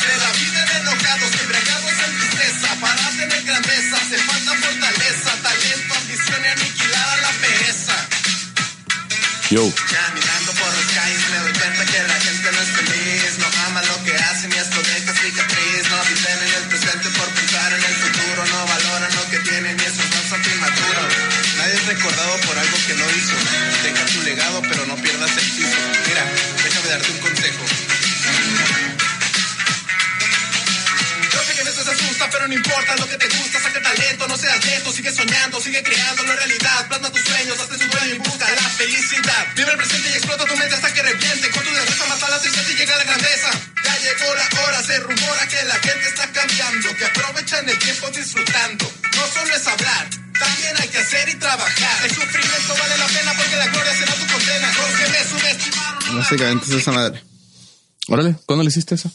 De 0.00 0.16
la 0.16 0.30
vida 0.32 0.64
de 0.64 0.78
enojados, 0.80 1.40
embriagados 1.40 1.92
en 2.06 2.18
tristeza, 2.18 2.74
para 2.80 3.10
tener 3.10 3.42
grandeza, 3.44 3.96
hace 3.96 4.18
falta 4.18 4.54
fortaleza, 4.54 5.30
talento, 5.42 5.94
ambición 5.94 6.44
y 6.44 6.48
aniquilar 6.48 7.08
a 7.08 7.16
la 7.22 7.30
pereza. 7.32 8.08
Yo. 9.50 9.72
Seas 34.38 34.64
lento, 34.64 34.92
sigue 34.92 35.12
soñando, 35.12 35.60
sigue 35.60 35.82
creando 35.82 36.22
la 36.22 36.36
realidad, 36.36 36.88
plasma 36.88 37.10
tus 37.10 37.20
sueños, 37.22 37.58
hazte 37.60 37.78
su 37.78 37.88
dueño 37.88 38.14
y 38.14 38.18
busca 38.18 38.46
la 38.48 38.68
felicidad. 38.70 39.46
Vive 39.56 39.70
el 39.72 39.76
presente 39.76 40.08
y 40.10 40.12
explota 40.12 40.44
tu 40.44 40.56
mente 40.56 40.74
hasta 40.74 40.92
que 40.94 41.02
reviente, 41.02 41.50
con 41.50 41.64
tu 41.64 41.70
destreza 41.74 42.06
mata 42.06 42.30
la 42.30 42.38
tristeza 42.40 42.70
y 42.70 42.76
llega 42.76 42.96
la 42.96 43.04
grandeza. 43.04 43.50
Ya 43.84 43.98
llegó 43.98 44.34
la 44.34 44.62
hora, 44.62 44.82
se 44.82 45.00
rumora 45.00 45.48
que 45.48 45.64
la 45.64 45.74
gente 45.74 46.06
está 46.08 46.30
cambiando, 46.32 46.96
que 46.96 47.04
aprovechan 47.04 47.68
el 47.68 47.78
tiempo 47.78 48.10
disfrutando. 48.10 48.92
No 49.16 49.26
solo 49.26 49.54
es 49.54 49.66
hablar, 49.66 50.10
también 50.38 50.74
hay 50.78 50.88
que 50.88 50.98
hacer 50.98 51.28
y 51.28 51.34
trabajar. 51.34 52.04
El 52.04 52.10
sufrimiento 52.14 52.74
vale 52.78 52.98
la 52.98 53.06
pena 53.06 53.32
porque 53.36 53.56
la 53.56 53.66
gloria 53.66 53.92
será 53.92 54.14
tu 54.14 54.26
condena. 54.32 54.68
Los 54.72 55.00
que 55.00 55.08
me 55.08 55.24
subestimaron. 55.24 56.16
Básicamente 56.16 56.64
es 56.66 56.72
esa 56.72 56.92
madre. 56.92 57.22
Órale, 58.06 58.36
¿cuándo 58.46 58.62
le 58.62 58.68
hiciste 58.68 58.94
eso? 58.94 59.10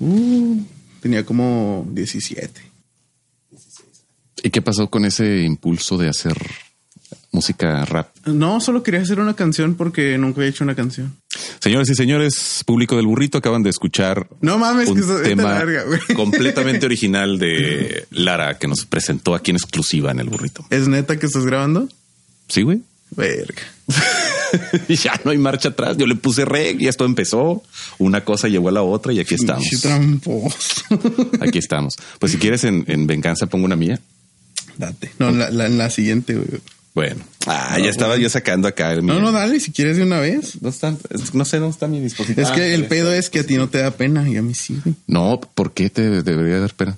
Uh, 0.00 0.62
tenía 1.00 1.24
como 1.24 1.86
17. 1.90 2.69
¿Y 4.42 4.50
qué 4.50 4.62
pasó 4.62 4.88
con 4.88 5.04
ese 5.04 5.42
impulso 5.42 5.96
de 5.98 6.08
hacer 6.08 6.36
música 7.32 7.84
rap? 7.84 8.08
No, 8.26 8.60
solo 8.60 8.82
quería 8.82 9.00
hacer 9.00 9.20
una 9.20 9.34
canción 9.34 9.74
porque 9.74 10.16
nunca 10.18 10.40
había 10.40 10.50
hecho 10.50 10.64
una 10.64 10.74
canción. 10.74 11.16
Señores 11.60 11.90
y 11.90 11.94
señores, 11.94 12.62
público 12.66 12.96
del 12.96 13.06
burrito, 13.06 13.38
acaban 13.38 13.62
de 13.62 13.70
escuchar 13.70 14.28
No 14.40 14.58
mames, 14.58 14.88
un 14.88 14.94
que 14.96 15.00
eso 15.02 15.20
tema 15.22 15.42
larga, 15.44 15.84
completamente 16.16 16.86
original 16.86 17.38
de 17.38 18.06
Lara 18.10 18.58
que 18.58 18.66
nos 18.66 18.84
presentó 18.86 19.34
aquí 19.34 19.50
en 19.50 19.56
exclusiva 19.56 20.10
en 20.10 20.20
el 20.20 20.28
burrito. 20.28 20.64
¿Es 20.70 20.88
neta 20.88 21.18
que 21.18 21.26
estás 21.26 21.44
grabando? 21.44 21.88
¿Sí, 22.48 22.62
güey? 22.62 22.82
Verga. 23.10 23.62
Ya 24.88 25.20
no 25.24 25.30
hay 25.30 25.38
marcha 25.38 25.68
atrás. 25.68 25.96
Yo 25.96 26.08
le 26.08 26.16
puse 26.16 26.44
reg 26.44 26.80
y 26.80 26.88
esto 26.88 27.04
empezó. 27.04 27.62
Una 27.98 28.24
cosa 28.24 28.48
llevó 28.48 28.68
a 28.68 28.72
la 28.72 28.82
otra 28.82 29.12
y 29.12 29.20
aquí 29.20 29.36
estamos. 29.36 29.64
Aquí 31.40 31.58
estamos. 31.58 31.94
Pues 32.18 32.32
si 32.32 32.38
quieres 32.38 32.64
en, 32.64 32.84
en 32.88 33.06
venganza 33.06 33.46
pongo 33.46 33.64
una 33.64 33.76
mía. 33.76 34.00
Date. 34.80 35.12
No, 35.18 35.30
la, 35.30 35.50
la, 35.50 35.66
en 35.66 35.78
la 35.78 35.90
siguiente, 35.90 36.34
güey. 36.34 36.60
Bueno, 36.92 37.22
ah, 37.46 37.78
ya 37.78 37.88
estaba 37.88 38.16
yo 38.16 38.28
sacando 38.28 38.66
acá. 38.66 38.92
el 38.92 39.06
No, 39.06 39.20
no, 39.20 39.30
dale, 39.30 39.60
si 39.60 39.70
quieres 39.70 39.96
de 39.96 40.02
una 40.02 40.18
vez. 40.18 40.60
No, 40.60 40.68
está- 40.70 40.96
es- 41.10 41.34
no 41.34 41.44
sé 41.44 41.58
dónde 41.60 41.72
está 41.74 41.86
mi 41.86 42.00
dispositivo. 42.00 42.44
Es 42.44 42.52
que 42.52 42.62
Ah, 42.62 42.74
el 42.74 42.86
pedo 42.86 43.12
es 43.12 43.30
que 43.30 43.38
a 43.40 43.46
ti 43.46 43.56
no 43.56 43.68
te 43.68 43.78
da 43.78 43.92
pena 43.92 44.28
y 44.28 44.36
a 44.36 44.42
mí 44.42 44.54
sí, 44.54 44.76
güey. 44.84 44.96
No, 45.06 45.40
¿por 45.54 45.72
qué 45.72 45.88
te 45.88 46.22
debería 46.22 46.58
dar 46.58 46.74
pena? 46.74 46.96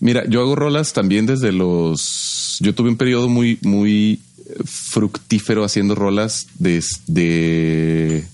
Mira, 0.00 0.24
yo 0.28 0.40
hago 0.40 0.56
rolas 0.56 0.92
también 0.92 1.26
desde 1.26 1.52
los. 1.52 2.56
Yo 2.60 2.74
tuve 2.74 2.88
un 2.90 2.96
periodo 2.96 3.28
muy, 3.28 3.58
muy 3.62 4.20
fructífero 4.64 5.62
haciendo 5.64 5.94
rolas 5.94 6.46
desde 6.58 8.24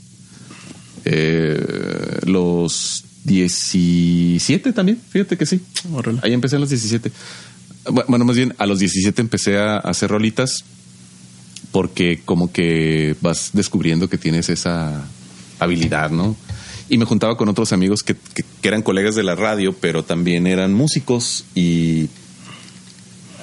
eh, 1.04 2.18
los 2.26 3.04
17 3.24 4.72
también. 4.72 4.98
Fíjate 5.10 5.36
que 5.36 5.46
sí. 5.46 5.60
Órale. 5.92 6.20
Ahí 6.22 6.32
empecé 6.32 6.56
a 6.56 6.58
los 6.58 6.68
17. 6.70 7.10
Bu- 7.86 8.04
Bueno, 8.08 8.24
más 8.24 8.36
bien 8.36 8.54
a 8.58 8.66
los 8.66 8.78
17 8.78 9.20
empecé 9.20 9.58
a 9.58 9.76
hacer 9.78 10.10
rolitas 10.10 10.64
porque 11.72 12.20
como 12.24 12.52
que 12.52 13.16
vas 13.20 13.50
descubriendo 13.52 14.08
que 14.08 14.18
tienes 14.18 14.48
esa 14.48 15.04
habilidad, 15.58 16.10
¿no? 16.10 16.36
Y 16.88 16.98
me 16.98 17.04
juntaba 17.04 17.36
con 17.36 17.48
otros 17.48 17.72
amigos 17.72 18.02
que, 18.02 18.14
que- 18.14 18.44
eran 18.62 18.82
colegas 18.82 19.14
de 19.14 19.22
la 19.22 19.34
radio, 19.34 19.72
pero 19.72 20.04
también 20.04 20.46
eran 20.46 20.72
músicos 20.74 21.44
y 21.54 22.08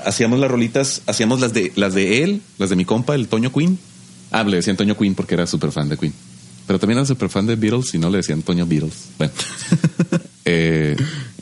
hacíamos 0.06 0.40
las 0.40 0.50
rolitas, 0.50 1.02
hacíamos 1.08 1.40
las 1.41 1.53
de 1.53 1.72
las 1.75 1.94
de 1.94 2.23
él, 2.23 2.41
las 2.58 2.69
de 2.69 2.75
mi 2.75 2.85
compa, 2.85 3.16
el 3.16 3.28
Toño 3.28 3.52
Queen. 3.52 3.78
Ah, 4.31 4.44
le 4.44 4.58
decían 4.58 4.78
Toño 4.78 4.97
Queen 4.97 5.13
porque 5.16 5.34
era 5.35 5.46
súper 5.47 5.72
fan 5.72 5.90
de 5.90 5.97
Queen. 5.97 6.13
Pero 6.68 6.79
también 6.79 7.00
era 7.00 7.06
súper 7.06 7.29
fan 7.29 7.46
de 7.47 7.56
Beatles 7.56 7.94
y 7.94 7.97
no 7.97 8.09
le 8.09 8.18
decían 8.18 8.41
Toño 8.44 8.66
Beatles. 8.66 8.94
Bueno. 9.18 9.34
Eh, 10.44 10.97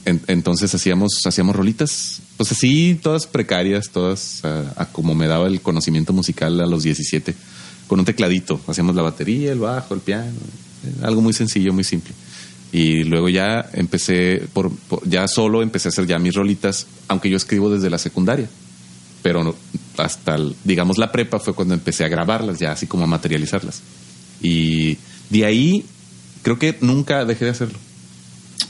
en- 0.06 0.22
entonces 0.28 0.74
hacíamos, 0.74 1.22
hacíamos 1.26 1.56
rolitas, 1.56 2.22
pues 2.38 2.52
así, 2.52 3.00
todas 3.02 3.28
precarias, 3.28 3.90
todas 3.90 4.44
a 4.44 4.86
como 4.92 5.14
me 5.16 5.28
daba 5.28 5.48
el 5.48 5.62
conocimiento 5.62 6.14
musical 6.14 6.60
a 6.62 6.66
los 6.66 6.84
17, 6.84 7.36
con 7.88 8.00
un 8.00 8.06
tecladito. 8.06 8.60
Hacíamos 8.68 8.96
la 8.96 9.02
batería, 9.02 9.52
el 9.52 9.60
bajo, 9.60 9.94
el 9.94 10.02
piano, 10.02 10.32
eh, 10.86 10.94
algo 11.04 11.22
muy 11.22 11.34
sencillo, 11.34 11.74
muy 11.74 11.84
simple. 11.84 12.14
Y 12.72 13.04
luego 13.04 13.30
ya 13.30 13.68
empecé, 13.74 14.44
por, 14.54 14.72
ya 15.06 15.28
solo 15.28 15.64
empecé 15.64 15.88
a 15.88 15.92
hacer 15.92 16.06
ya 16.06 16.20
mis 16.20 16.36
rolitas, 16.36 16.86
aunque 17.08 17.30
yo 17.30 17.38
escribo 17.38 17.70
desde 17.70 17.90
la 17.90 17.98
secundaria. 17.98 18.48
Pero 19.24 19.56
hasta, 19.98 20.38
digamos, 20.64 20.98
la 20.98 21.12
prepa 21.12 21.40
fue 21.40 21.54
cuando 21.54 21.74
empecé 21.74 22.06
a 22.06 22.10
grabarlas, 22.10 22.60
ya 22.60 22.72
así 22.72 22.86
como 22.88 23.04
a 23.04 23.08
materializarlas. 23.08 23.82
Y 24.42 24.98
de 25.30 25.46
ahí 25.46 25.84
creo 26.44 26.58
que 26.60 26.78
nunca 26.82 27.26
dejé 27.26 27.46
de 27.46 27.52
hacerlo 27.52 27.78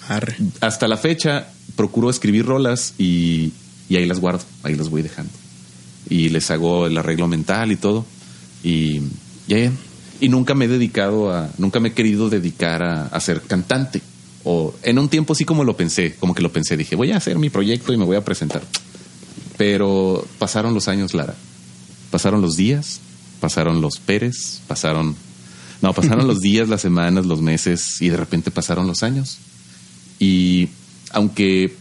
Arre. 0.10 0.36
hasta 0.60 0.88
la 0.88 0.98
fecha 0.98 1.48
procuro 1.76 2.10
escribir 2.10 2.46
rolas 2.46 2.94
y, 2.98 3.54
y 3.88 3.96
ahí 3.96 4.06
las 4.06 4.20
guardo, 4.20 4.44
ahí 4.64 4.76
las 4.76 4.90
voy 4.90 5.02
dejando. 5.02 5.32
Y 6.10 6.30
les 6.30 6.52
hago 6.52 6.88
el 6.88 6.98
arreglo 6.98 7.28
mental 7.28 7.72
y 7.72 7.78
todo. 7.78 8.06
Y, 8.64 9.02
nunca 10.22 10.54
me 10.56 10.66
he 10.66 10.68
dedicado 10.68 11.32
a, 11.32 11.50
nunca 11.58 11.80
me 11.80 11.90
he 11.90 11.94
querido 11.94 12.30
dedicar 12.30 12.84
a, 12.84 13.06
a 13.06 13.20
ser 13.20 13.42
cantante. 13.42 14.02
O 14.44 14.74
en 14.84 15.00
un 15.00 15.10
tiempo 15.10 15.36
sí 15.36 15.46
como 15.46 15.64
lo 15.64 15.78
pensé, 15.78 16.16
como 16.20 16.34
que 16.34 16.42
lo 16.42 16.52
pensé, 16.52 16.76
dije, 16.76 16.96
voy 16.96 17.12
a 17.12 17.18
hacer 17.18 17.38
mi 17.38 17.50
proyecto 17.50 17.94
y 17.94 17.98
me 17.98 18.06
voy 18.06 18.18
a 18.18 18.26
presentar. 18.26 18.62
Pero 19.58 20.26
pasaron 20.38 20.74
los 20.74 20.88
años, 20.88 21.14
Lara. 21.14 21.36
Pasaron 22.12 22.42
los 22.42 22.56
días, 22.56 23.00
pasaron 23.40 23.82
los 23.82 24.00
Pérez, 24.00 24.62
pasaron... 24.68 25.16
No, 25.82 25.94
pasaron 25.94 26.28
los 26.28 26.42
días, 26.42 26.68
las 26.68 26.82
semanas, 26.82 27.26
los 27.26 27.42
meses 27.42 28.02
y 28.02 28.10
de 28.10 28.18
repente 28.18 28.52
pasaron 28.52 28.88
los 28.88 29.04
años. 29.04 29.38
Y 30.20 30.70
aunque 31.12 31.74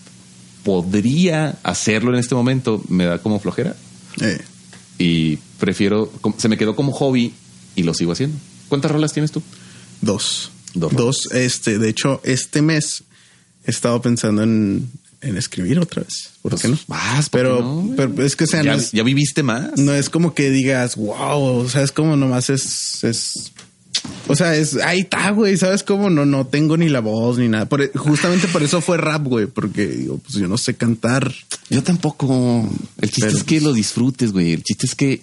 podría 0.65 1.59
hacerlo 1.63 2.13
en 2.13 2.19
este 2.21 2.35
momento, 2.35 2.83
me 2.89 3.05
da 3.05 3.19
como 3.19 3.41
flojera 3.41 3.75
Eh, 4.21 4.39
y 4.99 5.37
prefiero, 5.59 6.13
se 6.39 6.49
me 6.49 6.57
quedó 6.59 6.75
como 6.75 6.93
hobby 6.93 7.33
y 7.77 7.83
lo 7.85 7.95
sigo 7.95 8.13
haciendo. 8.13 8.37
¿Cuántas 8.69 8.91
rolas 8.91 9.13
tienes 9.13 9.31
tú? 9.33 9.43
dos. 10.01 10.51
Dos. 10.75 10.93
Dos. 10.93 11.29
Este, 11.33 11.79
de 11.79 11.89
hecho, 11.89 12.21
este 12.25 12.63
mes 12.63 13.05
he 13.65 13.71
estado 13.71 14.01
pensando 14.03 14.43
en, 14.43 14.91
en 15.23 15.37
escribir 15.37 15.79
otra 15.79 16.03
vez. 16.03 16.31
¿Por 16.43 16.51
Pues, 16.53 16.63
qué 16.63 16.69
no? 16.69 16.79
vas, 16.87 17.29
¿por 17.31 17.41
qué 17.41 17.47
pero, 17.47 17.61
no, 17.63 17.95
pero 17.97 18.23
es 18.25 18.37
que, 18.37 18.45
o 18.45 18.47
sea, 18.47 18.63
ya, 18.63 18.73
no 18.73 18.79
es, 18.79 18.93
ya 18.93 19.03
viviste 19.03 19.43
más. 19.43 19.77
no 19.79 19.95
es 19.95 20.11
como 20.11 20.35
que 20.35 20.51
digas, 20.51 20.97
wow, 20.97 21.59
o 21.65 21.69
sea, 21.69 21.83
es 21.83 21.93
como 21.93 22.17
nomás 22.17 22.51
es, 22.51 23.03
es, 23.05 23.53
o 24.27 24.35
sea, 24.37 24.55
es, 24.57 24.77
ahí 24.77 25.01
está, 25.01 25.31
güey, 25.31 25.57
¿sabes 25.57 25.83
cómo? 25.83 26.11
No, 26.11 26.27
no 26.27 26.47
tengo 26.47 26.77
ni 26.77 26.89
la 26.89 27.01
voz 27.01 27.39
ni 27.39 27.49
nada. 27.49 27.67
Por- 27.67 27.83
e, 27.83 27.91
justamente 27.95 28.47
por 28.49 28.63
eso 28.63 28.81
fue 28.81 28.97
rap, 28.99 29.25
güey, 29.25 29.47
porque 29.47 29.87
digo, 29.87 30.19
pues 30.19 30.35
yo 30.35 30.49
no 30.49 30.59
sé 30.59 30.75
cantar. 30.77 31.33
Yo 31.71 31.83
tampoco. 31.83 32.69
El 33.01 33.11
chiste 33.11 33.27
Pero- 33.27 33.39
es 33.39 33.45
que 33.45 33.61
lo 33.61 33.73
disfrutes, 33.73 34.33
güey. 34.33 34.53
El 34.53 34.63
chiste 34.63 34.87
es 34.87 34.95
que. 34.95 35.23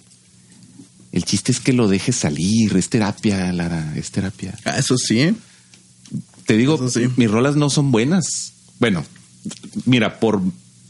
El 1.12 1.24
chiste 1.24 1.52
es 1.52 1.60
que 1.60 1.72
lo 1.72 1.88
dejes 1.88 2.16
salir. 2.16 2.76
Es 2.76 2.88
terapia, 2.88 3.52
Lara. 3.52 3.94
Es 3.96 4.10
terapia. 4.10 4.54
Ah, 4.64 4.78
Eso 4.78 4.96
sí, 4.98 5.20
¿eh? 5.20 5.34
Te 6.46 6.56
digo, 6.56 6.88
sí. 6.90 7.08
mis 7.16 7.30
rolas 7.30 7.56
no 7.56 7.70
son 7.70 7.90
buenas. 7.90 8.52
Bueno, 8.78 9.04
mira, 9.86 10.20
por 10.20 10.40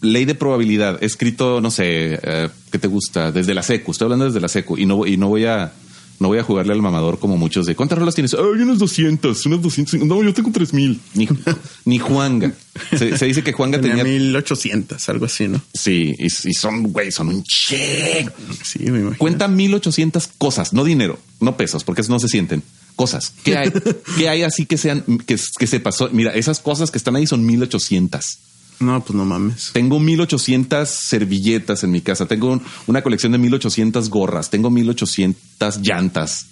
ley 0.03 0.25
de 0.25 0.35
probabilidad, 0.35 0.99
he 1.03 1.06
escrito, 1.06 1.61
no 1.61 1.71
sé, 1.71 2.19
eh, 2.23 2.49
¿qué 2.71 2.79
te 2.79 2.88
gusta? 2.88 3.31
Desde 3.33 3.55
la 3.55 3.62
secu. 3.62 3.93
Estoy 3.93 4.06
hablando 4.06 4.25
desde 4.27 4.41
la 4.41 4.49
secu 4.49 4.77
y 4.77 4.85
no, 4.85 5.06
y 5.06 5.17
no 5.17 5.29
voy 5.29 5.44
a 5.47 5.73
No 6.19 6.29
voy 6.29 6.39
a 6.39 6.43
jugarle 6.43 6.73
al 6.73 6.83
mamador 6.83 7.19
como 7.19 7.37
muchos 7.37 7.67
de 7.67 7.75
¿cuántas 7.75 7.99
rolas 7.99 8.15
tienes? 8.15 8.35
Ay, 8.35 8.63
unas 8.63 8.79
200, 8.79 9.47
unas 9.47 9.63
200. 9.63 10.01
No, 10.01 10.23
yo 10.23 10.33
tengo 10.33 10.51
3000. 10.51 11.01
Ni, 11.15 11.29
ni 11.85 11.99
Juanga. 11.99 12.53
Se, 12.97 13.17
se 13.19 13.27
dice 13.27 13.43
que 13.43 13.53
Juanga 13.53 13.81
Tenía 13.81 14.03
tenía. 14.03 14.19
1800, 14.19 15.09
algo 15.09 15.27
así, 15.27 15.49
¿no? 15.49 15.61
Sí, 15.75 16.15
y, 16.19 16.27
y 16.27 16.55
son, 16.55 16.85
güey, 16.85 17.13
son 17.13 17.29
un 17.29 17.43
che. 17.45 18.27
Sí, 18.63 18.79
me 18.81 19.01
imagino. 19.01 19.19
Cuenta 19.19 19.49
1800 19.49 20.29
cosas, 20.39 20.73
no 20.73 20.85
dinero, 20.85 21.19
no 21.41 21.57
pesos, 21.57 21.85
porque 21.85 22.03
no 22.09 22.19
se 22.19 22.29
sienten. 22.29 22.62
Cosas. 22.97 23.35
¿Qué 23.45 23.57
hay? 23.59 23.71
¿Qué 24.19 24.29
hay 24.29 24.43
así 24.43 24.65
que 24.65 24.79
sean, 24.79 25.05
que, 25.27 25.37
que 25.59 25.67
se 25.67 25.81
pasó? 25.81 26.09
Mira, 26.12 26.33
esas 26.33 26.61
cosas 26.61 26.91
que 26.91 26.99
están 26.99 27.17
ahí 27.17 27.27
son 27.27 27.45
1800. 27.45 28.39
No, 28.81 29.02
pues 29.02 29.17
no 29.17 29.25
mames. 29.25 29.70
Tengo 29.73 29.99
1800 29.99 30.88
servilletas 30.88 31.82
en 31.84 31.90
mi 31.93 32.02
casa. 32.02 32.26
Tengo 32.26 32.52
un- 32.52 32.62
una 32.87 33.02
colección 33.02 33.32
de 33.32 33.38
1800 33.38 34.11
gorras. 34.11 34.50
Tengo 34.50 34.69
1800 34.70 35.78
llantas. 35.82 36.46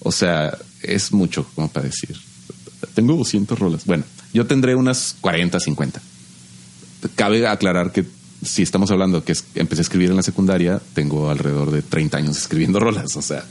O 0.00 0.10
sea, 0.12 0.56
es 0.82 1.12
mucho 1.12 1.46
como 1.54 1.68
para 1.68 1.86
decir. 1.86 2.16
Tengo 2.94 3.14
200 3.16 3.58
rolas. 3.58 3.84
Bueno, 3.84 4.04
yo 4.32 4.46
tendré 4.46 4.74
unas 4.74 5.16
40, 5.20 5.60
50. 5.60 6.00
Cabe 7.14 7.46
aclarar 7.46 7.92
que 7.92 8.06
si 8.42 8.62
estamos 8.62 8.90
hablando 8.90 9.24
que 9.24 9.34
empecé 9.54 9.80
a 9.80 9.82
escribir 9.82 10.10
en 10.10 10.16
la 10.16 10.22
secundaria, 10.22 10.80
tengo 10.94 11.28
alrededor 11.30 11.70
de 11.70 11.82
30 11.82 12.18
años 12.18 12.36
escribiendo 12.38 12.78
rolas. 12.80 13.16
O 13.16 13.22
sea, 13.22 13.44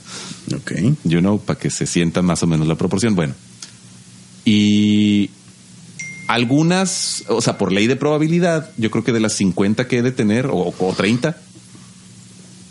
Ok. 0.56 0.72
you 1.04 1.20
know, 1.20 1.40
para 1.40 1.60
que 1.60 1.70
se 1.70 1.86
sienta 1.86 2.22
más 2.22 2.42
o 2.44 2.48
menos 2.48 2.68
la 2.68 2.76
proporción. 2.76 3.14
Bueno, 3.16 3.34
y 4.46 5.30
algunas, 6.28 7.24
o 7.28 7.42
sea, 7.42 7.58
por 7.58 7.72
ley 7.72 7.88
de 7.88 7.96
probabilidad, 7.96 8.72
yo 8.78 8.92
creo 8.92 9.04
que 9.04 9.12
de 9.12 9.20
las 9.20 9.34
50 9.34 9.88
que 9.88 10.00
he 10.00 10.02
de 10.02 10.12
tener, 10.12 10.48
o, 10.48 10.74
o 10.78 10.94
30, 10.94 11.38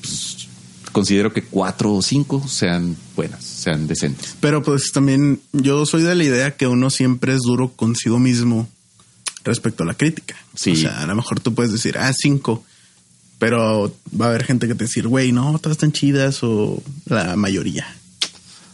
pues, 0.00 0.48
considero 0.92 1.32
que 1.32 1.42
4 1.42 1.92
o 1.92 2.02
5 2.02 2.48
sean 2.48 2.96
buenas, 3.16 3.44
sean 3.44 3.86
decentes. 3.86 4.36
Pero 4.40 4.62
pues 4.62 4.92
también 4.92 5.40
yo 5.52 5.86
soy 5.86 6.02
de 6.02 6.14
la 6.14 6.24
idea 6.24 6.56
que 6.56 6.66
uno 6.66 6.90
siempre 6.90 7.34
es 7.34 7.40
duro 7.40 7.72
consigo 7.72 8.18
mismo 8.18 8.68
respecto 9.44 9.82
a 9.82 9.86
la 9.86 9.94
crítica. 9.94 10.36
Sí. 10.54 10.72
O 10.72 10.76
sea, 10.76 11.00
a 11.00 11.06
lo 11.06 11.14
mejor 11.14 11.40
tú 11.40 11.54
puedes 11.54 11.72
decir, 11.72 11.98
ah, 11.98 12.12
cinco. 12.12 12.64
Pero 13.38 13.94
va 14.18 14.26
a 14.26 14.28
haber 14.28 14.44
gente 14.44 14.68
que 14.68 14.74
te 14.74 14.84
decir, 14.84 15.08
güey, 15.08 15.32
no, 15.32 15.58
todas 15.58 15.76
están 15.76 15.92
chidas 15.92 16.42
o 16.42 16.82
la 17.06 17.36
mayoría. 17.36 17.86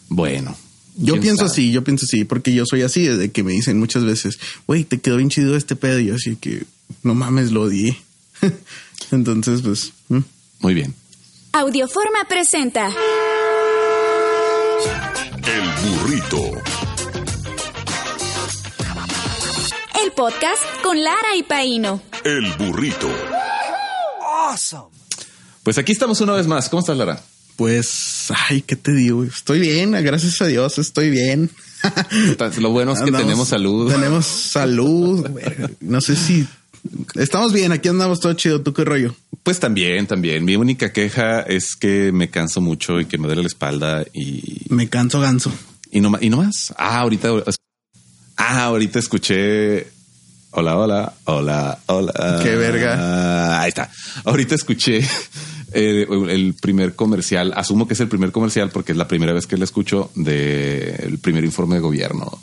Bueno. 0.08 0.56
Yo 1.02 1.20
pienso 1.20 1.46
sabe. 1.46 1.50
así, 1.50 1.72
yo 1.72 1.82
pienso 1.84 2.04
así, 2.04 2.24
porque 2.24 2.52
yo 2.52 2.64
soy 2.66 2.82
así, 2.82 3.06
de 3.06 3.30
que 3.30 3.42
me 3.42 3.52
dicen 3.52 3.78
muchas 3.78 4.04
veces, 4.04 4.38
güey, 4.66 4.84
te 4.84 5.00
quedó 5.00 5.16
bien 5.16 5.30
chido 5.30 5.56
este 5.56 5.76
pedo. 5.76 5.98
Y 5.98 6.06
yo 6.06 6.14
así 6.14 6.36
que, 6.36 6.64
no 7.02 7.14
mames, 7.14 7.52
lo 7.52 7.62
odié. 7.62 7.96
Entonces, 9.10 9.62
pues, 9.62 9.92
mm. 10.08 10.20
Muy 10.60 10.74
bien. 10.74 10.94
Audioforma 11.52 12.24
presenta 12.28 12.90
El 15.46 15.90
burrito. 15.90 16.52
el 20.02 20.12
podcast 20.12 20.62
con 20.82 21.02
Lara 21.02 21.36
y 21.36 21.42
Paino. 21.42 22.00
El 22.24 22.52
burrito. 22.54 23.08
Pues 25.62 25.78
aquí 25.78 25.92
estamos 25.92 26.20
una 26.20 26.32
vez 26.34 26.46
más. 26.46 26.68
¿Cómo 26.68 26.80
estás, 26.80 26.96
Lara? 26.96 27.22
Pues, 27.64 28.32
ay, 28.48 28.62
¿qué 28.62 28.74
te 28.74 28.90
digo? 28.90 29.22
Estoy 29.22 29.60
bien, 29.60 29.90
gracias 29.90 30.40
a 30.40 30.46
Dios, 30.46 30.78
estoy 30.78 31.10
bien. 31.10 31.50
Lo 32.58 32.70
bueno 32.70 32.92
es 32.92 33.00
que 33.00 33.10
Andamos- 33.10 33.20
tenemos 33.26 33.48
salud. 33.48 33.92
Tenemos 33.92 34.24
salud. 34.24 35.28
No 35.80 36.00
sé 36.00 36.16
si 36.16 36.48
estamos 37.16 37.52
bien. 37.52 37.70
Aquí 37.72 37.88
andamos 37.90 38.18
todo 38.20 38.32
chido. 38.32 38.62
¿Tú 38.62 38.72
qué 38.72 38.82
rollo? 38.86 39.14
Pues 39.42 39.60
también, 39.60 40.06
también. 40.06 40.42
Mi 40.42 40.56
única 40.56 40.90
queja 40.90 41.40
es 41.42 41.76
que 41.76 42.12
me 42.12 42.30
canso 42.30 42.62
mucho 42.62 42.98
y 42.98 43.04
que 43.04 43.18
me 43.18 43.26
duele 43.26 43.42
la 43.42 43.48
espalda 43.48 44.06
y, 44.14 44.62
Me 44.70 44.88
canso 44.88 45.20
ganso. 45.20 45.52
y 45.92 46.00
no 46.00 46.16
y 46.18 46.30
no 46.30 46.38
más. 46.38 46.72
Ah, 46.78 47.00
ahorita. 47.00 47.28
Ah, 48.38 48.64
ahorita 48.64 48.98
escuché. 49.00 49.86
Hola, 50.52 50.78
hola, 50.78 51.12
hola, 51.24 51.78
hola. 51.86 52.40
Qué 52.42 52.56
verga. 52.56 52.96
Ah, 52.98 53.60
ahí 53.60 53.68
está. 53.68 53.90
Ahorita 54.24 54.54
escuché 54.54 55.06
eh, 55.72 56.06
el 56.28 56.54
primer 56.54 56.94
comercial. 56.94 57.52
Asumo 57.56 57.86
que 57.88 57.94
es 57.94 58.00
el 58.00 58.08
primer 58.08 58.32
comercial 58.32 58.70
porque 58.70 58.92
es 58.92 58.98
la 58.98 59.08
primera 59.08 59.32
vez 59.32 59.46
que 59.46 59.56
lo 59.56 59.64
escucho 59.64 60.10
del 60.14 61.18
primer 61.20 61.44
informe 61.44 61.76
de 61.76 61.80
gobierno 61.80 62.38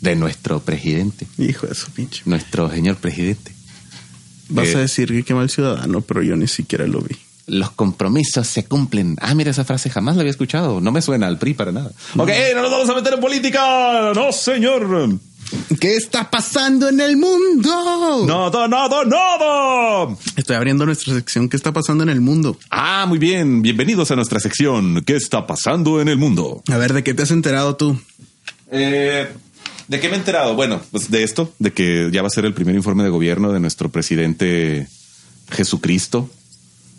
de 0.00 0.16
nuestro 0.16 0.60
presidente, 0.60 1.26
Hijo 1.38 1.66
de 1.66 1.74
su 1.74 1.90
pinche. 1.90 2.22
nuestro 2.26 2.70
señor 2.70 2.96
presidente. 2.96 3.52
Vas 4.50 4.68
Eh, 4.68 4.76
a 4.76 4.80
decir 4.80 5.08
que 5.08 5.22
qué 5.22 5.34
mal 5.34 5.48
ciudadano, 5.48 6.02
pero 6.02 6.22
yo 6.22 6.36
ni 6.36 6.46
siquiera 6.46 6.86
lo 6.86 7.00
vi. 7.00 7.16
Los 7.46 7.70
compromisos 7.72 8.46
se 8.46 8.64
cumplen. 8.64 9.16
Ah, 9.20 9.34
mira, 9.34 9.50
esa 9.50 9.64
frase 9.64 9.90
jamás 9.90 10.16
la 10.16 10.20
había 10.22 10.30
escuchado. 10.30 10.80
No 10.80 10.92
me 10.92 11.02
suena 11.02 11.26
al 11.26 11.38
PRI 11.38 11.54
para 11.54 11.72
nada. 11.72 11.90
Ok, 12.16 12.30
no 12.54 12.62
nos 12.62 12.70
vamos 12.70 12.88
a 12.90 12.94
meter 12.94 13.14
en 13.14 13.20
política. 13.20 14.12
No, 14.14 14.32
señor. 14.32 15.18
¿Qué 15.80 15.96
está 15.96 16.30
pasando 16.30 16.88
en 16.88 17.00
el 17.00 17.16
mundo? 17.16 18.26
Nada, 18.26 18.68
nada, 18.68 19.04
nada. 19.04 20.16
Estoy 20.36 20.56
abriendo 20.56 20.86
nuestra 20.86 21.14
sección. 21.14 21.48
¿Qué 21.48 21.56
está 21.56 21.72
pasando 21.72 22.02
en 22.02 22.10
el 22.10 22.20
mundo? 22.20 22.58
Ah, 22.70 23.06
muy 23.06 23.18
bien. 23.18 23.62
Bienvenidos 23.62 24.10
a 24.10 24.16
nuestra 24.16 24.40
sección. 24.40 25.02
¿Qué 25.04 25.16
está 25.16 25.46
pasando 25.46 26.00
en 26.00 26.08
el 26.08 26.16
mundo? 26.16 26.62
A 26.70 26.76
ver, 26.78 26.92
¿de 26.92 27.04
qué 27.04 27.14
te 27.14 27.22
has 27.22 27.30
enterado 27.30 27.76
tú? 27.76 27.98
Eh, 28.70 29.28
¿De 29.88 30.00
qué 30.00 30.08
me 30.08 30.14
he 30.14 30.18
enterado? 30.18 30.54
Bueno, 30.54 30.80
pues 30.90 31.10
de 31.10 31.22
esto, 31.22 31.52
de 31.58 31.72
que 31.72 32.08
ya 32.12 32.22
va 32.22 32.28
a 32.28 32.30
ser 32.30 32.44
el 32.46 32.54
primer 32.54 32.74
informe 32.74 33.04
de 33.04 33.10
gobierno 33.10 33.52
de 33.52 33.60
nuestro 33.60 33.90
presidente 33.90 34.88
Jesucristo. 35.50 36.30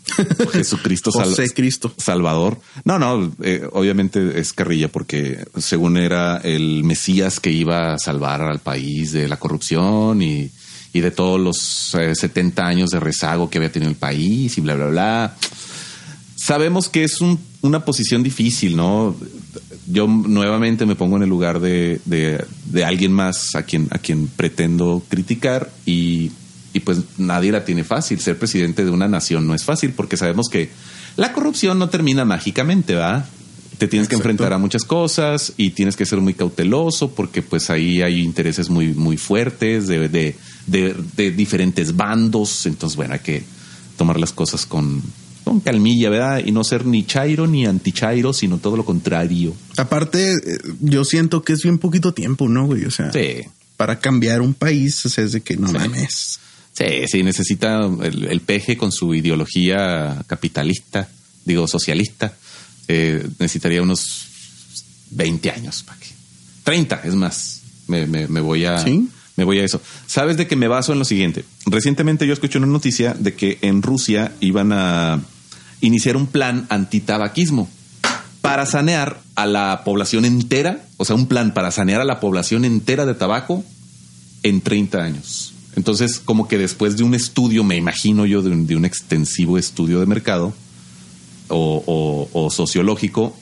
Jesucristo 0.54 1.12
Sal- 1.12 1.30
José 1.30 1.50
Cristo. 1.54 1.94
Salvador. 1.98 2.60
No, 2.84 3.00
no, 3.00 3.32
eh, 3.42 3.68
obviamente 3.74 4.40
es 4.40 4.54
carrilla 4.54 4.88
porque 4.92 5.46
según 5.58 5.98
era 5.98 6.38
el 6.38 6.84
Mesías 6.84 7.40
que 7.40 7.52
iba 7.52 7.94
a 7.94 7.98
salvar 8.00 8.42
al 8.42 8.60
país 8.60 9.12
de 9.14 9.28
la 9.28 9.38
corrupción 9.38 10.22
y, 10.22 10.50
y 10.94 11.02
de 11.02 11.12
todos 11.12 11.40
los 11.40 11.96
eh, 11.96 12.14
70 12.16 12.66
años 12.66 12.90
de 12.92 13.00
rezago 13.00 13.50
que 13.50 13.58
había 13.58 13.72
tenido 13.72 13.90
el 13.92 13.98
país 13.98 14.58
y 14.58 14.62
bla, 14.62 14.76
bla, 14.76 14.88
bla. 14.88 15.36
Sabemos 16.36 16.90
que 16.90 17.04
es 17.04 17.22
un- 17.22 17.40
una 17.62 17.84
posición 17.86 18.22
difícil, 18.22 18.76
¿no? 18.76 19.16
Yo 19.88 20.08
nuevamente 20.08 20.86
me 20.86 20.96
pongo 20.96 21.18
en 21.18 21.24
el 21.24 21.30
lugar 21.30 21.60
de, 21.60 22.00
de- 22.06 22.46
de 22.66 22.84
alguien 22.86 23.12
más 23.12 23.56
a 23.56 23.64
quien, 23.64 23.88
a 23.92 23.98
quien 23.98 24.28
pretendo 24.28 25.02
criticar 25.10 25.72
y, 25.86 26.32
y 26.76 26.82
pues 26.82 27.00
nadie 27.18 27.52
la 27.52 27.66
tiene 27.66 27.84
fácil. 27.84 28.20
Ser 28.20 28.38
presidente 28.38 28.86
de 28.86 28.92
una 28.92 29.08
nación 29.08 29.48
no 29.48 29.56
es 29.56 29.64
fácil 29.64 29.94
porque 29.94 30.18
sabemos 30.18 30.48
que 30.52 30.70
la 31.18 31.34
corrupción 31.34 31.80
no 31.80 31.90
termina 31.90 32.26
mágicamente, 32.26 32.94
¿va? 32.96 33.26
Te 33.78 33.88
tienes 33.88 34.08
que 34.08 34.16
enfrentar 34.16 34.54
a 34.54 34.58
muchas 34.58 34.84
cosas 34.84 35.54
y 35.58 35.72
tienes 35.72 35.96
que 35.98 36.06
ser 36.06 36.20
muy 36.22 36.34
cauteloso 36.34 37.12
porque 37.12 37.42
pues 37.42 37.70
ahí 37.70 38.02
hay 38.02 38.22
intereses 38.22 38.70
muy, 38.70 38.94
muy 38.94 39.18
fuertes 39.18 39.88
de, 39.88 40.08
de, 40.08 40.36
de- 40.68 40.96
de 41.18 41.32
diferentes 41.32 41.96
bandos. 41.96 42.66
Entonces, 42.68 42.96
bueno, 42.96 43.16
hay 43.16 43.20
que 43.20 43.44
tomar 43.98 44.18
las 44.20 44.32
cosas 44.32 44.66
con, 44.66 45.02
con 45.44 45.60
calmilla, 45.60 46.10
¿verdad? 46.10 46.42
Y 46.46 46.52
no 46.54 46.64
ser 46.64 46.86
ni 46.86 47.06
chairo 47.06 47.48
ni 47.48 47.66
anti-chairo, 47.66 48.32
sino 48.32 48.60
todo 48.60 48.78
lo 48.78 48.86
contrario. 48.86 49.54
Aparte, 49.78 50.34
eh, 50.36 50.58
yo 50.80 51.04
siento 51.04 51.44
que 51.44 51.52
es 51.54 51.62
bien 51.64 51.78
poquito 51.78 52.14
tiempo, 52.14 52.48
¿no, 52.48 52.66
güey? 52.68 52.86
O 52.86 52.92
sea, 52.92 53.12
Sí. 53.12 53.42
para 53.76 54.00
cambiar 54.00 54.40
un 54.42 54.54
país, 54.54 55.06
o 55.06 55.10
sea, 55.10 55.26
es 55.26 55.34
de 55.34 55.42
que 55.42 55.58
no 55.58 55.70
mames. 55.72 56.40
Sí, 56.78 56.86
sí, 57.08 57.24
necesita 57.24 57.86
el, 58.04 58.26
el 58.26 58.42
peje 58.42 58.76
con 58.78 58.92
su 58.92 59.14
ideología 59.16 60.22
capitalista, 60.28 61.08
digo, 61.46 61.68
socialista, 61.68 62.34
eh, 62.88 63.28
necesitaría 63.40 63.82
unos 63.82 64.28
20 65.12 65.52
años 65.52 65.84
para 65.84 66.00
que. 66.00 66.08
30, 66.64 67.02
es 67.06 67.16
más. 67.16 67.62
Me, 67.88 68.06
me- 68.08 68.28
me 68.28 68.42
voy 68.42 68.66
a. 68.66 68.78
¿Sí? 68.80 69.08
Me 69.38 69.44
voy 69.44 69.60
a 69.60 69.64
eso. 69.66 69.82
¿Sabes 70.08 70.38
de 70.38 70.48
que 70.48 70.56
me 70.56 70.68
baso 70.68 70.94
en 70.94 71.00
lo 71.00 71.06
siguiente? 71.06 71.44
Recientemente 71.66 72.26
yo 72.26 72.34
escuché 72.34 72.58
una 72.58 72.68
noticia 72.68 73.14
de 73.14 73.34
que 73.36 73.58
en 73.62 73.82
Rusia 73.82 74.32
iban 74.40 74.72
a 74.72 75.22
iniciar 75.82 76.16
un 76.18 76.28
plan 76.28 76.66
antitabaquismo 76.70 77.70
para 78.42 78.66
sanear 78.66 79.20
a 79.36 79.46
la 79.46 79.82
población 79.84 80.24
entera, 80.26 80.86
o 80.98 81.04
sea, 81.06 81.16
un 81.18 81.28
plan 81.28 81.54
para 81.54 81.72
sanear 81.72 82.00
a 82.02 82.06
la 82.06 82.20
población 82.22 82.64
entera 82.64 83.06
de 83.06 83.14
tabaco 83.14 83.64
en 84.44 84.62
30 84.62 85.04
años. 85.04 85.54
Entonces, 85.76 86.20
como 86.24 86.48
que 86.48 86.58
después 86.58 86.96
de 86.98 87.04
un 87.04 87.14
estudio, 87.14 87.64
me 87.64 87.76
imagino 87.76 88.26
yo, 88.26 88.42
de 88.42 88.50
un, 88.52 88.66
de 88.68 88.76
un 88.76 88.86
extensivo 88.86 89.58
estudio 89.58 90.00
de 90.00 90.06
mercado 90.06 90.54
o, 91.50 92.50
sociológico, 92.52 93.36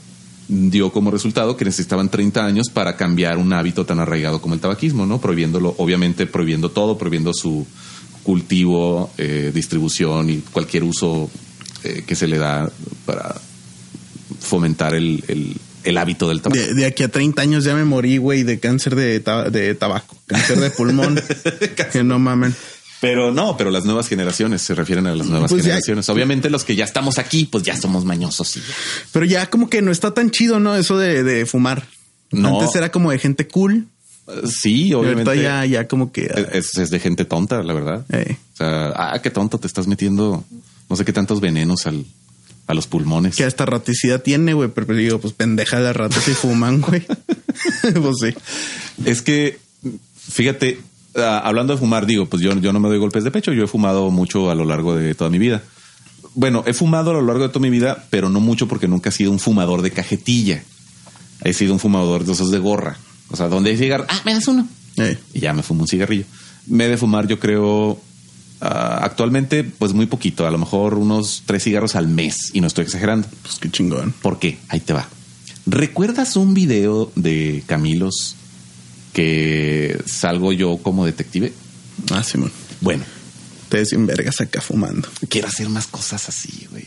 dio 0.48 0.92
como 0.92 1.12
resultado 1.12 1.56
que 1.56 1.66
necesitaban 1.66 2.10
30 2.10 2.46
años 2.46 2.70
para 2.70 2.98
cambiar 2.98 3.38
un 3.38 3.54
hábito 3.54 3.86
tan 3.86 4.00
arraigado 4.00 4.42
como 4.42 4.56
el 4.56 4.60
tabaquismo, 4.60 5.06
¿no? 5.06 5.22
Prohibiéndolo, 5.22 5.76
obviamente 5.78 6.26
prohibiendo 6.26 6.70
todo, 6.70 6.98
prohibiendo 6.98 7.34
su 7.34 7.66
cultivo, 8.24 9.10
eh, 9.18 9.52
distribución 9.54 10.30
y 10.30 10.38
cualquier 10.40 10.84
uso 10.84 11.30
eh, 11.84 12.04
que 12.06 12.16
se 12.16 12.28
le 12.28 12.38
da 12.38 12.70
para 13.06 13.36
fomentar 14.40 14.94
el- 14.96 15.24
el 15.84 15.98
hábito 15.98 16.28
del 16.30 16.42
tabaco. 16.42 16.62
De, 16.62 16.74
de 16.74 16.86
aquí 16.86 17.04
a 17.04 17.08
30 17.10 17.42
años 17.42 17.64
ya 17.64 17.76
me 17.76 17.84
morí, 17.86 18.18
güey, 18.18 18.44
de 18.44 18.60
cáncer 18.60 18.96
de, 18.96 19.20
ta- 19.20 19.50
de 19.50 19.76
tabaco, 19.76 20.16
cáncer 20.28 20.60
de 20.60 20.70
pulmón. 20.72 21.20
que 21.92 22.04
no 22.04 22.20
mamen. 22.20 22.56
Pero 23.02 23.32
no, 23.34 23.58
pero 23.58 23.70
las 23.70 23.84
nuevas 23.84 24.08
generaciones 24.08 24.62
se 24.62 24.74
refieren 24.76 25.08
a 25.08 25.16
las 25.16 25.28
nuevas 25.28 25.52
Pues 25.52 25.64
ya- 25.64 25.72
generaciones. 25.72 26.08
Obviamente 26.10 26.50
los 26.50 26.64
que 26.64 26.76
ya 26.76 26.86
estamos 26.86 27.18
aquí, 27.20 27.46
pues 27.46 27.64
ya 27.64 27.76
somos 27.76 28.06
mañosos. 28.06 28.56
y 28.58 28.62
ya. 28.62 28.66
Pero 29.12 29.26
ya 29.26 29.50
como 29.50 29.70
que 29.70 29.82
no 29.82 29.92
está 29.92 30.14
tan 30.14 30.32
chido, 30.32 30.60
¿no? 30.60 30.76
Eso 30.76 30.98
de, 30.98 31.24
de 31.24 31.46
fumar. 31.46 31.86
No. 32.32 32.60
Antes 32.62 32.76
era 32.76 32.92
como 32.92 33.12
de 33.12 33.20
gente 33.20 33.48
cool. 33.48 33.88
Eh, 34.28 34.42
Sí, 34.48 34.94
obviamente. 34.94 35.42
ya, 35.42 35.66
ya 35.66 35.86
como 35.88 36.14
que. 36.14 36.32
Es, 36.54 36.78
es 36.78 36.90
de 36.92 37.00
gente 37.02 37.26
tonta, 37.26 37.62
la 37.62 37.74
verdad. 37.74 38.06
eh, 38.10 38.38
O 38.54 38.58
sea, 38.58 38.94
ah, 38.96 39.20
qué 39.22 39.30
tonto 39.30 39.58
te 39.58 39.68
estás 39.68 39.86
metiendo, 39.86 40.46
no 40.90 40.96
sé 40.96 41.04
qué 41.04 41.12
tantos 41.12 41.42
venenos 41.42 41.86
al, 41.88 42.06
a 42.68 42.74
los 42.74 42.88
pulmones. 42.88 43.36
que 43.36 43.44
hasta 43.44 43.66
raticidad 43.66 44.22
tiene, 44.22 44.54
güey. 44.54 44.70
Pero 44.70 44.94
digo, 44.96 45.20
pues 45.20 45.34
pendeja 45.34 45.80
las 45.80 45.96
ratas 45.96 46.28
y 46.28 46.34
fuman, 46.34 46.82
güey. 46.82 47.02
pues 47.82 48.16
sí. 48.22 48.34
Es 49.06 49.22
que, 49.22 49.60
fíjate, 50.18 50.80
ah, 51.16 51.42
hablando 51.44 51.74
de 51.74 51.80
fumar, 51.80 52.06
digo, 52.06 52.26
pues 52.26 52.42
yo, 52.42 52.54
yo 52.60 52.74
no 52.74 52.80
me 52.80 52.90
doy 52.90 53.00
golpes 53.00 53.24
de 53.24 53.32
pecho, 53.32 53.52
yo 53.54 53.64
he 53.64 53.68
fumado 53.68 54.10
mucho 54.12 54.50
a 54.50 54.56
lo 54.56 54.66
largo 54.66 54.96
de 54.96 55.14
toda 55.16 55.30
mi 55.30 55.40
vida. 55.40 55.62
Bueno, 56.36 56.64
he 56.66 56.74
fumado 56.74 57.12
a 57.12 57.14
lo 57.14 57.22
largo 57.22 57.44
de 57.44 57.50
toda 57.50 57.62
mi 57.62 57.70
vida, 57.70 58.06
pero 58.10 58.30
no 58.30 58.40
mucho 58.40 58.68
porque 58.68 58.88
nunca 58.88 59.10
he 59.10 59.14
sido 59.14 59.32
un 59.32 59.40
fumador 59.40 59.82
de 59.82 59.92
cajetilla. 59.92 60.64
He 61.44 61.54
sido 61.54 61.74
un 61.74 61.80
fumador 61.80 62.24
de 62.26 62.32
esos 62.34 62.50
de 62.52 62.60
gorra. 62.60 62.98
O 63.30 63.36
sea, 63.36 63.50
donde 63.50 63.72
hay 63.72 63.78
cigarro, 63.78 64.06
ah, 64.10 64.22
me 64.26 64.34
das 64.34 64.48
uno. 64.48 64.68
Eh, 64.98 65.18
Y 65.34 65.42
ya 65.42 65.54
me 65.54 65.64
fumo 65.64 65.82
un 65.82 65.88
cigarrillo. 65.88 66.26
Me 66.68 66.86
he 66.86 66.90
de 66.90 66.98
fumar, 66.98 67.28
yo 67.28 67.40
creo, 67.40 68.00
ah, 68.64 69.00
actualmente, 69.04 69.64
pues 69.64 69.94
muy 69.94 70.06
poquito, 70.08 70.48
a 70.48 70.52
lo 70.52 70.58
mejor 70.58 70.96
unos 70.96 71.44
tres 71.46 71.64
cigarros 71.64 71.96
al 71.96 72.08
mes, 72.08 72.50
y 72.54 72.62
no 72.62 72.68
estoy 72.68 72.86
exagerando. 72.86 73.28
pues 73.42 73.60
qué 73.60 73.70
chingón. 73.70 74.14
¿Por 74.22 74.40
qué? 74.40 74.58
Ahí 74.70 74.80
te 74.80 74.94
va. 74.94 75.08
¿Recuerdas 75.66 76.36
un 76.36 76.54
video 76.54 77.12
de 77.16 77.64
Camilos 77.68 78.36
que 79.14 80.02
salgo 80.06 80.52
yo 80.52 80.78
como 80.78 81.06
detective? 81.06 81.54
Ah, 82.12 82.24
Simón. 82.24 82.52
Bueno, 82.82 83.04
Ustedes 83.64 83.90
sin 83.90 84.06
vergas 84.06 84.40
acá 84.40 84.62
fumando. 84.62 85.10
quiero 85.30 85.48
hacer 85.48 85.68
más 85.68 85.88
cosas 85.88 86.30
así, 86.30 86.68
güey. 86.70 86.86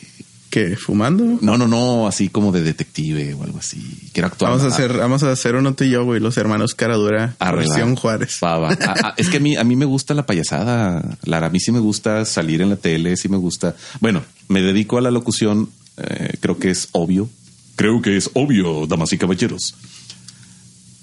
¿Fumando? 0.77 1.39
No, 1.41 1.59
no, 1.59 1.67
no, 1.69 2.07
así 2.07 2.29
como 2.29 2.51
de 2.53 2.63
detective 2.63 3.35
o 3.35 3.43
algo 3.43 3.59
así. 3.59 4.11
Quiero 4.13 4.29
actuar. 4.29 4.53
Vamos 4.53 4.65
a 4.65 4.69
hacer, 4.75 4.93
vamos 4.97 5.23
a 5.23 5.31
hacer 5.33 5.55
uno 5.57 5.75
tú 5.75 5.85
y 5.85 5.91
yo, 5.91 6.05
güey, 6.05 6.21
los 6.21 6.37
hermanos 6.37 6.75
Caradura, 6.75 7.37
versión. 7.41 7.95
Juárez. 7.97 8.39
Va, 8.43 8.59
va. 8.59 8.69
Ah, 8.81 8.95
ah, 9.05 9.15
es 9.17 9.29
que 9.29 9.37
a 9.37 9.41
mí, 9.41 9.57
a 9.57 9.65
mí 9.65 9.77
me 9.77 9.85
gusta 9.85 10.15
la 10.15 10.25
payasada, 10.27 11.19
Lara. 11.25 11.49
A 11.49 11.51
mí 11.51 11.61
sí 11.61 11.73
me 11.73 11.81
gusta 11.81 12.25
salir 12.25 12.63
en 12.63 12.71
la 12.71 12.77
tele, 12.77 13.17
sí 13.17 13.29
me 13.29 13.37
gusta. 13.37 13.77
Bueno, 14.01 14.23
me 14.49 14.63
dedico 14.63 14.99
a 14.99 15.01
la 15.01 15.11
locución, 15.11 15.69
eh, 15.99 16.35
creo 16.41 16.59
que 16.59 16.71
es 16.71 16.89
obvio. 16.93 17.29
Creo 17.77 18.01
que 18.01 18.17
es 18.17 18.31
obvio, 18.33 18.87
damas 18.87 19.13
y 19.13 19.19
caballeros. 19.19 19.75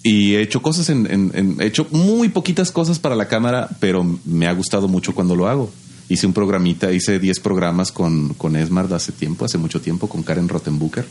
Y 0.05 0.33
he 0.35 0.41
hecho 0.41 0.61
cosas 0.61 0.89
en, 0.89 1.05
en- 1.09 1.31
en- 1.33 1.61
he 1.61 1.65
hecho 1.67 1.87
muy 1.91 2.27
poquitas 2.27 2.71
cosas 2.71 2.99
para 2.99 3.15
la 3.15 3.27
cámara, 3.29 3.69
pero 3.79 4.03
me 4.25 4.47
ha 4.47 4.53
gustado 4.53 4.87
mucho 4.89 5.13
cuando 5.15 5.35
lo 5.35 5.47
hago. 5.47 5.71
Hice 6.09 6.27
un 6.27 6.33
programita, 6.33 6.91
hice 6.91 7.17
10 7.19 7.39
programas 7.39 7.91
con, 7.91 8.33
con 8.33 8.55
Esmard 8.55 8.93
hace 8.93 9.11
tiempo, 9.11 9.45
hace 9.45 9.57
mucho 9.57 9.81
tiempo, 9.81 10.07
con 10.09 10.23
Karen 10.23 10.49
Rottenbucker. 10.49 11.05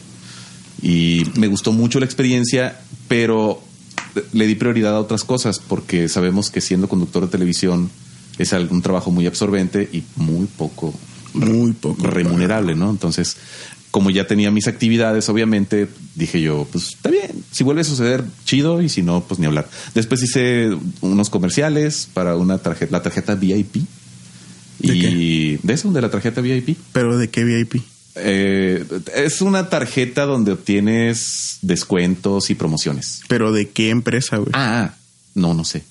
Y 0.82 1.22
me 1.36 1.46
gustó 1.46 1.72
mucho 1.72 1.98
la 1.98 2.06
experiencia, 2.06 2.80
pero 3.08 3.62
le 4.32 4.46
di 4.46 4.54
prioridad 4.54 4.94
a 4.94 5.00
otras 5.00 5.24
cosas 5.24 5.58
porque 5.58 6.08
sabemos 6.08 6.50
que 6.50 6.60
siendo 6.60 6.88
conductor 6.88 7.24
de 7.24 7.30
televisión 7.30 7.90
es 8.38 8.52
un 8.52 8.82
trabajo 8.82 9.10
muy 9.10 9.26
absorbente 9.26 9.88
y 9.92 10.02
muy 10.16 10.46
poco 10.46 10.92
Muy 11.34 11.72
poco. 11.72 12.06
remunerable, 12.06 12.74
¿no? 12.74 12.90
Entonces, 12.90 13.36
como 13.90 14.10
ya 14.10 14.26
tenía 14.26 14.50
mis 14.50 14.68
actividades, 14.68 15.28
obviamente 15.28 15.88
dije 16.14 16.40
yo, 16.40 16.66
pues 16.72 16.88
está 16.88 17.10
bien, 17.10 17.44
si 17.50 17.62
vuelve 17.62 17.82
a 17.82 17.84
suceder, 17.84 18.24
chido, 18.44 18.80
y 18.82 18.88
si 18.88 19.02
no, 19.02 19.22
pues 19.22 19.38
ni 19.38 19.46
hablar. 19.46 19.68
Después 19.94 20.22
hice 20.22 20.70
unos 21.02 21.30
comerciales 21.30 22.08
para 22.12 22.36
una 22.36 22.58
tarjeta, 22.58 22.90
la 22.92 23.02
tarjeta 23.02 23.34
VIP. 23.34 23.84
¿De 24.82 24.94
y 24.94 25.56
de 25.62 25.72
eso, 25.72 25.90
de 25.92 26.00
la 26.00 26.10
tarjeta 26.10 26.40
VIP. 26.40 26.76
Pero 26.92 27.16
de 27.16 27.30
qué 27.30 27.44
VIP? 27.44 27.82
Eh, 28.14 28.84
es 29.14 29.40
una 29.40 29.70
tarjeta 29.70 30.26
donde 30.26 30.52
obtienes 30.52 31.58
descuentos 31.62 32.50
y 32.50 32.54
promociones. 32.54 33.22
Pero 33.28 33.52
de 33.52 33.70
qué 33.70 33.90
empresa, 33.90 34.36
güey. 34.36 34.50
Ah, 34.52 34.90
ah, 34.90 34.94
no, 35.34 35.54
no 35.54 35.64
sé. 35.64 35.84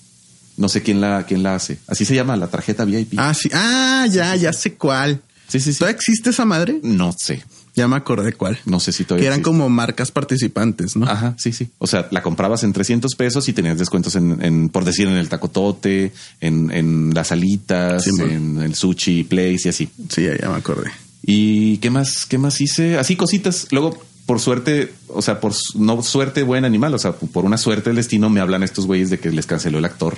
No 0.56 0.68
sé 0.68 0.82
quién 0.82 1.00
la, 1.00 1.24
quién 1.26 1.42
la 1.42 1.54
hace. 1.54 1.78
Así 1.86 2.04
se 2.04 2.14
llama 2.14 2.36
la 2.36 2.48
tarjeta 2.48 2.84
VIP. 2.84 3.14
Ah, 3.16 3.34
sí. 3.34 3.48
Ah, 3.52 4.06
ya, 4.10 4.36
ya 4.36 4.52
sé 4.52 4.74
cuál. 4.74 5.20
sí, 5.48 5.58
sí, 5.58 5.72
sí. 5.72 5.78
¿Todavía 5.78 5.96
existe 5.96 6.30
esa 6.30 6.44
madre? 6.44 6.78
No 6.82 7.12
sé. 7.12 7.42
Ya 7.74 7.88
me 7.88 7.96
acordé 7.96 8.34
cuál. 8.34 8.58
No 8.66 8.80
sé 8.80 8.92
si 8.92 9.04
todavía 9.04 9.22
Que 9.22 9.26
eran 9.28 9.40
existe. 9.40 9.56
como 9.58 9.68
marcas 9.70 10.10
participantes, 10.10 10.94
¿no? 10.96 11.06
Ajá, 11.06 11.34
sí, 11.38 11.52
sí. 11.52 11.68
O 11.78 11.86
sea, 11.86 12.06
la 12.10 12.22
comprabas 12.22 12.64
en 12.64 12.72
300 12.74 13.14
pesos 13.14 13.48
y 13.48 13.52
tenías 13.54 13.78
descuentos 13.78 14.14
en, 14.16 14.44
en 14.44 14.68
por 14.68 14.84
decir, 14.84 15.08
en 15.08 15.14
el 15.16 15.28
tacotote, 15.30 16.12
en, 16.40 16.70
en 16.70 17.14
las 17.14 17.32
alitas, 17.32 18.04
Sí, 18.04 18.10
en 18.20 18.58
el 18.60 18.74
sushi 18.74 19.24
place 19.24 19.60
y 19.64 19.68
así. 19.68 19.88
Sí, 20.10 20.22
ya, 20.40 20.48
me 20.50 20.56
acordé. 20.56 20.90
¿Y 21.22 21.78
qué 21.78 21.88
más, 21.90 22.26
qué 22.26 22.36
más 22.36 22.60
hice? 22.60 22.98
Así 22.98 23.16
cositas. 23.16 23.68
Luego, 23.70 24.02
por 24.26 24.38
suerte, 24.40 24.92
o 25.08 25.22
sea, 25.22 25.40
por 25.40 25.54
no 25.74 26.02
suerte 26.02 26.42
buen 26.42 26.64
animal, 26.66 26.92
o 26.94 26.98
sea, 26.98 27.12
por 27.12 27.44
una 27.46 27.56
suerte 27.56 27.88
del 27.90 27.96
destino 27.96 28.28
me 28.28 28.40
hablan 28.40 28.62
estos 28.62 28.86
güeyes 28.86 29.08
de 29.08 29.18
que 29.18 29.30
les 29.30 29.46
canceló 29.46 29.78
el 29.78 29.84
actor 29.86 30.16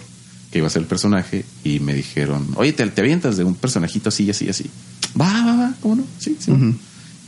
que 0.50 0.58
iba 0.58 0.66
a 0.66 0.70
ser 0.70 0.82
el 0.82 0.88
personaje 0.88 1.44
y 1.64 1.80
me 1.80 1.94
dijeron, 1.94 2.48
oye, 2.56 2.72
te, 2.72 2.86
te 2.86 3.00
avientas 3.00 3.36
de 3.36 3.44
un 3.44 3.54
personajito 3.54 4.08
así, 4.08 4.30
así, 4.30 4.48
así. 4.48 4.70
Va, 5.20 5.44
va, 5.44 5.56
va, 5.56 5.74
¿cómo 5.80 5.96
no? 5.96 6.04
Sí, 6.18 6.36
sí. 6.38 6.52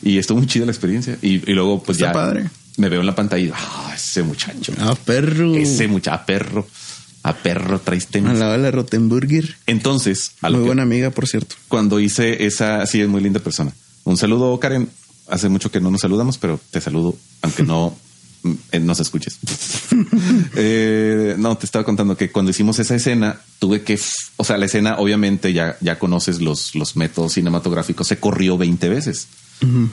Y 0.06 0.18
estuvo 0.18 0.38
muy 0.38 0.46
chida 0.46 0.64
la 0.66 0.72
experiencia. 0.72 1.18
Y, 1.22 1.34
y 1.50 1.54
luego, 1.54 1.82
pues 1.82 1.98
Está 1.98 2.08
ya 2.08 2.12
padre. 2.12 2.50
me 2.76 2.88
veo 2.88 3.00
en 3.00 3.06
la 3.06 3.14
pantalla 3.14 3.44
y, 3.44 3.50
ah, 3.54 3.92
ese 3.94 4.22
muchacho. 4.22 4.72
Ah, 4.78 4.94
perro. 5.04 5.54
Ese 5.54 5.88
muchacho, 5.88 6.14
a 6.16 6.24
perro, 6.26 6.66
a 7.24 7.34
perro 7.34 7.80
traes 7.80 8.06
lado 8.14 8.52
de 8.52 8.58
la 8.58 8.70
Rottenburger. 8.70 9.56
Entonces, 9.66 10.32
a 10.42 10.48
lo 10.48 10.58
Muy 10.58 10.64
que- 10.64 10.68
buena 10.68 10.82
amiga, 10.82 11.10
por 11.10 11.26
cierto. 11.26 11.56
cuando 11.68 11.98
hice 11.98 12.46
esa, 12.46 12.86
sí, 12.86 13.00
es 13.00 13.08
muy 13.08 13.20
linda 13.20 13.40
persona. 13.40 13.72
Un 14.04 14.16
saludo, 14.16 14.58
Karen. 14.60 14.88
Hace 15.28 15.48
mucho 15.48 15.72
que 15.72 15.80
no 15.80 15.90
nos 15.90 16.02
saludamos, 16.02 16.38
pero 16.38 16.60
te 16.70 16.80
saludo, 16.80 17.16
aunque 17.42 17.64
no 17.64 17.96
mm, 18.44 18.52
eh, 18.72 18.78
nos 18.78 19.00
escuches. 19.00 19.38
Eh, 20.54 21.34
no, 21.38 21.56
te 21.58 21.66
estaba 21.66 21.84
contando 21.84 22.16
que 22.16 22.30
cuando 22.30 22.50
hicimos 22.50 22.78
esa 22.78 22.94
escena, 22.94 23.40
tuve 23.58 23.82
que, 23.82 23.98
o 24.36 24.44
sea, 24.44 24.56
la 24.56 24.66
escena, 24.66 24.96
obviamente 24.98 25.52
ya, 25.52 25.76
ya 25.80 25.98
conoces 25.98 26.40
los, 26.40 26.74
los 26.74 26.96
métodos 26.96 27.34
cinematográficos, 27.34 28.08
se 28.08 28.18
corrió 28.18 28.56
20 28.56 28.88
veces. 28.88 29.28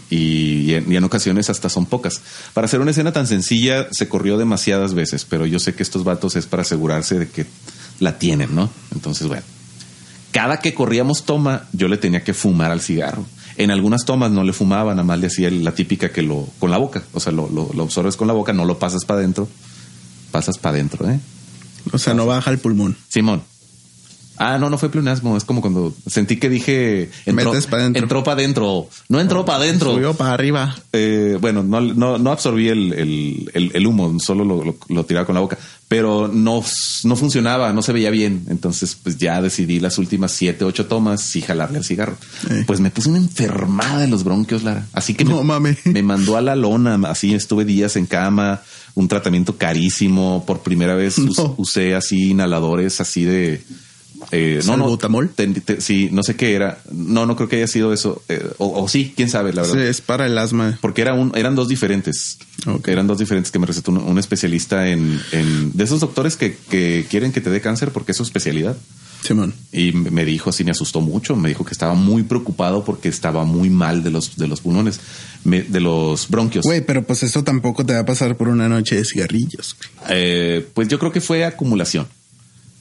Y, 0.10 0.18
y 0.18 0.74
en, 0.74 0.92
y 0.92 0.96
en 0.96 1.04
ocasiones 1.04 1.50
hasta 1.50 1.70
son 1.70 1.86
pocas. 1.86 2.22
Para 2.54 2.66
hacer 2.66 2.82
una 2.82 2.92
escena 2.92 3.12
tan 3.12 3.28
sencilla, 3.28 3.88
se 3.92 4.08
corrió 4.08 4.38
demasiadas 4.38 4.94
veces, 4.94 5.26
pero 5.26 5.46
yo 5.46 5.60
sé 5.60 5.74
que 5.74 5.84
estos 5.84 6.04
vatos 6.04 6.36
es 6.36 6.46
para 6.46 6.62
asegurarse 6.62 7.20
de 7.20 7.30
que 7.30 7.46
la 8.00 8.18
tienen, 8.20 8.54
¿no? 8.54 8.70
Entonces, 8.94 9.28
bueno 9.28 9.44
cada 10.34 10.58
que 10.58 10.74
corríamos 10.74 11.26
toma, 11.26 11.68
yo 11.72 11.88
le 11.88 11.98
tenía 11.98 12.24
que 12.24 12.34
fumar 12.34 12.72
al 12.72 12.82
cigarro. 12.82 13.24
En 13.56 13.70
algunas 13.70 14.04
tomas 14.04 14.32
no 14.32 14.44
le 14.44 14.52
fumaba, 14.52 14.92
nada 14.94 15.04
más 15.04 15.20
le 15.20 15.28
hacía 15.28 15.50
la 15.52 15.76
típica 15.76 16.12
que 16.12 16.24
lo 16.24 16.50
con 16.60 16.72
la 16.72 16.78
boca, 16.78 17.04
o 17.14 17.20
sea, 17.20 17.32
lo, 17.32 17.48
lo, 17.50 17.70
lo 17.72 17.84
absorbes 17.84 18.18
con 18.18 18.28
la 18.28 18.34
boca, 18.34 18.52
no 18.52 18.66
lo 18.66 18.80
pasas 18.80 19.06
para 19.06 19.20
adentro, 19.20 19.48
pasas 20.32 20.58
para 20.58 20.76
adentro, 20.76 21.08
¿eh? 21.08 21.20
O 21.92 22.00
sea, 22.00 22.16
no 22.16 22.26
baja 22.26 22.50
el 22.50 22.58
pulmón. 22.58 22.98
Simón. 23.10 23.44
Ah, 24.38 24.58
no, 24.58 24.70
no 24.70 24.78
fue 24.78 24.90
pleonasmo, 24.90 25.38
es 25.38 25.44
como 25.44 25.62
cuando 25.62 25.94
sentí 26.08 26.38
que 26.38 26.50
dije 26.50 27.10
entró, 27.26 27.52
Metes 27.52 27.68
pa' 27.68 27.78
dentro. 27.78 28.02
entró 28.04 28.24
para 28.24 28.36
adentro, 28.40 28.88
no 29.10 29.20
entró 29.20 29.46
para 29.46 29.60
adentro. 29.60 29.94
Subió 29.94 30.14
para 30.16 30.34
arriba. 30.34 30.76
Eh, 30.92 31.38
bueno, 31.40 31.62
no, 31.64 31.80
no, 31.82 32.18
no 32.18 32.32
absorbí 32.32 32.70
el, 32.70 32.94
el, 32.94 33.52
el- 33.54 33.72
el 33.74 33.88
humo, 33.88 34.20
solo 34.20 34.44
lo, 34.44 34.64
lo- 34.64 34.78
lo 34.90 35.06
tiraba 35.06 35.26
con 35.26 35.36
la 35.36 35.42
boca, 35.42 35.58
pero 35.88 36.28
no, 36.28 36.64
no 37.04 37.16
funcionaba, 37.16 37.72
no 37.74 37.82
se 37.84 37.94
veía 37.94 38.10
bien. 38.10 38.46
Entonces, 38.50 38.98
pues 39.02 39.18
ya 39.18 39.42
decidí 39.42 39.80
las 39.80 39.98
últimas 40.00 40.32
siete, 40.32 40.66
ocho 40.66 40.88
tomas 40.88 41.22
sí 41.22 41.42
jalarle 41.42 41.78
al 41.78 41.84
cigarro. 41.86 42.18
Eh. 42.50 42.64
Pues 42.66 42.80
me 42.80 42.90
puse 42.90 43.10
una 43.10 43.20
enfermada 43.20 44.00
de 44.00 44.08
los 44.08 44.24
bronquios, 44.24 44.64
Lara. 44.64 44.88
Así 44.94 45.14
que 45.14 45.26
No 45.26 45.44
me, 45.44 45.78
me 45.86 46.02
mandó 46.04 46.38
a 46.38 46.42
la 46.42 46.56
lona. 46.56 47.00
Así 47.08 47.34
estuve 47.36 47.66
días 47.66 47.96
en 47.98 48.08
cama, 48.08 48.62
un 48.96 49.08
tratamiento 49.08 49.58
carísimo. 49.58 50.44
Por 50.48 50.62
primera 50.62 50.96
vez 50.96 51.18
No. 51.38 51.54
usé 51.58 51.94
así 51.96 52.32
inhaladores, 52.32 53.00
así 53.00 53.24
de. 53.24 53.62
Eh, 54.36 54.62
no, 54.66 54.78
no, 54.78 54.86
te- 55.62 55.80
sí, 55.80 56.10
no 56.12 56.24
sé 56.24 56.36
qué 56.36 56.56
era. 56.56 56.80
No, 56.92 57.28
no 57.28 57.36
creo 57.36 57.48
que 57.48 57.58
haya 57.58 57.68
sido 57.68 57.94
eso. 57.94 58.24
Eh, 58.30 58.44
o, 58.58 58.82
o 58.84 58.88
sí, 58.88 59.14
quién 59.16 59.30
sabe, 59.30 59.54
la 59.54 59.62
verdad. 59.62 59.76
Sí, 59.76 59.82
es 59.82 60.02
para 60.02 60.26
el 60.26 60.36
asma. 60.40 60.80
Porque 60.82 61.02
era 61.04 61.14
un, 61.14 61.32
eran 61.36 61.54
dos 61.56 61.68
diferentes. 61.68 62.40
Eran 62.88 63.06
dos 63.06 63.20
diferentes 63.20 63.52
que 63.52 63.60
me 63.60 63.68
recetó 63.68 63.92
un, 63.92 63.98
un 64.00 64.18
especialista 64.18 64.88
en, 64.90 65.22
en- 65.32 65.72
de 65.78 65.84
esos 65.84 66.00
doctores 66.00 66.36
que, 66.36 66.58
que 66.70 67.06
quieren 67.10 67.32
que 67.32 67.42
te 67.42 67.52
dé 67.52 67.62
cáncer 67.62 67.92
porque 67.92 68.12
es 68.14 68.18
su 68.18 68.24
especialidad. 68.24 68.76
Simón. 69.22 69.54
Y 69.72 69.92
me 69.94 70.26
dijo 70.26 70.50
así, 70.50 70.64
me 70.66 70.72
asustó 70.72 71.00
mucho. 71.00 71.36
Me 71.36 71.50
dijo 71.50 71.64
que 71.64 71.72
estaba 71.72 71.94
muy 71.94 72.24
preocupado 72.24 72.84
porque 72.84 73.10
estaba 73.10 73.46
muy 73.46 73.70
mal 73.70 74.04
de 74.04 74.10
los, 74.12 74.36
de 74.36 74.48
los 74.48 74.62
pulmones, 74.62 75.00
me- 75.44 75.62
de 75.62 75.80
los 75.80 76.28
bronquios. 76.28 76.66
Güey, 76.66 76.82
pero 76.86 77.04
pues 77.06 77.22
eso 77.24 77.44
tampoco 77.44 77.86
te 77.86 77.94
va 77.94 78.00
a 78.00 78.06
pasar 78.06 78.36
por 78.36 78.50
una 78.50 78.68
noche 78.68 78.96
de 78.96 79.06
cigarrillos. 79.06 79.78
Eh, 80.10 80.68
pues 80.74 80.88
yo 80.90 80.98
creo 81.00 81.12
que 81.12 81.22
fue 81.22 81.46
acumulación. 81.46 82.08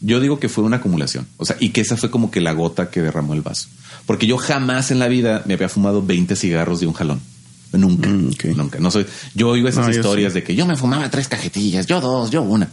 Yo 0.02 0.20
digo 0.20 0.38
que 0.40 0.48
fue 0.48 0.64
una 0.64 0.78
acumulación. 0.78 1.26
O 1.36 1.44
sea, 1.44 1.56
y 1.60 1.70
que 1.70 1.80
esa 1.80 1.96
fue 1.96 2.10
como 2.10 2.30
que 2.30 2.40
la 2.40 2.52
gota 2.52 2.90
que 2.90 3.00
derramó 3.02 3.34
el 3.34 3.40
vaso. 3.42 3.68
Porque 4.04 4.26
yo 4.26 4.36
jamás 4.36 4.90
en 4.90 4.98
la 4.98 5.08
vida 5.08 5.42
me 5.46 5.54
había 5.54 5.68
fumado 5.68 6.02
20 6.04 6.34
cigarros 6.36 6.80
de 6.80 6.86
un 6.86 6.92
jalón. 6.92 7.20
Nunca. 7.72 8.08
Mm. 8.10 8.30
Nunca. 8.56 8.78
No 8.80 8.90
soy. 8.90 9.06
Yo 9.34 9.48
oigo 9.48 9.68
esas 9.68 9.86
No, 9.86 9.92
historias 9.94 10.32
sí. 10.32 10.40
de 10.40 10.44
que 10.44 10.54
yo 10.54 10.66
me 10.66 10.76
fumaba 10.76 11.08
tres 11.10 11.28
cajetillas, 11.28 11.86
yo 11.86 12.00
dos, 12.00 12.30
yo 12.30 12.42
una. 12.42 12.68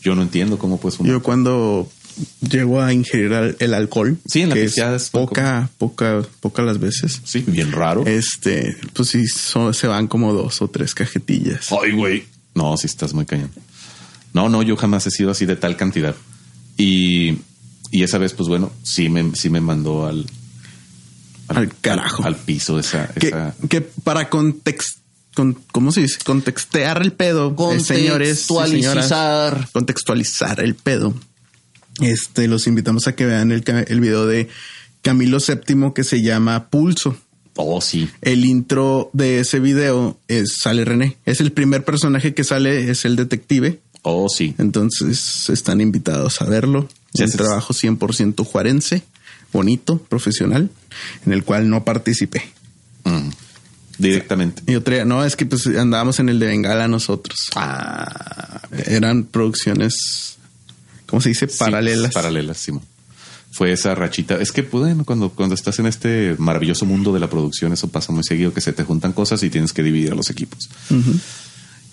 Yo 0.00 0.14
no 0.14 0.22
entiendo 0.22 0.56
cómo 0.58 0.78
puedes 0.80 0.96
fumar. 0.96 1.12
Yo 1.12 1.22
cuando 1.22 1.88
llego 2.48 2.80
a 2.80 2.92
ingerir 2.92 3.56
el 3.58 3.74
alcohol. 3.74 4.18
Sí, 4.26 4.42
en 4.42 4.48
la 4.50 4.54
que 4.54 4.64
pisteada 4.64 4.96
es 4.96 5.02
es 5.04 5.10
poco. 5.10 5.26
poca, 5.34 5.68
poca, 5.78 6.22
poca 6.40 6.62
las 6.62 6.78
veces. 6.78 7.20
Sí, 7.24 7.44
bien 7.46 7.72
raro. 7.72 8.06
Este, 8.06 8.76
pues 8.94 9.08
sí, 9.10 9.26
so- 9.26 9.72
se 9.72 9.86
van 9.86 10.06
como 10.08 10.32
dos 10.32 10.62
o 10.62 10.68
tres 10.68 10.94
cajetillas. 10.94 11.68
Ay, 11.72 11.92
güey. 11.92 12.24
No, 12.54 12.76
sí 12.76 12.86
estás 12.86 13.14
muy 13.14 13.26
cañón. 13.26 13.50
No, 14.32 14.48
no, 14.48 14.62
yo 14.62 14.76
jamás 14.76 15.06
he 15.06 15.10
sido 15.10 15.30
así 15.30 15.44
de 15.46 15.56
tal 15.56 15.76
cantidad. 15.76 16.14
Y, 16.76 17.38
y 17.90 18.02
esa 18.02 18.18
vez, 18.18 18.32
pues 18.32 18.48
bueno, 18.48 18.72
sí 18.82 19.08
me, 19.08 19.34
sí 19.34 19.50
me 19.50 19.60
mandó 19.60 20.06
al, 20.06 20.26
Al 21.48 21.74
carajo. 21.80 22.24
Al, 22.24 22.36
piso 22.36 22.78
esa, 22.78 23.08
que, 23.08 23.28
esa. 23.28 23.54
que 23.68 23.80
para 23.80 24.28
context, 24.30 24.98
con, 25.34 25.58
¿cómo 25.72 25.92
se 25.92 26.02
dice? 26.02 26.18
Contextear 26.24 27.02
el 27.02 27.12
pedo, 27.12 27.54
eh, 27.72 27.80
señores, 27.80 28.46
y 28.50 28.70
señoras, 28.70 29.12
contextualizar 29.72 30.60
el 30.60 30.74
pedo. 30.74 31.14
Este, 32.00 32.48
los 32.48 32.66
invitamos 32.66 33.06
a 33.06 33.14
que 33.14 33.26
vean 33.26 33.52
el, 33.52 33.64
el 33.86 34.00
video 34.00 34.26
de 34.26 34.48
Camilo 35.02 35.38
VII 35.38 35.92
que 35.94 36.04
se 36.04 36.22
llama 36.22 36.68
Pulso. 36.70 37.16
Oh, 37.56 37.80
sí. 37.80 38.08
El 38.22 38.44
intro 38.44 39.10
de 39.12 39.40
ese 39.40 39.60
video 39.60 40.18
es 40.28 40.56
sale 40.60 40.84
René. 40.84 41.18
Es 41.26 41.40
el 41.40 41.52
primer 41.52 41.84
personaje 41.84 42.32
que 42.34 42.44
sale, 42.44 42.90
es 42.90 43.04
el 43.04 43.16
detective. 43.16 43.80
Oh, 44.02 44.28
sí. 44.28 44.54
Entonces 44.58 45.48
están 45.48 45.80
invitados 45.80 46.40
a 46.42 46.44
verlo. 46.46 46.88
Sí, 47.14 47.22
un 47.22 47.28
sí, 47.28 47.32
sí. 47.32 47.38
trabajo 47.38 47.72
100% 47.72 48.44
juarense, 48.44 49.02
bonito, 49.52 49.98
profesional, 49.98 50.70
en 51.26 51.32
el 51.32 51.44
cual 51.44 51.68
no 51.70 51.84
participé. 51.84 52.42
Mm. 53.04 53.28
Directamente. 53.98 54.62
Y 54.66 54.74
otra, 54.74 55.04
no, 55.04 55.24
es 55.24 55.36
que 55.36 55.46
pues 55.46 55.66
andábamos 55.66 56.18
en 56.18 56.28
el 56.28 56.38
de 56.40 56.46
Bengala 56.46 56.88
nosotros. 56.88 57.38
Ah, 57.54 58.62
Eran 58.86 59.24
producciones, 59.24 60.36
¿cómo 61.06 61.20
se 61.20 61.28
dice? 61.28 61.46
sí, 61.48 61.56
Paralelas. 61.58 62.12
paralelas, 62.12 62.56
Simón. 62.58 62.82
Fue 63.52 63.70
esa 63.70 63.94
rachita. 63.94 64.40
Es 64.40 64.50
que, 64.50 64.62
bueno, 64.62 65.04
cuando, 65.04 65.28
cuando 65.28 65.54
estás 65.54 65.78
en 65.78 65.84
este 65.86 66.34
maravilloso 66.38 66.86
mundo 66.86 67.12
de 67.12 67.20
la 67.20 67.28
producción, 67.28 67.72
eso 67.74 67.86
pasa 67.88 68.10
muy 68.10 68.24
seguido, 68.24 68.54
que 68.54 68.62
se 68.62 68.72
te 68.72 68.82
juntan 68.82 69.12
cosas 69.12 69.42
y 69.42 69.50
tienes 69.50 69.74
que 69.74 69.82
dividir 69.82 70.12
a 70.12 70.14
los 70.14 70.30
equipos. 70.30 70.70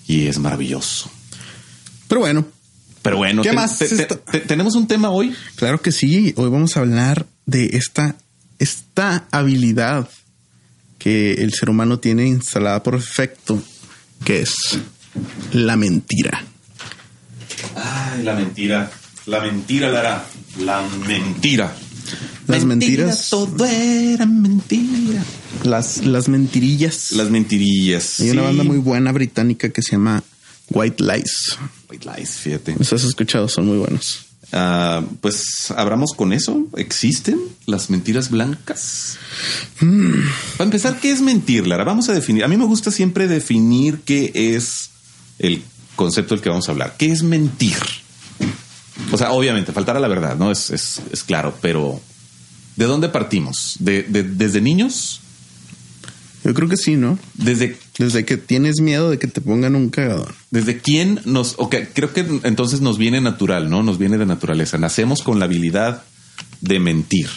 Y 0.08 0.26
es 0.26 0.38
maravilloso. 0.38 1.10
Pero 2.10 2.20
bueno, 2.22 2.44
Pero 3.02 3.16
bueno, 3.18 3.40
¿Qué 3.42 3.50
te- 3.50 3.54
más 3.54 3.78
te- 3.78 3.88
te- 3.88 4.40
tenemos 4.40 4.74
un 4.74 4.86
tema 4.88 5.08
hoy. 5.10 5.32
claro 5.54 5.80
que 5.80 5.92
sí. 5.92 6.34
Hoy 6.36 6.50
vamos 6.50 6.76
a 6.76 6.80
hablar 6.80 7.24
de 7.46 7.70
esta, 7.74 8.16
esta 8.58 9.26
habilidad 9.30 10.08
que 10.98 11.34
el 11.34 11.54
ser 11.54 11.70
humano 11.70 11.98
tiene 12.00 12.26
instalada 12.26 12.82
por 12.82 12.96
defecto, 12.96 13.62
que 14.24 14.42
es 14.42 14.54
la 15.52 15.76
mentira. 15.76 16.44
Ay, 17.76 18.22
la 18.24 18.34
mentira. 18.34 18.90
La 19.26 19.40
mentira, 19.40 19.88
Lara. 19.88 20.26
La 20.58 20.82
mentira. 21.06 21.72
Las 22.48 22.64
Mentira, 22.64 23.04
mentiras. 23.04 23.30
Todo 23.30 23.64
era 23.64 24.26
mentira. 24.26 25.22
Las, 25.62 26.04
las 26.04 26.28
mentirillas. 26.28 27.12
Las 27.12 27.30
mentirillas. 27.30 28.18
Hay 28.20 28.30
una 28.30 28.42
banda 28.42 28.64
muy 28.64 28.78
buena 28.78 29.12
británica 29.12 29.68
que 29.70 29.82
se 29.82 29.92
llama 29.92 30.22
White 30.70 31.02
Lies. 31.02 31.56
White 31.90 32.06
lies, 32.16 32.30
fíjate. 32.36 32.76
Los 32.78 32.92
has 32.92 33.04
escuchado, 33.04 33.48
son 33.48 33.66
muy 33.66 33.78
buenos. 33.78 34.26
Ah, 34.52 35.02
pues 35.20 35.70
abramos 35.76 36.12
con 36.16 36.32
eso. 36.32 36.66
¿Existen 36.76 37.38
las 37.66 37.90
mentiras 37.90 38.30
blancas? 38.30 39.16
Para 39.78 40.64
empezar, 40.64 40.98
¿qué 41.00 41.10
es 41.12 41.20
mentir, 41.20 41.66
Lara? 41.66 41.84
Vamos 41.84 42.08
a 42.08 42.12
definir. 42.12 42.44
A 42.44 42.48
mí 42.48 42.56
me 42.56 42.64
gusta 42.64 42.90
siempre 42.90 43.28
definir 43.28 44.00
qué 44.04 44.32
es 44.34 44.90
el 45.38 45.62
concepto 45.96 46.34
del 46.34 46.42
que 46.42 46.48
vamos 46.48 46.68
a 46.68 46.72
hablar. 46.72 46.94
¿Qué 46.98 47.10
es 47.12 47.22
mentir? 47.22 47.76
O 49.12 49.18
sea, 49.18 49.32
obviamente, 49.32 49.72
faltar 49.72 49.96
a 49.96 50.00
la 50.00 50.08
verdad, 50.08 50.36
¿no? 50.36 50.50
Es, 50.50 50.70
es, 50.70 51.00
es 51.12 51.22
claro, 51.24 51.56
pero 51.60 52.00
¿de 52.76 52.84
dónde 52.86 53.08
partimos? 53.08 53.76
¿De, 53.80 54.02
de- 54.04 54.22
desde 54.24 54.60
niños? 54.60 55.20
Yo 56.44 56.54
creo 56.54 56.68
que 56.68 56.76
sí, 56.76 56.96
¿no? 56.96 57.18
¿Desde, 57.34 57.76
Desde 57.98 58.24
que 58.24 58.36
tienes 58.36 58.80
miedo 58.80 59.10
de 59.10 59.18
que 59.18 59.26
te 59.26 59.40
pongan 59.40 59.76
un 59.76 59.90
cagadón. 59.90 60.32
desde 60.50 60.78
quién 60.78 61.20
nos... 61.26 61.54
Ok, 61.58 61.76
creo 61.92 62.12
que 62.12 62.24
entonces 62.44 62.80
nos 62.80 62.96
viene 62.96 63.20
natural, 63.20 63.68
¿no? 63.68 63.82
Nos 63.82 63.98
viene 63.98 64.16
de 64.16 64.26
naturaleza. 64.26 64.78
Nacemos 64.78 65.22
con 65.22 65.38
la 65.38 65.44
habilidad 65.44 66.02
de 66.60 66.80
mentir. 66.80 67.28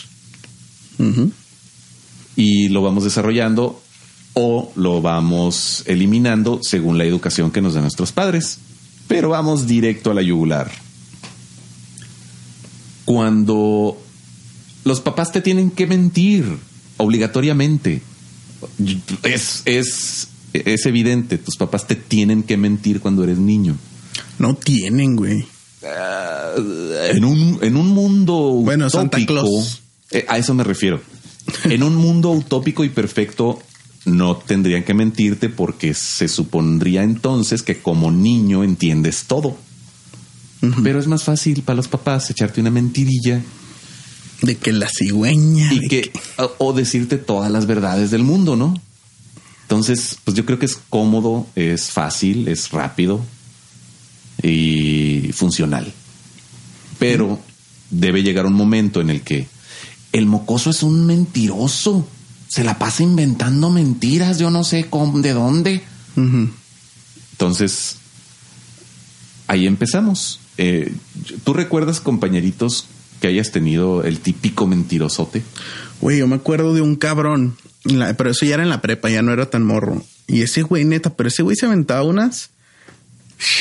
Y 2.35 2.69
lo 2.69 2.81
vamos 2.81 3.03
desarrollando 3.03 3.81
o 4.33 4.71
lo 4.75 5.01
vamos 5.01 5.83
eliminando 5.85 6.59
según 6.63 6.97
la 6.97 7.03
educación 7.03 7.51
que 7.51 7.61
nos 7.61 7.73
dan 7.73 7.83
nuestros 7.83 8.13
padres. 8.13 8.59
Pero 9.09 9.29
vamos 9.29 9.67
directo 9.67 10.11
a 10.11 10.13
la 10.13 10.21
yugular. 10.21 10.71
Cuando 13.03 14.01
los 14.85 15.01
papás 15.01 15.33
te 15.33 15.41
tienen 15.41 15.71
que 15.71 15.87
mentir 15.87 16.45
obligatoriamente, 16.97 18.01
es, 19.23 19.61
es, 19.65 20.27
es 20.53 20.85
evidente, 20.85 21.37
tus 21.37 21.55
papás 21.57 21.87
te 21.87 21.95
tienen 21.95 22.43
que 22.43 22.57
mentir 22.57 22.99
cuando 22.99 23.23
eres 23.23 23.37
niño. 23.37 23.75
No 24.39 24.55
tienen, 24.55 25.15
güey. 25.15 25.45
En 27.11 27.25
un, 27.25 27.59
en 27.61 27.75
un 27.75 27.87
mundo 27.89 28.33
Bueno, 28.63 28.89
Santa 28.89 29.17
utópico, 29.17 29.33
Claus. 29.33 29.81
eh, 30.11 30.25
a 30.29 30.37
eso 30.37 30.53
me 30.53 30.63
refiero. 30.63 31.01
En 31.65 31.83
un 31.83 31.95
mundo 31.95 32.31
utópico 32.31 32.83
y 32.85 32.89
perfecto, 32.89 33.59
no 34.05 34.37
tendrían 34.37 34.83
que 34.83 34.93
mentirte 34.93 35.49
porque 35.49 35.93
se 35.93 36.27
supondría 36.29 37.03
entonces 37.03 37.63
que 37.63 37.81
como 37.81 38.11
niño 38.11 38.63
entiendes 38.63 39.25
todo. 39.27 39.57
Pero 40.81 40.99
es 40.99 41.07
más 41.07 41.23
fácil 41.25 41.61
para 41.63 41.75
los 41.75 41.89
papás 41.89 42.29
echarte 42.29 42.61
una 42.61 42.69
mentirilla 42.71 43.41
De 44.43 44.57
que 44.57 44.71
la 44.71 44.87
cigüeña. 44.87 45.73
y 45.73 45.79
de 45.79 45.87
que 45.87 46.11
o, 46.37 46.51
o 46.59 46.73
decirte 46.73 47.17
todas 47.17 47.51
las 47.51 47.65
verdades 47.65 48.11
del 48.11 48.23
mundo, 48.23 48.55
¿no? 48.55 48.79
Entonces, 49.63 50.17
pues 50.23 50.37
yo 50.37 50.45
creo 50.45 50.59
que 50.59 50.67
es 50.67 50.77
cómodo, 50.89 51.47
es 51.55 51.89
fácil, 51.89 52.47
es 52.47 52.69
rápido 52.69 53.25
y 54.43 55.31
funcional. 55.33 55.91
Pero 56.99 57.39
debe 57.89 58.21
llegar 58.21 58.45
un 58.45 58.53
momento 58.53 59.01
en 59.01 59.09
el 59.09 59.21
que 59.21 59.47
el 60.11 60.25
mocoso 60.25 60.69
es 60.69 60.83
un 60.83 61.05
mentiroso. 61.05 62.07
Se 62.47 62.63
la 62.63 62.77
pasa 62.77 63.03
inventando 63.03 63.71
mentiras, 63.71 64.37
yo 64.37 64.51
no 64.51 64.63
sé 64.63 64.85
cómo, 64.89 65.19
de 65.21 65.33
dónde. 65.33 65.81
Entonces, 67.31 67.97
ahí 69.47 69.65
empezamos. 69.65 70.39
Eh, 70.57 70.93
¿Tú 71.43 71.53
recuerdas, 71.53 71.99
compañeritos, 71.99 72.85
que 73.23 73.29
hayas 73.29 73.51
tenido 73.51 74.03
el 74.03 74.19
típico 74.19 74.67
mentirosote? 74.67 75.43
Güey, 76.01 76.17
yo 76.17 76.27
me 76.27 76.35
acuerdo 76.35 76.73
de 76.73 76.81
un 76.81 76.97
cabrón. 76.97 77.55
la- 77.85 78.13
pero 78.15 78.31
eso 78.31 78.45
ya 78.45 78.55
era 78.55 78.63
en 78.63 78.69
la 78.69 78.81
prepa, 78.81 79.09
ya 79.09 79.21
no 79.21 79.31
era 79.31 79.45
tan 79.49 79.63
morro. 79.63 80.03
Y 80.27 80.41
ese 80.41 80.61
güey, 80.61 80.83
neta, 80.83 81.15
pero 81.15 81.29
ese 81.29 81.41
güey 81.41 81.55
se 81.55 81.65
aventaba 81.65 82.03
unas. 82.03 82.49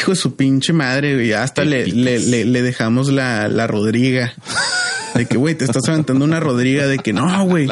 Hijo 0.00 0.10
de 0.10 0.16
su 0.16 0.34
pinche 0.34 0.72
madre, 0.72 1.14
güey. 1.14 1.32
Hasta 1.32 1.64
le, 1.64 1.86
le, 1.86 2.18
le, 2.18 2.44
le 2.44 2.62
dejamos 2.62 3.08
la, 3.12 3.46
la 3.46 3.68
Rodriga. 3.68 4.32
De 5.14 5.26
que, 5.26 5.36
güey, 5.36 5.54
te 5.54 5.64
estás 5.64 5.88
aventando 5.88 6.24
una 6.24 6.40
Rodriga 6.40 6.88
de 6.88 6.98
que 6.98 7.12
no, 7.12 7.44
güey. 7.46 7.68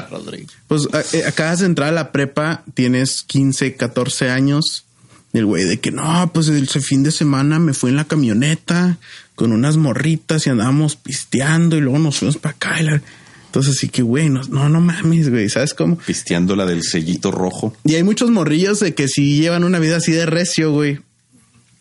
Pues 0.69 0.87
a- 0.93 1.17
eh, 1.17 1.25
acabas 1.27 1.59
de 1.59 1.67
entrar 1.67 1.89
a 1.89 1.93
la 1.93 2.13
prepa, 2.13 2.63
tienes 2.75 3.23
15, 3.25 3.75
14 3.75 4.31
años. 4.31 4.85
El 5.33 5.47
güey 5.47 5.65
de 5.65 5.81
que 5.81 5.91
no, 5.91 6.31
pues 6.33 6.47
el 6.49 6.69
fin 6.69 7.03
de 7.03 7.11
semana 7.11 7.59
me 7.59 7.73
fui 7.75 7.91
en 7.91 7.97
la 7.97 8.05
camioneta 8.05 8.99
con 9.41 9.53
unas 9.53 9.79
morritas 9.79 10.47
y 10.47 10.51
andábamos 10.51 10.97
pisteando 10.97 11.75
y 11.79 11.81
luego 11.81 11.99
nos 11.99 12.19
fuimos 12.19 12.37
para 12.37 12.55
acá. 12.55 12.79
y 12.79 12.85
la- 12.85 13.01
Entonces 13.47 13.79
sí 13.79 13.89
que, 13.89 14.03
güey, 14.03 14.29
no, 14.29 14.43
no, 14.51 14.69
no 14.69 14.83
mames, 14.83 15.31
güey, 15.31 15.49
¿sabes 15.49 15.73
cómo? 15.73 15.97
Pisteando 15.97 16.55
la 16.57 16.67
del 16.67 16.83
sellito 16.83 17.31
rojo. 17.31 17.75
Y 17.85 17.95
hay 17.95 18.03
muchos 18.03 18.31
morrillos 18.31 18.81
de 18.81 18.95
que 18.95 19.09
sí 19.09 19.41
llevan 19.41 19.65
una 19.65 19.79
vida 19.79 19.97
así 19.97 20.13
de 20.13 20.27
recio, 20.27 20.73
güey. 20.73 20.99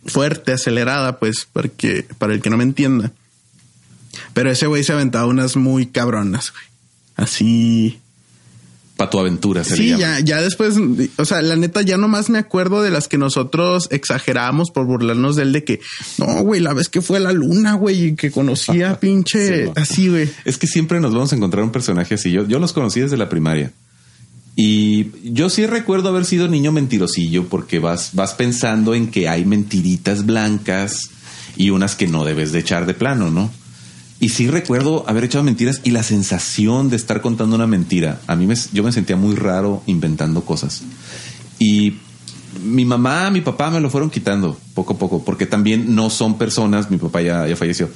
Fuerte, 0.05 0.53
acelerada, 0.53 1.19
pues, 1.19 1.49
porque, 1.51 2.05
para 2.17 2.33
el 2.33 2.41
que 2.41 2.49
no 2.49 2.55
me 2.55 2.63
entienda. 2.63 3.11
Pero 4.33 4.49
ese 4.49 4.65
güey 4.67 4.85
se 4.85 4.93
aventaba 4.93 5.25
unas 5.27 5.57
muy 5.57 5.85
cabronas, 5.87 6.51
güey. 6.53 6.63
Así. 7.17 7.99
Pa' 8.99 9.09
tu 9.09 9.17
aventura 9.17 9.63
se 9.63 9.77
le 9.77 9.77
Sí, 9.77 9.87
llama. 9.91 9.99
ya, 10.01 10.19
ya 10.19 10.41
después, 10.41 10.75
o 11.17 11.23
sea, 11.23 11.41
la 11.41 11.55
neta, 11.55 11.81
ya 11.83 11.97
nomás 11.97 12.29
me 12.29 12.37
acuerdo 12.37 12.81
de 12.81 12.91
las 12.91 13.07
que 13.07 13.17
nosotros 13.17 13.87
exagerábamos 13.91 14.71
por 14.71 14.85
burlarnos 14.85 15.37
de 15.37 15.43
él 15.43 15.53
de 15.53 15.63
que, 15.63 15.79
no, 16.17 16.43
güey, 16.43 16.59
la 16.59 16.73
vez 16.73 16.89
que 16.89 17.01
fue 17.01 17.15
a 17.15 17.21
la 17.21 17.31
luna, 17.31 17.75
güey, 17.75 18.07
y 18.07 18.15
que 18.17 18.29
conocía 18.29 18.99
pinche, 18.99 19.67
Sí, 19.67 19.71
así, 19.77 20.09
güey. 20.09 20.29
Es 20.43 20.57
que 20.57 20.67
siempre 20.67 20.99
nos 20.99 21.13
vamos 21.13 21.31
a 21.31 21.37
encontrar 21.37 21.63
un 21.63 21.71
personaje 21.71 22.15
así. 22.15 22.29
Yo, 22.29 22.45
yo 22.45 22.59
los 22.59 22.73
conocí 22.73 22.99
desde 22.99 23.15
la 23.15 23.29
primaria. 23.29 23.71
Y 24.57 25.07
yo 25.23 25.49
sí 25.49 25.65
recuerdo 25.65 26.09
haber 26.09 26.25
sido 26.25 26.49
niño 26.49 26.73
mentirosillo 26.73 27.47
porque 27.47 27.79
vas, 27.79 28.09
vas 28.15 28.33
pensando 28.33 28.93
en 28.93 29.07
que 29.09 29.29
hay 29.29 29.45
mentiritas 29.45 30.25
blancas 30.25 31.09
y 31.55 31.69
unas 31.69 31.95
que 31.95 32.07
no 32.07 32.25
debes 32.25 32.51
de 32.51 32.59
echar 32.59 32.85
de 32.85 32.93
plano, 32.93 33.31
¿no? 33.31 33.49
Y 34.19 34.29
sí 34.29 34.47
recuerdo 34.47 35.05
haber 35.07 35.23
echado 35.23 35.43
mentiras 35.43 35.79
y 35.83 35.91
la 35.91 36.03
sensación 36.03 36.89
de 36.89 36.97
estar 36.97 37.21
contando 37.21 37.55
una 37.55 37.67
mentira. 37.67 38.19
A 38.27 38.35
mí 38.35 38.47
me, 38.47 38.55
yo 38.73 38.83
me 38.83 38.91
sentía 38.91 39.15
muy 39.15 39.35
raro 39.35 39.81
inventando 39.85 40.41
cosas. 40.43 40.81
Y 41.57 41.93
mi 42.63 42.83
mamá, 42.83 43.29
mi 43.29 43.41
papá 43.41 43.69
me 43.69 43.79
lo 43.79 43.89
fueron 43.89 44.09
quitando 44.09 44.57
poco 44.73 44.93
a 44.93 44.97
poco, 44.97 45.23
porque 45.23 45.45
también 45.45 45.95
no 45.95 46.09
son 46.09 46.37
personas, 46.37 46.89
mi 46.91 46.97
papá 46.97 47.21
ya, 47.21 47.47
ya 47.47 47.55
falleció, 47.55 47.89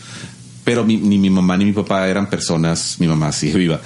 Pero 0.63 0.86
mi- 0.86 0.95
ni 0.97 1.17
mi 1.17 1.29
mamá 1.29 1.57
ni 1.57 1.65
mi 1.65 1.73
papá 1.73 2.07
eran 2.07 2.29
personas, 2.29 2.95
mi 2.99 3.07
mamá 3.07 3.31
sigue 3.33 3.57
viva. 3.57 3.81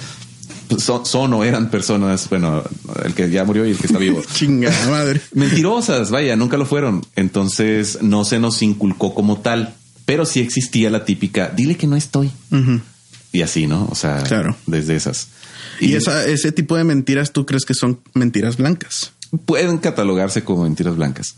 Son, 0.78 1.04
son 1.06 1.32
o 1.32 1.42
eran 1.42 1.70
personas, 1.70 2.28
bueno, 2.28 2.62
el 3.04 3.14
que 3.14 3.28
ya 3.30 3.42
murió 3.44 3.66
y 3.66 3.70
el 3.70 3.78
que 3.78 3.86
está 3.86 3.98
vivo. 3.98 4.22
Chingada 4.34 4.88
madre. 4.90 5.20
Mentirosas, 5.32 6.10
vaya, 6.12 6.36
nunca 6.36 6.56
lo 6.58 6.66
fueron. 6.66 7.02
Entonces 7.16 7.98
no 8.02 8.24
se 8.24 8.38
nos 8.38 8.60
inculcó 8.62 9.14
como 9.14 9.38
tal, 9.38 9.74
pero 10.08 10.24
sí 10.24 10.40
existía 10.40 10.88
la 10.88 11.04
típica, 11.04 11.52
dile 11.54 11.76
que 11.76 11.86
no 11.86 11.94
estoy. 11.94 12.30
Y 13.30 13.42
así, 13.42 13.66
¿no? 13.66 13.86
O 13.90 13.94
sea, 13.94 14.22
Claro. 14.22 14.56
desde 14.66 14.96
esas. 14.96 15.28
Y 15.80 15.92
esa, 15.96 16.24
ese 16.24 16.50
tipo 16.50 16.78
de 16.78 16.84
mentiras, 16.84 17.30
¿tú 17.32 17.44
crees 17.44 17.66
que 17.66 17.74
son 17.74 18.00
mentiras 18.14 18.56
blancas? 18.56 19.12
pueden 19.44 19.76
catalogarse 19.76 20.44
como 20.44 20.62
mentiras 20.62 20.96
blancas. 20.96 21.34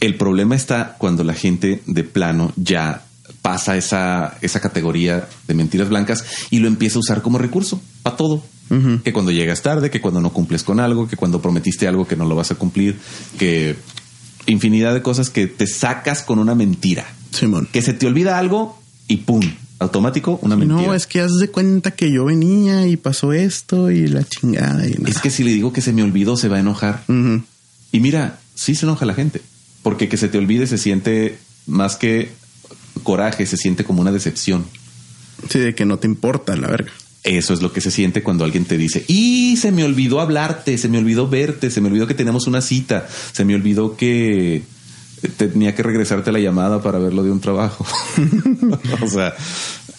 El 0.00 0.16
problema 0.16 0.54
está 0.54 0.94
cuando 0.98 1.24
la 1.24 1.34
gente 1.34 1.82
de 1.86 2.04
plano 2.04 2.52
ya 2.54 3.02
pasa 3.42 3.76
esa, 3.76 4.38
esa 4.40 4.60
categoría 4.60 5.26
de 5.48 5.54
mentiras 5.54 5.88
blancas 5.88 6.24
y 6.50 6.60
lo 6.60 6.68
empieza 6.68 6.98
a 6.98 7.00
usar 7.00 7.22
como 7.22 7.38
recurso 7.38 7.82
para 8.04 8.16
todo. 8.16 8.44
Que 9.02 9.12
cuando 9.12 9.32
llegas 9.32 9.62
tarde, 9.62 9.90
que 9.90 10.00
cuando 10.00 10.20
no 10.20 10.32
cumples 10.32 10.62
con 10.62 10.78
algo, 10.78 11.08
que 11.08 11.16
cuando 11.16 11.42
prometiste 11.42 11.88
algo 11.88 12.06
que 12.06 12.14
no 12.14 12.24
lo 12.26 12.36
vas 12.36 12.52
a 12.52 12.54
cumplir, 12.54 12.96
que 13.36 13.74
infinidad 14.46 14.94
de 14.94 15.02
cosas 15.02 15.28
que 15.28 15.48
te 15.48 15.66
sacas 15.66 16.22
con 16.22 16.38
una 16.38 16.54
mentira. 16.54 17.04
Simón. 17.32 17.68
Que 17.72 17.82
se 17.82 17.92
te 17.92 18.06
olvida 18.06 18.38
algo 18.38 18.80
y 19.08 19.18
pum, 19.18 19.42
automático 19.78 20.38
una 20.42 20.56
mentira. 20.56 20.82
No, 20.82 20.94
es 20.94 21.06
que 21.06 21.20
haz 21.20 21.38
de 21.38 21.48
cuenta 21.48 21.90
que 21.90 22.10
yo 22.10 22.24
venía 22.24 22.86
y 22.86 22.96
pasó 22.96 23.32
esto 23.32 23.90
y 23.90 24.06
la 24.06 24.24
chingada. 24.24 24.86
Y 24.86 24.92
nada. 24.92 25.08
Es 25.08 25.18
que 25.18 25.30
si 25.30 25.44
le 25.44 25.52
digo 25.52 25.72
que 25.72 25.80
se 25.80 25.92
me 25.92 26.02
olvidó, 26.02 26.36
se 26.36 26.48
va 26.48 26.56
a 26.56 26.60
enojar. 26.60 27.04
Y 27.08 28.00
mira, 28.00 28.38
sí 28.54 28.74
se 28.74 28.86
enoja 28.86 29.06
la 29.06 29.14
gente, 29.14 29.42
porque 29.82 30.08
que 30.08 30.16
se 30.16 30.28
te 30.28 30.38
olvide 30.38 30.66
se 30.66 30.78
siente 30.78 31.38
más 31.66 31.96
que 31.96 32.30
coraje, 33.02 33.46
se 33.46 33.56
siente 33.56 33.84
como 33.84 34.00
una 34.00 34.12
decepción. 34.12 34.64
Sí, 35.48 35.58
de 35.58 35.74
que 35.74 35.84
no 35.84 35.98
te 35.98 36.06
importa 36.06 36.56
la 36.56 36.68
verga. 36.68 36.92
Eso 37.24 37.54
es 37.54 37.62
lo 37.62 37.72
que 37.72 37.80
se 37.80 37.92
siente 37.92 38.22
cuando 38.22 38.44
alguien 38.44 38.64
te 38.64 38.76
dice, 38.76 39.04
y 39.06 39.56
se 39.56 39.70
me 39.70 39.84
olvidó 39.84 40.20
hablarte, 40.20 40.76
se 40.76 40.88
me 40.88 40.98
olvidó 40.98 41.28
verte, 41.28 41.70
se 41.70 41.80
me 41.80 41.86
olvidó 41.86 42.08
que 42.08 42.14
tenemos 42.14 42.48
una 42.48 42.60
cita, 42.60 43.06
se 43.32 43.44
me 43.44 43.54
olvidó 43.54 43.96
que 43.96 44.62
tenía 45.28 45.74
que 45.74 45.82
regresarte 45.82 46.32
la 46.32 46.40
llamada 46.40 46.82
para 46.82 46.98
verlo 46.98 47.22
de 47.22 47.30
un 47.30 47.40
trabajo. 47.40 47.86
o 49.02 49.06
sea, 49.08 49.34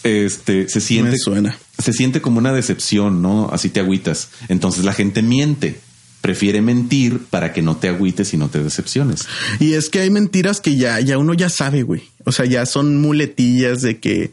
este 0.02 0.68
se 0.68 0.80
siente 0.80 1.12
Me 1.12 1.18
suena. 1.18 1.58
se 1.78 1.92
siente 1.92 2.20
como 2.20 2.38
una 2.38 2.52
decepción, 2.52 3.22
¿no? 3.22 3.48
Así 3.50 3.70
te 3.70 3.80
agüitas. 3.80 4.28
Entonces 4.48 4.84
la 4.84 4.92
gente 4.92 5.22
miente, 5.22 5.80
prefiere 6.20 6.62
mentir 6.62 7.20
para 7.30 7.52
que 7.52 7.62
no 7.62 7.76
te 7.76 7.88
agüites 7.88 8.32
y 8.34 8.36
no 8.36 8.48
te 8.48 8.62
decepciones. 8.62 9.26
Y 9.60 9.74
es 9.74 9.90
que 9.90 10.00
hay 10.00 10.10
mentiras 10.10 10.60
que 10.60 10.76
ya, 10.76 11.00
ya 11.00 11.18
uno 11.18 11.34
ya 11.34 11.48
sabe, 11.48 11.82
güey. 11.82 12.02
O 12.24 12.32
sea, 12.32 12.46
ya 12.46 12.66
son 12.66 13.00
muletillas 13.00 13.82
de 13.82 13.98
que 13.98 14.32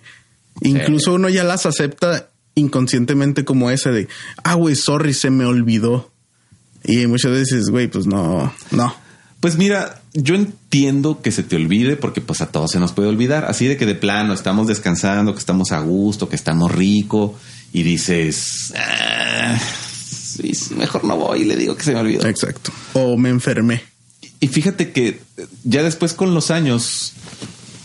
incluso 0.61 1.13
uno 1.13 1.29
ya 1.29 1.43
las 1.43 1.65
acepta 1.65 2.29
inconscientemente 2.55 3.45
como 3.45 3.71
ese 3.71 3.91
de, 3.91 4.07
ah, 4.43 4.55
güey, 4.55 4.75
sorry, 4.75 5.13
se 5.13 5.29
me 5.29 5.45
olvidó. 5.45 6.11
Y 6.83 7.07
muchas 7.07 7.31
veces, 7.31 7.69
güey, 7.69 7.87
pues 7.87 8.07
no, 8.07 8.53
no. 8.71 8.95
Pues 9.41 9.57
mira, 9.57 10.01
yo 10.13 10.35
entiendo 10.35 11.21
que 11.21 11.31
se 11.31 11.43
te 11.43 11.57
olvide 11.57 11.97
porque 11.97 12.21
pues 12.21 12.39
a 12.41 12.45
todos 12.45 12.71
se 12.71 12.79
nos 12.79 12.93
puede 12.93 13.09
olvidar. 13.09 13.45
Así 13.45 13.67
de 13.67 13.75
que 13.75 13.85
de 13.85 13.95
plano 13.95 14.33
estamos 14.33 14.67
descansando, 14.67 15.33
que 15.33 15.39
estamos 15.39 15.71
a 15.73 15.79
gusto, 15.81 16.29
que 16.29 16.35
estamos 16.37 16.71
rico 16.71 17.35
y 17.73 17.83
dices, 17.83 18.71
"Ah, 18.77 19.59
sí, 19.59 20.51
mejor 20.75 21.03
no 21.03 21.17
voy 21.17 21.41
y 21.41 21.45
le 21.45 21.55
digo 21.55 21.75
que 21.75 21.83
se 21.83 21.93
me 21.93 21.99
olvidó. 21.99 22.27
Exacto. 22.27 22.71
O 22.93 23.17
me 23.17 23.29
enfermé. 23.29 23.81
Y 24.39 24.47
fíjate 24.47 24.91
que 24.91 25.19
ya 25.63 25.83
después 25.83 26.13
con 26.13 26.33
los 26.33 26.51
años 26.51 27.13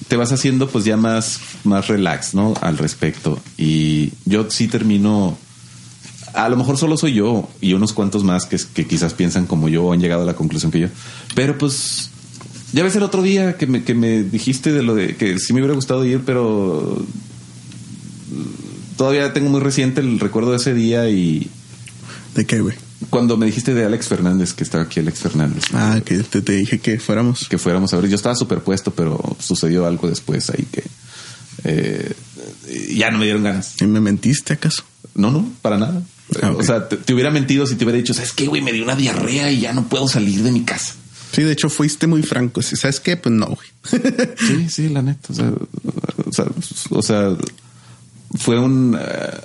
te 0.08 0.16
vas 0.16 0.32
haciendo 0.32 0.68
pues 0.68 0.84
ya 0.84 0.96
más, 0.96 1.40
más 1.64 1.88
relax, 1.88 2.34
¿no? 2.34 2.54
Al 2.60 2.78
respecto. 2.78 3.40
Y 3.56 4.12
yo 4.24 4.50
sí 4.50 4.68
termino, 4.68 5.36
a 6.36 6.48
lo 6.48 6.56
mejor 6.56 6.78
solo 6.78 6.96
soy 6.96 7.14
yo 7.14 7.48
y 7.60 7.72
unos 7.72 7.92
cuantos 7.92 8.22
más 8.22 8.46
que, 8.46 8.58
que 8.74 8.86
quizás 8.86 9.14
piensan 9.14 9.46
como 9.46 9.68
yo 9.68 9.84
o 9.84 9.92
han 9.92 10.00
llegado 10.00 10.22
a 10.22 10.26
la 10.26 10.34
conclusión 10.34 10.70
que 10.70 10.80
yo. 10.80 10.88
Pero 11.34 11.58
pues 11.58 12.10
ya 12.72 12.82
ves 12.82 12.94
el 12.96 13.02
otro 13.02 13.22
día 13.22 13.56
que 13.56 13.66
me, 13.66 13.82
que 13.84 13.94
me 13.94 14.22
dijiste 14.22 14.72
de 14.72 14.82
lo 14.82 14.94
de 14.94 15.16
que 15.16 15.38
sí 15.38 15.52
me 15.52 15.60
hubiera 15.60 15.74
gustado 15.74 16.04
ir, 16.04 16.22
pero 16.24 17.04
todavía 18.96 19.32
tengo 19.32 19.50
muy 19.50 19.60
reciente 19.60 20.00
el 20.00 20.20
recuerdo 20.20 20.50
de 20.50 20.58
ese 20.58 20.74
día 20.74 21.08
y 21.08 21.50
¿De 22.34 22.44
qué, 22.44 22.60
güey? 22.60 22.76
cuando 23.10 23.36
me 23.36 23.46
dijiste 23.46 23.74
de 23.74 23.84
Alex 23.84 24.08
Fernández, 24.08 24.52
que 24.52 24.64
estaba 24.64 24.84
aquí 24.84 25.00
Alex 25.00 25.20
Fernández. 25.20 25.64
Ah, 25.72 26.00
que 26.04 26.18
te, 26.18 26.40
te 26.42 26.52
dije 26.52 26.78
que 26.78 26.98
fuéramos. 26.98 27.48
que 27.48 27.58
fuéramos 27.58 27.92
a 27.92 27.98
ver. 27.98 28.08
Yo 28.08 28.16
estaba 28.16 28.34
superpuesto, 28.34 28.90
pero 28.92 29.36
sucedió 29.38 29.86
algo 29.86 30.08
después 30.08 30.50
ahí 30.50 30.66
que 30.70 30.82
eh, 31.64 32.12
ya 32.94 33.10
no 33.10 33.18
me 33.18 33.24
dieron 33.24 33.44
ganas. 33.44 33.74
¿Y 33.80 33.86
me 33.86 34.00
mentiste 34.00 34.54
acaso? 34.54 34.84
No, 35.16 35.30
no, 35.30 35.50
para 35.62 35.78
nada. 35.78 36.02
Ah. 36.42 36.52
O 36.56 36.62
sea, 36.62 36.88
te, 36.88 36.96
te 36.96 37.14
hubiera 37.14 37.30
mentido 37.30 37.66
si 37.66 37.74
te 37.74 37.84
hubiera 37.84 37.98
dicho, 37.98 38.14
¿sabes 38.14 38.32
qué, 38.32 38.46
güey? 38.46 38.62
Me 38.62 38.72
dio 38.72 38.84
una 38.84 38.94
diarrea 38.94 39.50
y 39.50 39.60
ya 39.60 39.72
no 39.72 39.88
puedo 39.88 40.06
salir 40.08 40.42
de 40.42 40.52
mi 40.52 40.62
casa. 40.62 40.94
Sí, 41.32 41.42
de 41.42 41.52
hecho 41.52 41.68
fuiste 41.68 42.06
muy 42.06 42.22
franco. 42.22 42.62
Si 42.62 42.76
¿Sabes 42.76 43.00
qué? 43.00 43.16
Pues 43.16 43.34
no, 43.34 43.46
güey. 43.46 43.68
Sí, 44.38 44.68
sí, 44.70 44.88
la 44.88 45.02
neta. 45.02 45.28
O 45.32 45.34
sea, 45.34 45.52
o 46.24 46.32
sea, 46.32 46.46
o 46.90 47.02
sea, 47.02 47.36
fue 48.38 48.58
un, 48.58 48.98
eh, 48.98 49.40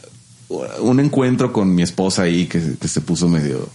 un 0.80 1.00
encuentro 1.00 1.52
con 1.52 1.74
mi 1.74 1.82
esposa 1.82 2.24
ahí 2.24 2.46
que, 2.46 2.76
que 2.80 2.88
se 2.88 3.02
puso 3.02 3.28
medio, 3.28 3.70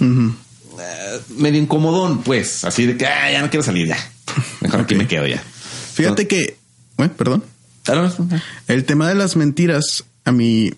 eh, 0.00 1.20
medio 1.36 1.60
incomodón, 1.60 2.22
pues. 2.22 2.64
Así 2.64 2.86
de 2.86 2.96
que 2.96 3.06
ah, 3.06 3.30
ya 3.30 3.40
no 3.40 3.50
quiero 3.50 3.62
salir, 3.62 3.88
ya. 3.88 3.98
Mejor 4.60 4.80
aquí 4.80 4.94
me 4.94 5.06
quedo 5.06 5.26
ya. 5.26 5.42
Fíjate 5.94 6.26
que, 6.26 6.56
bueno, 6.96 7.12
perdón. 7.16 7.44
Ah. 7.88 8.12
El 8.68 8.84
tema 8.84 9.08
de 9.08 9.14
las 9.14 9.34
mentiras 9.36 10.04
a 10.24 10.32
mí 10.32 10.72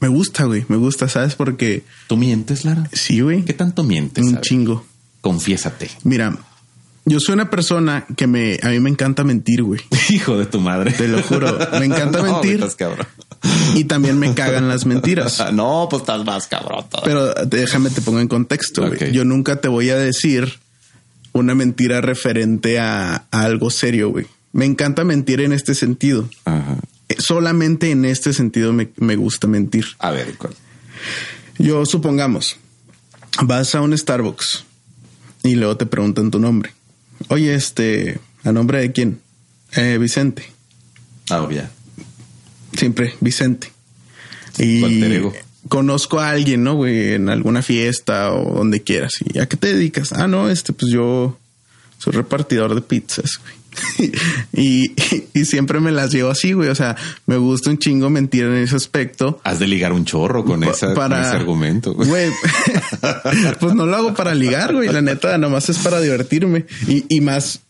me 0.00 0.08
gusta, 0.08 0.44
güey. 0.44 0.64
Me 0.68 0.76
gusta, 0.76 1.08
¿sabes? 1.08 1.34
Porque 1.34 1.82
¿Tú 2.06 2.16
mientes, 2.16 2.64
Lara? 2.64 2.88
sí, 2.92 3.20
güey. 3.20 3.44
¿Qué 3.44 3.52
tanto 3.54 3.84
mientes? 3.84 4.24
Un 4.24 4.40
chingo. 4.40 4.86
Confiésate. 5.20 5.90
Mira, 6.04 6.36
yo 7.04 7.20
soy 7.20 7.34
una 7.34 7.50
persona 7.50 8.06
que 8.16 8.26
me, 8.26 8.58
a 8.62 8.68
mí 8.68 8.80
me 8.80 8.90
encanta 8.90 9.24
mentir, 9.24 9.62
güey. 9.62 9.80
Hijo 10.10 10.38
de 10.38 10.46
tu 10.46 10.60
madre. 10.60 10.92
Te 10.92 11.08
lo 11.08 11.22
juro. 11.22 11.58
Me 11.78 11.86
encanta 11.86 12.18
No, 12.22 12.32
mentir. 12.32 12.54
estás 12.54 12.76
cabrón. 12.76 13.06
Y 13.74 13.84
también 13.84 14.18
me 14.18 14.34
cagan 14.34 14.68
las 14.68 14.86
mentiras. 14.86 15.42
No, 15.52 15.86
pues 15.90 16.02
estás 16.02 16.24
más 16.24 16.46
cabrón. 16.46 16.84
Pero 17.04 17.32
déjame 17.46 17.90
te 17.90 18.00
pongo 18.00 18.20
en 18.20 18.28
contexto, 18.28 18.86
güey. 18.86 19.12
Yo 19.12 19.24
nunca 19.24 19.60
te 19.60 19.68
voy 19.68 19.90
a 19.90 19.96
decir 19.96 20.58
una 21.32 21.54
mentira 21.54 22.00
referente 22.00 22.78
a, 22.78 23.26
a 23.30 23.42
algo 23.42 23.70
serio, 23.70 24.10
güey. 24.10 24.26
Me 24.52 24.64
encanta 24.64 25.04
mentir 25.04 25.40
en 25.40 25.52
este 25.52 25.74
sentido. 25.74 26.28
Ajá. 26.44 26.76
Solamente 27.18 27.90
en 27.90 28.04
este 28.04 28.32
sentido 28.32 28.72
me, 28.72 28.88
me 28.96 29.16
gusta 29.16 29.46
mentir. 29.46 29.84
A 29.98 30.10
ver, 30.10 30.36
¿cuál? 30.38 30.54
Yo 31.58 31.84
supongamos, 31.84 32.56
vas 33.42 33.74
a 33.74 33.80
un 33.80 33.96
Starbucks 33.96 34.64
y 35.42 35.56
luego 35.56 35.76
te 35.76 35.86
preguntan 35.86 36.30
tu 36.30 36.38
nombre. 36.38 36.72
Oye, 37.28 37.54
este, 37.54 38.18
¿a 38.44 38.52
nombre 38.52 38.80
de 38.80 38.92
quién? 38.92 39.20
"Eh, 39.72 39.98
Vicente. 39.98 40.50
Ah, 41.30 41.46
ya. 41.50 41.70
Siempre, 42.76 43.14
Vicente. 43.20 43.72
Y 44.56 44.84
ego. 45.02 45.32
conozco 45.68 46.20
a 46.20 46.30
alguien, 46.30 46.62
¿no, 46.62 46.74
güey? 46.74 47.14
En 47.14 47.28
alguna 47.28 47.62
fiesta 47.62 48.32
o 48.32 48.54
donde 48.58 48.82
quieras. 48.82 49.12
¿Y 49.24 49.38
a 49.40 49.46
qué 49.48 49.56
te 49.56 49.74
dedicas? 49.74 50.12
Ah, 50.12 50.26
no, 50.28 50.48
este, 50.48 50.72
pues 50.72 50.90
yo 50.92 51.38
soy 51.98 52.12
repartidor 52.12 52.74
de 52.74 52.80
pizzas, 52.82 53.38
güey. 53.42 53.54
y, 54.52 54.92
y 55.34 55.44
siempre 55.44 55.80
me 55.80 55.92
las 55.92 56.12
llevo 56.12 56.30
así, 56.30 56.52
güey. 56.52 56.68
O 56.68 56.74
sea, 56.74 56.96
me 57.26 57.36
gusta 57.36 57.70
un 57.70 57.78
chingo 57.78 58.10
mentir 58.10 58.44
en 58.44 58.54
ese 58.54 58.76
aspecto. 58.76 59.40
Has 59.44 59.58
de 59.58 59.66
ligar 59.66 59.92
un 59.92 60.04
chorro 60.04 60.44
con, 60.44 60.64
esa, 60.64 60.94
con 60.94 61.12
ese 61.12 61.30
argumento. 61.30 61.94
Güey, 62.08 62.30
pues 63.60 63.74
no 63.74 63.86
lo 63.86 63.96
hago 63.96 64.14
para 64.14 64.34
ligar, 64.34 64.74
güey. 64.74 64.90
La 64.90 65.02
neta, 65.02 65.36
nomás 65.38 65.68
es 65.68 65.78
para 65.78 66.00
divertirme. 66.00 66.66
Y, 66.86 67.04
y 67.08 67.20
más, 67.20 67.60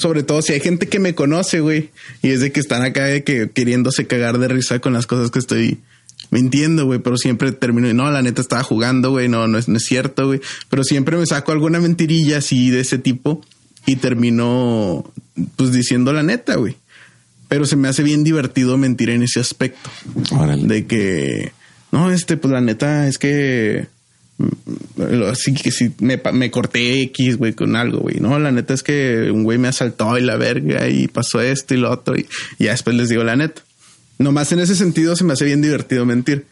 sobre 0.00 0.22
todo 0.22 0.42
si 0.42 0.52
hay 0.52 0.60
gente 0.60 0.88
que 0.88 0.98
me 0.98 1.14
conoce, 1.14 1.60
güey. 1.60 1.90
Y 2.22 2.30
es 2.30 2.40
de 2.40 2.52
que 2.52 2.60
están 2.60 2.82
acá 2.82 3.04
de 3.04 3.24
que 3.24 3.50
queriéndose 3.50 4.06
cagar 4.06 4.38
de 4.38 4.48
risa 4.48 4.80
con 4.80 4.92
las 4.92 5.06
cosas 5.06 5.30
que 5.30 5.38
estoy 5.38 5.78
mintiendo, 6.30 6.86
güey. 6.86 6.98
Pero 6.98 7.16
siempre 7.16 7.52
termino, 7.52 7.88
y, 7.88 7.94
no, 7.94 8.10
la 8.10 8.22
neta 8.22 8.42
estaba 8.42 8.62
jugando, 8.62 9.10
güey. 9.10 9.28
No, 9.28 9.46
no 9.48 9.58
es, 9.58 9.68
no 9.68 9.76
es 9.76 9.84
cierto, 9.84 10.26
güey. 10.26 10.40
Pero 10.68 10.84
siempre 10.84 11.16
me 11.16 11.26
saco 11.26 11.52
alguna 11.52 11.80
mentirilla 11.80 12.38
así 12.38 12.70
de 12.70 12.80
ese 12.80 12.98
tipo 12.98 13.42
y 13.86 13.96
termino, 13.96 15.04
pues 15.56 15.72
diciendo 15.72 16.12
la 16.12 16.22
neta, 16.22 16.56
güey. 16.56 16.76
Pero 17.48 17.66
se 17.66 17.76
me 17.76 17.88
hace 17.88 18.02
bien 18.02 18.24
divertido 18.24 18.78
mentir 18.78 19.10
en 19.10 19.22
ese 19.22 19.40
aspecto 19.40 19.90
Órale. 20.30 20.66
de 20.66 20.86
que 20.86 21.52
no, 21.90 22.10
este, 22.10 22.38
pues 22.38 22.52
la 22.52 22.62
neta 22.62 23.06
es 23.06 23.18
que 23.18 23.86
mm, 24.38 25.22
así 25.30 25.52
que 25.52 25.70
si 25.70 25.92
me, 26.00 26.50
corté 26.50 27.02
X, 27.02 27.36
güey, 27.36 27.52
con 27.52 27.76
algo, 27.76 28.00
güey. 28.00 28.20
No, 28.20 28.38
la 28.38 28.50
neta 28.50 28.72
es 28.72 28.82
que 28.82 29.30
un 29.30 29.44
güey 29.44 29.58
me 29.58 29.68
asaltó 29.68 30.16
y 30.16 30.22
la 30.22 30.36
verga 30.36 30.88
y 30.88 31.08
pasó 31.08 31.40
esto 31.40 31.74
y 31.74 31.76
lo 31.76 31.90
otro 31.90 32.16
y, 32.16 32.26
y 32.58 32.64
ya 32.64 32.70
después 32.72 32.96
les 32.96 33.10
digo 33.10 33.22
la 33.22 33.36
neta. 33.36 33.62
Nomás 34.18 34.52
en 34.52 34.60
ese 34.60 34.74
sentido 34.74 35.16
se 35.16 35.24
me 35.24 35.34
hace 35.34 35.44
bien 35.44 35.60
divertido 35.60 36.06
mentir. 36.06 36.46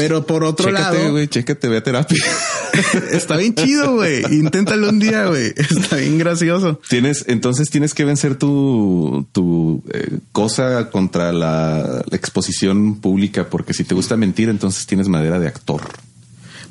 Pero 0.00 0.26
por 0.26 0.44
otro 0.44 0.68
Chécate, 0.68 0.98
lado, 0.98 1.10
güey, 1.12 1.28
chécate, 1.28 1.68
ve 1.68 1.76
a 1.78 1.82
terapia. 1.82 2.22
está 3.12 3.36
bien 3.36 3.54
chido, 3.54 3.94
güey. 3.94 4.22
Inténtalo 4.30 4.88
un 4.88 4.98
día, 4.98 5.26
güey. 5.26 5.52
Está 5.56 5.96
bien 5.96 6.18
gracioso. 6.18 6.80
Tienes, 6.88 7.24
entonces 7.28 7.68
tienes 7.70 7.94
que 7.94 8.04
vencer 8.04 8.36
tu, 8.36 9.26
tu 9.32 9.82
eh, 9.92 10.18
cosa 10.32 10.90
contra 10.90 11.32
la, 11.32 12.02
la 12.08 12.16
exposición 12.16 13.00
pública, 13.00 13.48
porque 13.48 13.74
si 13.74 13.84
te 13.84 13.94
gusta 13.94 14.16
mentir, 14.16 14.48
entonces 14.48 14.86
tienes 14.86 15.08
madera 15.08 15.38
de 15.38 15.48
actor. 15.48 15.82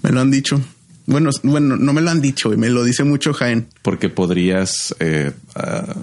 Me 0.01 0.11
lo 0.11 0.21
han 0.21 0.31
dicho. 0.31 0.61
Bueno, 1.05 1.31
bueno, 1.43 1.75
no 1.75 1.93
me 1.93 2.01
lo 2.01 2.11
han 2.11 2.21
dicho, 2.21 2.49
güey. 2.49 2.59
Me 2.59 2.69
lo 2.69 2.83
dice 2.83 3.03
mucho 3.03 3.33
Jaén. 3.33 3.67
Porque 3.81 4.09
podrías 4.09 4.95
eh, 4.99 5.31
ah, 5.55 5.95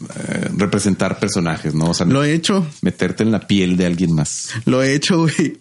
eh, 0.00 0.48
representar 0.56 1.18
personajes, 1.18 1.74
¿no? 1.74 1.90
O 1.90 1.94
sea, 1.94 2.06
Lo 2.06 2.24
he 2.24 2.32
hecho. 2.32 2.66
meterte 2.82 3.22
en 3.24 3.30
la 3.30 3.46
piel 3.46 3.76
de 3.76 3.84
alguien 3.86 4.14
más. 4.14 4.50
Lo 4.64 4.82
he 4.82 4.94
hecho, 4.94 5.18
güey. 5.18 5.58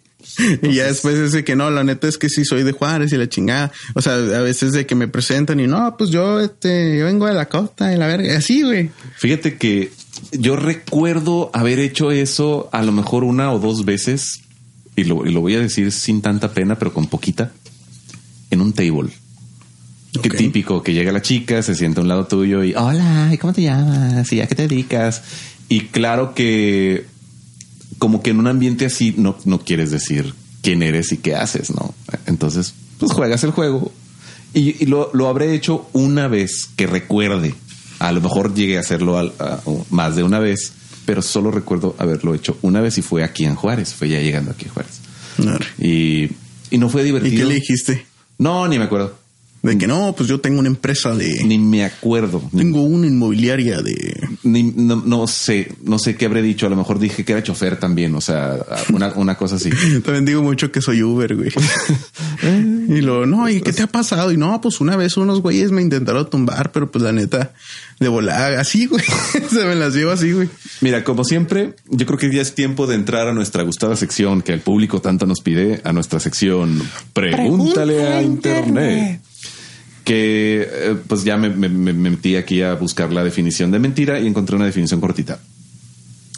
Y 0.62 0.74
ya 0.76 0.86
después 0.86 1.16
es 1.16 1.32
de 1.32 1.44
que 1.44 1.56
no, 1.56 1.70
la 1.72 1.84
neta 1.84 2.08
es 2.08 2.18
que 2.18 2.30
sí 2.30 2.46
soy 2.46 2.63
de 2.63 2.72
Juárez 2.72 3.12
y 3.13 3.18
la 3.18 3.28
chingada. 3.28 3.72
O 3.96 4.02
sea, 4.02 4.13
a 4.13 4.42
veces 4.42 4.72
de 4.74 4.86
que 4.86 4.96
me 4.96 5.08
presentan 5.08 5.60
y 5.60 5.68
no, 5.68 5.96
pues 5.98 6.10
yo, 6.12 6.40
este, 6.40 6.98
yo 7.00 7.06
vengo 7.06 7.26
de 7.26 7.34
la 7.34 7.48
costa 7.48 7.92
y 7.94 7.98
la 7.98 8.08
verga. 8.08 8.38
Así, 8.38 8.62
güey. 8.62 8.92
Fíjate 9.18 9.58
que 9.58 9.92
yo 10.32 10.56
recuerdo 10.56 11.50
haber 11.54 11.80
hecho 11.80 12.12
eso 12.12 12.70
a 12.72 12.84
lo 12.84 12.92
mejor 12.92 13.24
una 13.24 13.52
o 13.52 13.60
dos 13.60 13.86
veces, 13.86 14.42
y 14.96 15.04
lo, 15.06 15.26
y 15.26 15.32
lo 15.32 15.42
voy 15.42 15.56
a 15.56 15.60
decir 15.60 15.92
sin 15.92 16.22
tanta 16.22 16.52
pena, 16.54 16.78
pero 16.78 16.94
con 16.94 17.08
poquita, 17.08 17.52
en 18.52 18.62
un 18.62 18.74
table. 18.74 19.10
Qué 20.22 20.30
Ok. 20.30 20.36
típico, 20.38 20.82
que 20.84 20.94
llega 20.94 21.12
la 21.12 21.22
chica, 21.22 21.62
se 21.62 21.76
sienta 21.76 22.00
a 22.00 22.04
un 22.04 22.08
lado 22.08 22.26
tuyo 22.26 22.63
y, 22.63 22.74
hola, 22.76 23.30
¿y 23.32 23.38
cómo 23.38 23.54
te 23.54 23.62
llamas? 23.62 24.32
¿Y 24.32 24.42
a 24.42 24.48
qué 24.48 24.56
te 24.56 24.68
dedicas? 24.68 25.22
Y 25.70 25.82
claro 25.82 26.34
que 26.34 27.06
como 27.97 28.21
que 28.21 28.31
en 28.31 28.39
un 28.39 28.47
ambiente 28.47 28.86
así 28.86 29.13
no, 29.17 29.38
no 29.45 29.60
quieres 29.60 29.91
decir 29.91 30.33
quién 30.62 30.83
eres 30.83 31.12
y 31.12 31.17
qué 31.17 31.36
haces, 31.36 31.69
¿no? 31.71 31.93
Entonces, 32.25 32.73
pues 32.99 33.12
juegas 33.12 33.43
el 33.43 33.51
juego. 33.51 33.91
Y, 34.53 34.81
y 34.83 34.86
lo, 34.88 35.12
lo 35.13 35.27
habré 35.27 35.53
hecho 35.53 35.88
una 35.93 36.27
vez 36.27 36.67
que 36.75 36.88
recuerde. 36.88 37.53
A 37.99 38.12
lo 38.12 38.21
mejor 38.21 38.53
llegué 38.53 38.77
a 38.77 38.81
hacerlo 38.81 39.17
al- 39.17 39.33
a- 39.39 39.60
más 39.89 40.15
de 40.15 40.23
una 40.23 40.39
vez, 40.39 40.71
pero 41.05 41.21
solo 41.21 41.51
recuerdo 41.51 41.95
haberlo 41.99 42.33
hecho 42.36 42.57
una 42.62 42.81
vez 42.81 42.97
y 42.97 43.01
fue 43.01 43.23
aquí 43.23 43.45
en 43.45 43.55
Juárez. 43.55 43.93
Fue 43.93 44.10
ya 44.10 44.19
llegando 44.21 44.51
aquí 44.51 44.65
a 44.67 44.71
Juárez. 44.71 44.99
Y, 45.79 46.29
y 46.69 46.77
no 46.77 46.89
fue 46.89 47.01
¿Y 47.01 47.05
divertido. 47.05 47.38
qué 47.38 47.45
le 47.45 47.55
dijiste? 47.55 48.05
No, 48.39 48.67
ni 48.67 48.77
me 48.77 48.86
acuerdo. 48.86 49.17
De 49.63 49.78
que 49.78 49.88
no, 49.88 50.13
pues 50.15 50.30
yo 50.30 50.39
tengo 50.39 50.60
una 50.60 50.70
empresa 50.70 51.15
de. 51.15 51.43
Ni 51.43 51.58
me 51.58 51.84
acuerdo. 51.84 52.41
Tengo 52.56 52.84
una 52.84 53.08
inmobiliaria 53.08 53.82
de. 53.82 54.28
ni- 54.43 54.63
no, 54.63 55.04
no 55.06 55.28
sé. 55.28 55.72
No 55.84 56.00
sé 56.00 56.15
qué 56.15 56.26
habré 56.26 56.41
dicho. 56.41 56.67
A 56.67 56.70
lo 56.70 56.76
mejor 56.76 57.00
dije 57.00 57.26
que 57.26 57.32
era 57.34 57.43
chofer 57.43 57.78
también. 57.78 58.13
O 58.15 58.22
sea, 58.22 58.58
una, 58.93 59.13
una 59.15 59.36
cosa 59.36 59.56
así. 59.56 59.70
También 60.06 60.26
digo 60.26 60.41
mucho 60.43 60.72
que 60.72 60.82
soy 60.82 61.02
Uber, 61.04 61.36
güey. 61.36 61.50
y 62.89 63.02
luego, 63.02 63.26
no, 63.26 63.50
¿y 63.50 63.62
qué 63.62 63.74
te 63.74 63.82
ha 63.84 63.88
pasado? 63.88 64.32
Y 64.32 64.38
no, 64.38 64.62
pues 64.62 64.80
una 64.80 64.96
vez 64.96 65.17
unos 65.17 65.41
güeyes 65.41 65.72
me 65.72 65.82
intentaron 65.82 66.30
tumbar, 66.30 66.72
pero 66.72 66.89
pues 66.91 67.04
la 67.04 67.12
neta, 67.12 67.54
de 68.00 68.08
volada, 68.08 68.62
así, 68.62 68.86
güey. 68.86 69.04
Se 69.50 69.65
me 69.65 69.76
las 69.76 69.93
llevo 69.96 70.12
así, 70.12 70.32
güey. 70.32 70.50
Mira, 70.82 71.04
como 71.04 71.24
siempre, 71.24 71.74
yo 71.89 72.06
creo 72.06 72.17
que 72.20 72.34
ya 72.34 72.41
es 72.41 72.54
tiempo 72.56 72.88
de 72.88 72.96
entrar 72.96 73.28
a 73.28 73.34
nuestra 73.34 73.63
gustada 73.63 73.96
sección 73.96 74.41
que 74.41 74.54
el 74.54 74.62
público 74.62 75.02
tanto 75.02 75.26
nos 75.26 75.41
pide, 75.41 75.82
a 75.84 75.91
nuestra 75.93 76.20
sección 76.20 76.82
Pregúntale 77.13 78.08
a 78.08 78.22
Internet. 78.22 79.22
Que 80.08 80.65
eh, 80.72 80.96
pues 81.06 81.26
ya 81.26 81.36
me, 81.36 81.50
me- 81.50 81.67
me 81.67 81.91
metí 81.91 82.38
aquí 82.38 82.62
a 82.62 82.76
buscar 82.76 83.12
la 83.12 83.26
definición 83.26 83.72
de 83.72 83.80
mentira 83.80 84.22
y 84.22 84.28
encontré 84.28 84.56
una 84.56 84.63
definición 84.65 85.02
cortita. 85.02 85.39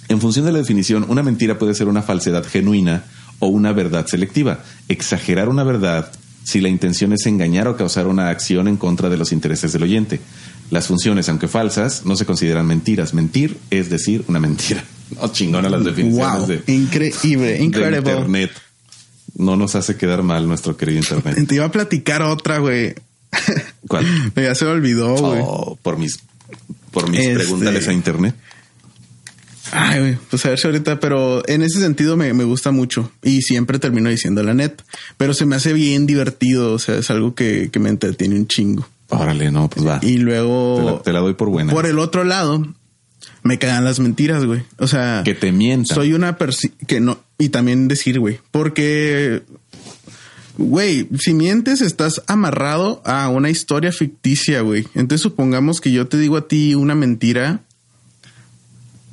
En 0.08 0.20
función 0.20 0.46
de 0.48 0.52
la 0.52 0.58
definición, 0.58 1.06
una 1.08 1.22
mentira 1.22 1.60
puede 1.60 1.76
ser 1.76 1.88
una 1.88 2.02
falsedad 2.02 2.44
genuina 2.44 3.04
o 3.38 3.48
una 3.48 3.72
verdad 3.72 4.08
selectiva. 4.08 4.64
Exagerar 4.88 5.50
una 5.50 5.64
verdad 5.64 6.12
si 6.44 6.62
la 6.62 6.70
intención 6.70 7.14
es 7.14 7.28
engañar 7.28 7.68
o 7.68 7.78
causar 7.78 8.08
una 8.08 8.30
acción 8.30 8.68
en 8.68 8.76
contra 8.78 9.08
de 9.08 9.18
los 9.18 9.32
intereses 9.32 9.72
del 9.72 9.84
oyente. 9.84 10.20
Las 10.72 10.88
funciones, 10.88 11.30
aunque 11.30 11.48
falsas, 11.48 12.06
no 12.06 12.16
se 12.16 12.26
consideran 12.26 12.66
mentiras. 12.66 13.14
Mentir 13.14 13.58
es 13.70 13.92
decir 13.92 14.24
una 14.28 14.40
mentira. 14.40 14.84
No 15.22 15.28
chingona 15.32 15.70
las 15.70 15.84
definiciones 15.84 16.38
Wow. 16.38 16.48
de, 16.48 16.64
Increíble, 16.74 17.54
de 17.54 17.64
incredible. 17.64 17.98
Internet. 17.98 18.52
No 19.38 19.56
nos 19.56 19.76
hace 19.76 19.96
quedar 19.96 20.22
mal 20.24 20.48
nuestro 20.48 20.76
querido 20.78 21.00
Internet. 21.00 21.46
Te 21.48 21.56
iba 21.56 21.66
a 21.66 21.72
platicar 21.72 22.22
otra, 22.24 22.58
güey. 22.60 22.94
¿Cuál? 23.88 24.06
Ya 24.36 24.56
se 24.56 24.66
me 24.66 24.72
olvidó, 24.72 25.16
güey. 25.16 25.42
Oh, 25.44 25.78
por 25.82 25.98
mis, 25.98 26.20
por 26.92 27.10
mis 27.10 27.20
Este- 27.22 27.36
pregúntales 27.36 27.88
a 27.88 27.94
Internet. 27.94 28.36
Ay, 29.72 30.00
güey, 30.00 30.18
pues 30.32 30.44
a 30.46 30.50
ver 30.50 30.58
si 30.60 30.66
ahorita, 30.66 31.00
pero 31.00 31.48
en 31.48 31.62
ese 31.62 31.80
sentido 31.80 32.18
me, 32.18 32.34
me 32.34 32.44
gusta 32.44 32.72
mucho 32.72 33.12
y 33.22 33.44
siempre 33.44 33.78
termino 33.78 34.10
diciendo 34.10 34.42
la 34.42 34.56
net, 34.56 34.82
pero 35.18 35.36
se 35.36 35.46
me 35.46 35.56
hace 35.56 35.74
bien 35.74 36.08
divertido, 36.08 36.74
o 36.74 36.80
sea, 36.80 36.96
es 36.98 37.12
algo 37.12 37.36
que, 37.36 37.70
que 37.72 37.78
me 37.80 37.90
entretiene 37.90 38.36
un 38.36 38.48
chingo. 38.48 38.88
Órale, 39.10 39.52
no, 39.52 39.70
pues 39.70 39.86
va. 39.86 40.00
Y 40.02 40.18
luego, 40.18 40.78
Te 40.78 40.84
la, 40.92 41.02
te 41.04 41.14
la 41.14 41.20
doy 41.20 41.36
por 41.36 41.50
buena. 41.50 41.72
por 41.72 41.86
el 41.86 42.00
otro 42.00 42.24
lado, 42.24 42.66
me 43.44 43.60
cagan 43.60 43.86
las 43.86 44.00
mentiras, 44.00 44.44
güey. 44.44 44.64
O 44.80 44.88
sea, 44.88 45.22
que 45.24 45.36
te 45.36 45.52
mientan. 45.52 45.94
soy 45.96 46.14
una 46.14 46.36
persona 46.40 46.74
que 46.88 47.00
no, 47.00 47.20
y 47.38 47.50
también 47.50 47.88
decir, 47.88 48.20
güey, 48.20 48.40
porque, 48.50 49.44
güey, 50.60 51.08
si 51.18 51.34
mientes 51.34 51.82
estás 51.82 52.22
amarrado 52.28 53.02
a 53.06 53.30
una 53.30 53.50
historia 53.50 53.92
ficticia, 53.92 54.62
güey. 54.62 54.86
Entonces 54.94 55.22
supongamos 55.22 55.80
que 55.80 55.92
yo 55.92 56.08
te 56.08 56.18
digo 56.18 56.38
a 56.38 56.48
ti 56.48 56.76
una 56.76 56.96
mentira, 56.96 57.62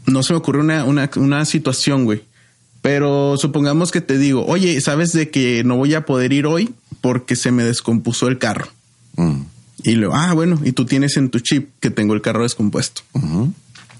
no 0.07 0.23
se 0.23 0.33
me 0.33 0.39
ocurre 0.39 0.61
una, 0.61 0.85
una, 0.85 1.09
una 1.17 1.45
situación, 1.45 2.05
güey. 2.05 2.23
Pero 2.83 3.37
supongamos 3.37 3.91
que 3.91 4.01
te 4.01 4.19
digo, 4.19 4.45
oye, 4.47 4.81
¿sabes 4.81 5.13
de 5.13 5.31
que 5.31 5.65
no 5.65 5.77
voy 5.77 5.95
a 5.95 6.05
poder 6.05 6.33
ir 6.33 6.47
hoy 6.47 6.75
porque 7.01 7.37
se 7.37 7.51
me 7.53 7.65
descompuso 7.65 8.29
el 8.29 8.39
carro? 8.39 8.69
Mm. 9.17 9.43
Y 9.85 9.93
luego, 9.93 10.15
ah, 10.15 10.33
bueno, 10.35 10.61
y 10.65 10.73
tú 10.73 10.85
tienes 10.85 11.17
en 11.17 11.31
tu 11.31 11.39
chip 11.41 11.71
que 11.81 11.91
tengo 11.91 12.15
el 12.15 12.23
carro 12.23 12.43
descompuesto. 12.43 13.03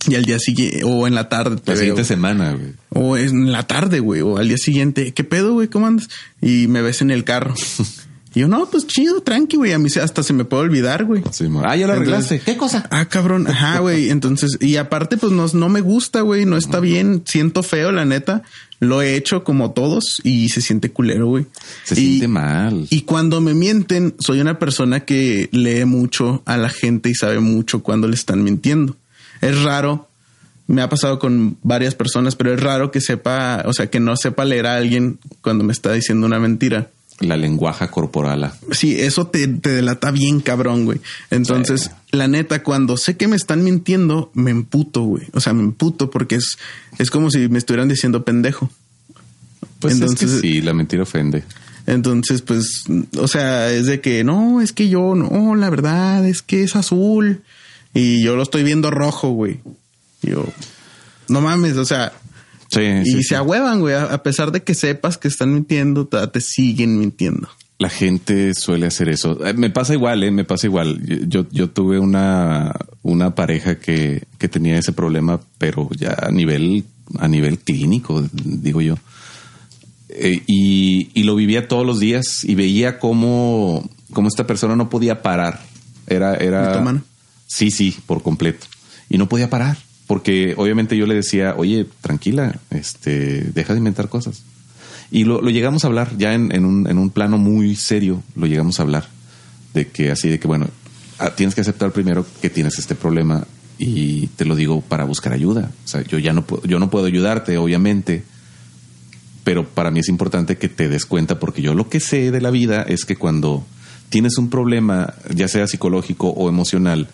Y 0.09 0.15
al 0.15 0.25
día 0.25 0.39
siguiente, 0.39 0.83
o 0.85 1.07
en 1.07 1.15
la 1.15 1.29
tarde 1.29 1.57
te 1.57 1.63
La 1.73 1.75
veo. 1.75 1.77
siguiente 1.77 2.05
semana, 2.05 2.53
güey. 2.53 2.73
O 2.91 3.17
en 3.17 3.53
la 3.53 3.67
tarde, 3.67 4.01
güey, 4.01 4.21
o 4.23 4.37
al 4.39 4.49
día 4.49 4.59
siguiente, 4.59 5.13
¿qué 5.13 5.25
pedo, 5.25 5.53
güey? 5.55 5.69
¿Cómo 5.69 5.87
andas? 5.87 6.09
Y 6.41 6.67
me 6.69 6.83
ves 6.83 7.03
en 7.03 7.11
el 7.11 7.25
carro. 7.25 7.55
y 8.35 8.41
yo, 8.41 8.49
no, 8.49 8.67
pues 8.71 8.87
chido, 8.87 9.21
tranqui, 9.23 9.57
güey. 9.57 9.73
A 9.73 9.79
mí 9.79 9.89
se- 9.91 10.01
hasta 10.01 10.23
se 10.23 10.33
me 10.33 10.45
puede 10.45 10.63
olvidar, 10.65 11.05
güey. 11.05 11.23
Sí, 11.33 11.47
ah, 11.65 11.77
ya 11.77 11.87
lo 11.87 11.95
arreglaste. 11.95 12.41
¿Qué 12.41 12.57
cosa? 12.57 12.87
Ah, 12.91 13.07
cabrón. 13.07 13.47
Ajá, 13.49 13.79
güey. 13.81 14.11
Entonces, 14.11 14.59
y 14.61 14.77
aparte, 14.77 15.17
pues 15.17 15.33
no, 15.33 15.47
no 15.53 15.69
me 15.69 15.81
gusta, 15.81 16.21
güey. 16.21 16.45
No 16.47 16.57
está 16.57 16.81
bien. 16.81 17.23
Siento 17.27 17.63
feo, 17.63 17.93
la 17.93 18.05
neta. 18.05 18.43
Lo 18.79 19.01
he 19.01 19.17
hecho 19.17 19.43
como 19.43 19.71
todos 19.71 20.21
y 20.23 20.51
se 20.51 20.61
siente 20.61 20.91
culero, 20.93 21.29
güey. 21.29 21.47
Se 21.85 21.95
Y- 21.95 22.05
siente 22.09 22.29
mal. 22.29 22.87
Y 22.91 23.03
cuando 23.03 23.41
me 23.41 23.55
mienten, 23.55 24.15
soy 24.19 24.41
una 24.41 24.59
persona 24.59 25.01
que 25.07 25.49
lee 25.51 25.87
mucho 25.87 26.43
a 26.45 26.59
la 26.59 26.69
gente 26.69 27.09
y 27.09 27.15
sabe 27.15 27.41
mucho 27.41 27.83
cuando 27.83 28.07
le 28.07 28.15
están 28.17 28.45
mintiendo. 28.45 28.95
Es 29.41 29.63
raro, 29.63 30.09
me 30.67 30.83
ha 30.83 30.89
pasado 30.89 31.19
con 31.19 31.57
varias 31.63 31.95
personas, 31.95 32.37
pero 32.37 32.53
es 32.55 32.61
raro 32.61 32.91
que 32.91 33.01
sepa, 33.01 33.63
o 33.67 33.73
sea, 33.73 33.89
que 33.89 34.01
no 34.01 34.17
sepa 34.17 34.45
leer 34.45 34.67
a 34.67 34.77
alguien 34.77 35.19
cuando 35.43 35.65
me 35.65 35.73
está 35.73 35.93
diciendo 35.93 36.27
una 36.27 36.39
mentira. 36.39 36.91
La 37.21 37.37
lenguaja 37.39 37.91
corporal. 37.91 38.53
Sí, 38.73 39.01
eso 39.01 39.27
te, 39.29 39.49
te 39.49 39.71
delata 39.71 40.11
bien 40.11 40.41
cabrón, 40.41 40.85
güey. 40.85 41.01
Entonces, 41.31 41.85
Sí. 41.85 41.91
la 42.13 42.29
neta, 42.29 42.63
cuando 42.63 42.99
sé 42.99 43.17
que 43.17 43.27
me 43.27 43.37
están 43.37 43.65
mintiendo, 43.65 44.31
me 44.35 44.51
emputo, 44.51 45.03
güey. 45.03 45.25
O 45.33 45.41
sea, 45.41 45.55
me 45.55 45.63
emputo 45.63 46.11
porque 46.11 46.35
es, 46.35 46.59
es 46.99 47.11
como 47.11 47.31
si 47.31 47.49
me 47.49 47.57
estuvieran 47.59 47.89
diciendo 47.89 48.23
pendejo. 48.25 48.71
Pues 49.81 49.95
Entonces- 49.95 50.31
es 50.31 50.41
que 50.43 50.49
sí, 50.49 50.61
la 50.61 50.75
mentira 50.75 51.05
ofende. 51.05 51.43
Entonces, 51.87 52.43
pues, 52.43 52.85
o 53.19 53.29
sea, 53.29 53.71
es 53.71 53.87
de 53.87 54.01
que 54.01 54.25
no, 54.25 54.61
es 54.61 54.73
que 54.73 54.89
yo 54.89 55.15
no, 55.15 55.55
la 55.55 55.71
verdad 55.71 56.27
es 56.27 56.43
que 56.43 56.65
es 56.65 56.75
azul 56.77 57.43
y 57.97 58.23
yo 58.23 58.37
lo 58.37 58.43
estoy 58.43 58.63
viendo 58.63 58.91
rojo, 58.91 59.31
güey. 59.31 59.61
Yo, 60.23 60.45
no 61.29 61.41
mames, 61.41 61.77
o 61.77 61.85
sea, 61.85 62.13
Sí, 62.69 62.81
y 62.81 63.05
sí, 63.05 63.13
se 63.23 63.23
sí. 63.23 63.35
ahuevan, 63.35 63.81
güey, 63.81 63.95
a 63.95 64.23
pesar 64.23 64.51
de 64.51 64.63
que 64.63 64.75
sepas 64.75 65.19
que 65.19 65.29
están 65.29 65.55
mintiendo, 65.55 66.07
te, 66.07 66.41
siguen 66.41 66.99
mintiendo. 66.99 67.49
La 67.79 67.89
gente 67.91 68.55
suele 68.55 68.87
hacer 68.87 69.09
eso. 69.09 69.45
Eh, 69.47 69.53
Me 69.55 69.71
pasa 69.71 69.95
igual, 69.95 70.25
¿eh? 70.25 70.31
Me 70.31 70.45
pasa 70.45 70.67
igual. 70.67 71.01
Yo, 71.29 71.47
yo 71.51 71.71
tuve 71.71 71.99
una, 71.99 72.75
una 73.03 73.35
pareja 73.35 73.79
que, 73.79 74.25
que 74.39 74.49
tenía 74.49 74.79
ese 74.79 74.93
problema, 74.93 75.41
pero 75.59 75.89
ya 75.97 76.17
a 76.21 76.31
nivel, 76.31 76.85
a 77.19 77.29
nivel 77.29 77.59
clínico, 77.59 78.27
digo 78.33 78.81
yo. 78.81 78.97
Eh, 80.09 80.43
y, 80.47 81.11
y 81.15 81.23
lo 81.25 81.37
vivía 81.37 81.69
todos 81.69 81.87
los 81.87 82.01
días 82.01 82.43
y 82.45 82.55
veía 82.55 82.99
cómo, 82.99 83.89
cómo 84.13 84.29
esta 84.29 84.47
persona 84.47 84.75
no 84.75 84.89
podía 84.89 85.23
parar. 85.23 85.61
Era, 86.07 86.35
era. 86.35 86.83
Sí, 87.47 87.71
sí, 87.71 87.97
por 88.07 88.23
completo. 88.23 88.67
Y 89.09 89.19
no 89.19 89.29
podía 89.29 89.51
parar. 89.51 89.77
Porque 90.07 90.55
obviamente 90.57 90.97
yo 90.97 91.07
le 91.07 91.15
decía, 91.15 91.55
oye, 91.57 91.87
tranquila, 92.01 92.61
este, 92.71 93.41
deja 93.53 93.73
de 93.73 93.79
inventar 93.79 94.09
cosas. 94.09 94.43
Y 95.11 95.25
lo, 95.25 95.41
lo 95.41 95.51
llegamos 95.51 95.85
a 95.85 95.89
hablar 95.89 96.17
ya 96.17 96.35
en, 96.35 96.55
en 96.55 96.65
un, 96.65 96.89
en 96.89 96.99
un 96.99 97.11
plano 97.11 97.39
muy 97.39 97.75
serio, 97.77 98.23
lo 98.35 98.47
llegamos 98.47 98.79
a 98.79 98.85
hablar. 98.85 99.09
De 99.75 99.89
que 99.89 100.11
así, 100.11 100.29
de 100.29 100.39
que 100.39 100.47
bueno, 100.47 100.69
ah, 101.19 101.35
tienes 101.35 101.55
que 101.55 101.61
aceptar 101.61 101.91
primero 101.91 102.25
que 102.41 102.51
tienes 102.51 102.79
este 102.79 102.95
problema 102.95 103.47
y 103.79 104.29
te 104.29 104.45
lo 104.45 104.55
digo 104.55 104.81
para 104.81 105.05
buscar 105.05 105.33
ayuda. 105.33 105.71
O 105.85 105.89
sea, 105.89 106.03
yo 106.03 106.19
ya 106.19 106.33
no 106.33 106.47
puedo, 106.47 106.65
yo 106.65 106.79
no 106.79 106.89
puedo 106.89 107.07
ayudarte, 107.07 107.59
obviamente, 107.59 108.23
pero 109.45 109.69
para 109.69 109.91
mí 109.91 110.01
es 110.01 110.09
importante 110.09 110.57
que 110.57 110.69
te 110.69 110.89
des 110.89 111.05
cuenta 111.05 111.39
porque 111.39 111.63
yo 111.63 111.75
lo 111.75 111.89
que 111.89 112.01
sé 112.01 112.31
de 112.31 112.41
la 112.41 112.51
vida 112.51 112.83
es 112.83 113.05
que 113.05 113.17
cuando 113.17 113.67
tienes 114.09 114.39
un 114.39 114.51
problema, 114.51 115.15
ya 115.35 115.49
sea 115.49 115.67
psicológico 115.67 116.29
o 116.31 116.49
emocional, 116.49 117.09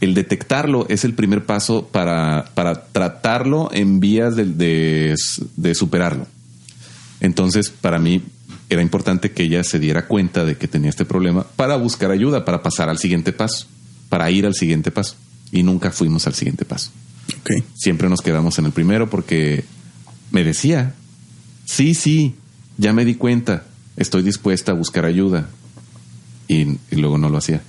el 0.00 0.14
detectarlo 0.14 0.86
es 0.88 1.04
el 1.04 1.14
primer 1.14 1.44
paso 1.44 1.86
para, 1.86 2.46
para 2.54 2.86
tratarlo 2.86 3.68
en 3.72 4.00
vías 4.00 4.36
de, 4.36 4.44
de- 4.44 5.14
de 5.56 5.74
superarlo. 5.74 6.26
Entonces, 7.20 7.70
para 7.70 7.98
mí 7.98 8.22
era 8.70 8.82
importante 8.82 9.32
que 9.32 9.44
ella 9.44 9.64
se 9.64 9.78
diera 9.78 10.06
cuenta 10.06 10.44
de 10.44 10.56
que 10.56 10.68
tenía 10.68 10.90
este 10.90 11.04
problema 11.04 11.44
para 11.56 11.76
buscar 11.76 12.10
ayuda, 12.10 12.44
para 12.44 12.62
pasar 12.62 12.88
al 12.88 12.98
siguiente 12.98 13.32
paso, 13.32 13.66
para 14.08 14.30
ir 14.30 14.46
al 14.46 14.54
siguiente 14.54 14.90
paso. 14.90 15.16
Y 15.50 15.62
nunca 15.62 15.90
fuimos 15.90 16.26
al 16.26 16.34
siguiente 16.34 16.64
paso. 16.64 16.90
Ok. 17.40 17.64
Siempre 17.74 18.08
nos 18.08 18.20
quedamos 18.20 18.58
en 18.58 18.66
el 18.66 18.72
primero 18.72 19.08
porque 19.10 19.64
me 20.30 20.44
decía, 20.44 20.94
sí, 21.64 21.94
sí, 21.94 22.34
ya 22.76 22.92
me 22.92 23.04
di 23.04 23.14
cuenta, 23.14 23.64
estoy 23.96 24.22
dispuesta 24.22 24.72
a 24.72 24.74
buscar 24.74 25.06
ayuda. 25.06 25.48
Y, 26.46 26.62
y 26.90 26.96
luego 26.96 27.18
no 27.18 27.28
lo 27.30 27.38
hacía. 27.38 27.62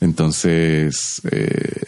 Entonces, 0.00 1.20
eh, 1.30 1.82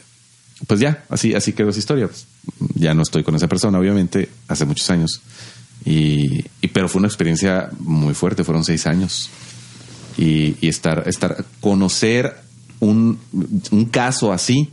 pues 0.67 0.81
ya, 0.81 1.05
así, 1.09 1.35
así 1.35 1.53
quedó 1.53 1.71
esa 1.71 1.79
historia. 1.79 2.09
Pues, 2.09 2.27
ya 2.75 2.95
no 2.95 3.03
estoy 3.03 3.23
con 3.23 3.35
esa 3.35 3.49
persona, 3.49 3.79
obviamente, 3.79 4.29
hace 4.49 4.65
muchos 4.65 4.89
años. 4.91 5.21
Y, 5.85 6.45
y- 6.61 6.69
pero 6.73 6.89
fue 6.89 6.99
una 7.01 7.09
experiencia 7.09 7.71
muy 7.81 8.15
fuerte, 8.15 8.45
fueron 8.45 8.65
seis 8.65 8.87
años. 8.87 9.31
Y, 10.17 10.57
y 10.61 10.69
estar, 10.69 11.05
estar, 11.07 11.45
conocer 11.61 12.37
un, 12.81 13.19
un 13.71 13.85
caso 13.87 14.33
así, 14.33 14.71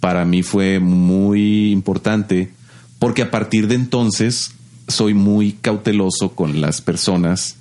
para 0.00 0.24
mí 0.26 0.42
fue 0.42 0.78
muy 0.80 1.72
importante, 1.72 2.50
porque 2.98 3.22
a 3.22 3.30
partir 3.30 3.66
de 3.68 3.76
entonces 3.76 4.50
soy 4.86 5.14
muy 5.14 5.52
cauteloso 5.52 6.32
con 6.34 6.60
las 6.60 6.82
personas 6.82 7.56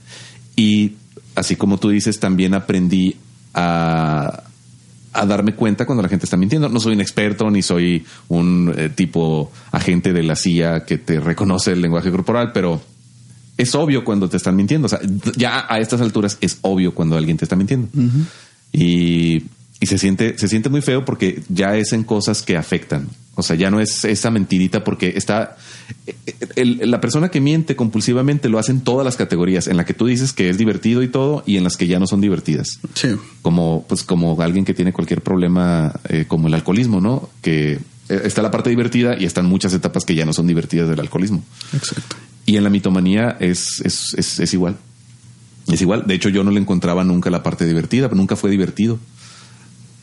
y 0.58 0.94
así 1.36 1.56
como 1.56 1.78
tú 1.78 1.90
dices, 1.90 2.20
también 2.20 2.54
aprendí 2.54 3.16
a, 3.54 4.44
a 5.14 5.26
darme 5.26 5.54
cuenta 5.54 5.86
cuando 5.86 6.02
la 6.02 6.10
gente 6.10 6.26
está 6.26 6.38
mintiendo. 6.38 6.70
No 6.70 6.80
soy 6.80 6.94
un 6.94 7.02
experto 7.02 7.50
ni 7.50 7.62
soy 7.62 8.06
un 8.30 8.74
eh, 8.76 8.90
tipo 8.90 9.52
agente 9.72 10.14
de 10.14 10.24
la 10.24 10.36
CIA 10.36 10.86
que 10.86 10.98
te 10.98 11.20
reconoce 11.20 11.72
el 11.72 11.82
lenguaje 11.82 12.12
corporal, 12.12 12.52
pero 12.54 12.82
es 13.58 13.76
obvio 13.76 14.04
cuando 14.04 14.28
te 14.30 14.38
están 14.38 14.56
mintiendo. 14.56 14.88
O 14.88 14.90
sea, 14.90 15.00
ya 15.36 15.66
a 15.70 15.80
estas 15.80 16.02
alturas 16.02 16.38
es 16.42 16.58
obvio 16.62 16.94
cuando 16.94 17.16
alguien 17.16 17.38
te 17.38 17.46
está 17.46 17.56
mintiendo. 17.56 17.88
Y, 18.72 19.44
y 19.80 19.86
se 19.86 19.98
siente, 19.98 20.38
se 20.38 20.48
siente 20.48 20.70
muy 20.70 20.82
feo 20.82 21.06
porque 21.06 21.44
ya 21.50 21.76
es 21.78 21.94
en 21.94 22.04
cosas 22.04 22.42
que 22.42 22.58
afectan. 22.58 23.08
O 23.36 23.42
sea, 23.42 23.56
ya 23.56 23.72
no 23.72 23.80
es 23.80 24.06
esa 24.06 24.30
mentirita 24.30 24.84
porque 24.84 25.14
está 25.16 25.58
el- 26.56 26.80
la 26.92 27.02
persona 27.02 27.30
que 27.30 27.42
miente 27.42 27.76
compulsivamente 27.76 28.48
lo 28.50 28.60
hace 28.60 28.72
en 28.72 28.82
todas 28.82 29.04
las 29.06 29.16
categorías, 29.16 29.68
en 29.68 29.78
la 29.78 29.86
que 29.86 29.94
tú 29.96 30.06
dices 30.06 30.34
que 30.34 30.50
es 30.50 30.58
divertido 30.58 31.02
y 31.02 31.08
todo, 31.08 31.44
y 31.48 31.58
en 31.58 31.64
las 31.64 31.76
que 31.76 31.88
ya 31.88 31.98
no 32.00 32.06
son 32.08 32.22
divertidas 32.22 32.80
Sí. 32.94 33.10
como 33.42 33.86
pues 33.90 34.04
como 34.04 34.40
alguien 34.42 34.66
que 34.66 34.74
tiene 34.74 34.94
cualquier 34.94 35.22
problema 35.22 36.00
eh, 36.10 36.26
como 36.28 36.48
el 36.48 36.54
alcoholismo, 36.54 37.02
¿no? 37.02 37.30
Que 37.42 37.80
eh, 38.10 38.22
está 38.24 38.42
la 38.44 38.52
parte 38.52 38.70
divertida 38.70 39.16
y 39.20 39.26
están 39.26 39.46
muchas 39.48 39.74
etapas 39.74 40.06
que 40.06 40.14
ya 40.16 40.26
no 40.26 40.34
son 40.34 40.46
divertidas 40.46 40.88
del 40.90 41.00
alcoholismo. 41.00 41.44
Exacto. 41.74 42.16
Y 42.46 42.58
en 42.58 42.64
la 42.64 42.70
mitomanía 42.70 43.38
es, 43.40 43.82
es, 43.84 44.14
es, 44.16 44.40
es 44.42 44.54
igual. 44.54 44.76
Es 45.72 45.82
igual. 45.82 46.04
De 46.06 46.14
hecho, 46.14 46.28
yo 46.30 46.44
no 46.44 46.52
le 46.52 46.60
encontraba 46.60 47.06
nunca 47.06 47.30
la 47.30 47.42
parte 47.42 47.66
divertida, 47.66 48.10
nunca 48.14 48.36
fue 48.36 48.52
divertido. 48.52 49.00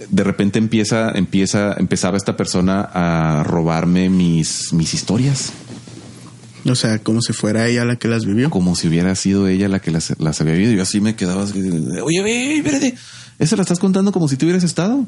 De 0.08 0.24
repente 0.24 0.58
empieza, 0.58 1.10
empieza, 1.12 1.74
empezaba 1.76 2.16
esta 2.16 2.36
persona 2.36 2.80
a 2.92 3.42
robarme 3.44 4.08
mis, 4.08 4.72
mis 4.72 4.94
historias, 4.94 5.52
O 6.66 6.74
sea, 6.74 6.98
como 6.98 7.20
si 7.22 7.32
fuera 7.32 7.66
ella 7.68 7.84
la 7.84 7.96
que 7.96 8.08
las 8.08 8.24
vivió. 8.24 8.48
como 8.50 8.74
si 8.76 8.88
hubiera 8.88 9.14
sido 9.14 9.46
ella 9.48 9.68
la 9.68 9.80
que 9.80 9.90
las, 9.90 10.18
las 10.18 10.40
había 10.40 10.54
vivido. 10.54 10.72
Yo 10.72 10.82
así 10.82 11.00
me 11.00 11.16
quedaba 11.16 11.42
así, 11.44 11.60
oye, 12.02 12.22
ve, 12.22 12.56
espérate, 12.58 12.94
eso 13.38 13.56
la 13.56 13.62
estás 13.62 13.78
contando 13.78 14.10
como 14.12 14.26
si 14.28 14.36
tú 14.36 14.46
hubieras 14.46 14.64
estado. 14.64 15.06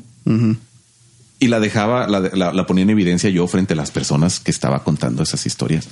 Y 1.38 1.48
la 1.48 1.58
dejaba, 1.58 2.06
la, 2.06 2.20
la- 2.20 2.52
la 2.52 2.66
ponía 2.66 2.84
en 2.84 2.90
evidencia 2.90 3.28
yo 3.28 3.46
frente 3.48 3.72
a 3.72 3.76
las 3.76 3.90
personas 3.90 4.38
que 4.40 4.50
estaba 4.52 4.84
contando 4.84 5.22
esas 5.24 5.44
historias. 5.46 5.88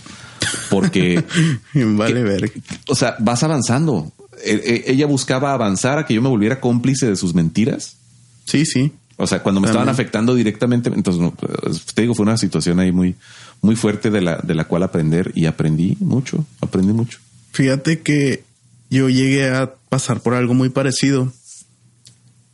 Porque, 0.70 1.24
Vale 1.74 2.14
que- 2.14 2.22
ver. 2.22 2.52
o 2.88 2.94
sea, 2.94 3.16
vas 3.18 3.42
avanzando. 3.42 4.12
E- 4.44 4.84
e- 4.86 4.92
ella 4.92 5.06
buscaba 5.06 5.52
avanzar 5.52 5.98
a 5.98 6.06
que 6.06 6.14
yo 6.14 6.22
me 6.22 6.28
volviera 6.28 6.60
cómplice 6.60 7.06
de 7.06 7.16
sus 7.16 7.34
mentiras. 7.34 7.96
Sí, 8.44 8.64
sí. 8.66 8.92
O 9.16 9.26
sea, 9.26 9.42
cuando 9.42 9.60
me 9.60 9.66
estaban 9.66 9.88
afectando 9.90 10.34
directamente, 10.34 10.90
entonces 10.94 11.30
pues, 11.38 11.84
te 11.94 12.02
digo, 12.02 12.14
fue 12.14 12.22
una 12.24 12.38
situación 12.38 12.80
ahí 12.80 12.90
muy, 12.90 13.14
muy 13.60 13.76
fuerte 13.76 14.10
de 14.10 14.22
la, 14.22 14.36
de 14.38 14.54
la 14.54 14.64
cual 14.64 14.82
aprender 14.82 15.30
y 15.34 15.44
aprendí 15.46 15.96
mucho, 16.00 16.46
aprendí 16.62 16.92
mucho. 16.94 17.18
Fíjate 17.52 18.00
que 18.00 18.44
yo 18.88 19.08
llegué 19.10 19.50
a 19.50 19.74
pasar 19.90 20.20
por 20.22 20.34
algo 20.34 20.54
muy 20.54 20.70
parecido 20.70 21.32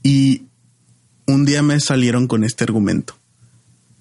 y 0.02 0.42
un 1.26 1.44
día 1.44 1.62
me 1.62 1.78
salieron 1.80 2.26
con 2.26 2.42
este 2.44 2.64
argumento. 2.64 3.16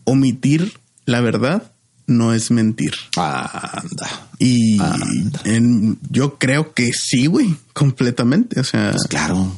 Omitir 0.04 0.74
la 1.06 1.22
verdad 1.22 1.72
no 2.08 2.34
es 2.34 2.50
mentir. 2.52 2.94
Anda. 3.16 4.28
Y 4.40 4.80
Anda. 4.82 5.42
en- 5.46 5.98
yo 6.10 6.38
creo 6.40 6.74
que 6.74 6.92
sí, 6.94 7.28
güey, 7.28 7.56
completamente. 7.74 8.60
O 8.60 8.64
sea, 8.64 8.92
Pues 8.92 9.04
claro. 9.08 9.52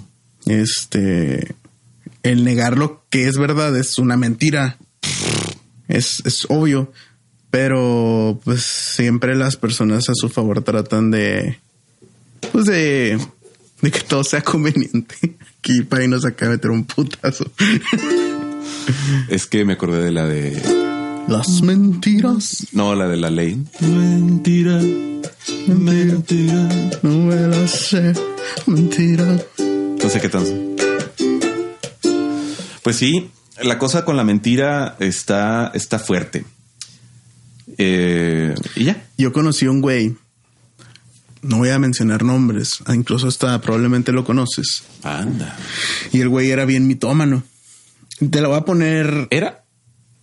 este, 0.46 1.56
el 2.28 2.44
negar 2.44 2.78
lo 2.78 3.04
que 3.10 3.28
es 3.28 3.38
verdad 3.38 3.76
es 3.78 3.98
una 3.98 4.18
mentira. 4.18 4.78
Es, 5.88 6.22
es 6.26 6.46
obvio, 6.50 6.92
pero 7.50 8.40
pues 8.44 8.64
siempre 8.64 9.36
las 9.36 9.56
personas 9.56 10.10
a 10.10 10.14
su 10.14 10.28
favor 10.28 10.62
tratan 10.62 11.12
de, 11.12 11.60
pues 12.52 12.66
de, 12.66 13.18
de 13.82 13.92
que 13.92 14.02
todo 14.02 14.24
sea 14.24 14.42
conveniente. 14.42 15.16
Aquí 15.60 15.82
para 15.84 16.04
irnos 16.04 16.26
acá 16.26 16.48
a 16.48 16.50
meter 16.50 16.72
un 16.72 16.86
putazo. 16.86 17.50
Es 19.30 19.48
que 19.48 19.66
me 19.66 19.74
acordé 19.74 20.04
de 20.04 20.12
la 20.12 20.26
de. 20.26 20.62
Las 21.28 21.62
mentiras, 21.62 22.68
No, 22.72 22.96
la 22.96 23.08
de 23.08 23.18
la 23.18 23.30
ley. 23.30 23.62
Mentira. 23.82 24.80
Mentira. 25.68 26.70
no 27.02 27.18
me 27.20 27.36
las 27.36 27.72
sé, 27.72 28.14
mentira. 28.66 29.38
No 29.58 30.10
sé 30.10 30.22
qué 30.22 30.30
tan. 30.30 30.67
Pues 32.88 32.96
sí, 32.96 33.30
la 33.62 33.80
cosa 33.80 34.06
con 34.06 34.16
la 34.16 34.24
mentira 34.24 34.96
está, 35.00 35.74
está 35.74 36.00
fuerte. 36.00 36.46
Eh, 37.78 38.56
y 38.78 38.86
ya. 38.86 39.04
Yo 39.18 39.34
conocí 39.34 39.66
a 39.66 39.72
un 39.72 39.82
güey, 39.82 40.16
no 41.42 41.58
voy 41.58 41.68
a 41.68 41.80
mencionar 41.80 42.24
nombres, 42.24 42.80
incluso 42.88 43.28
hasta 43.28 43.60
probablemente 43.60 44.14
lo 44.14 44.24
conoces. 44.24 44.84
Anda. 45.04 45.58
Y 46.14 46.22
el 46.22 46.30
güey 46.30 46.50
era 46.50 46.64
bien 46.64 46.88
mitómano. 46.88 47.44
Te 48.32 48.40
lo 48.40 48.52
voy 48.52 48.58
a 48.58 48.62
poner. 48.62 49.28
¿Era? 49.32 49.66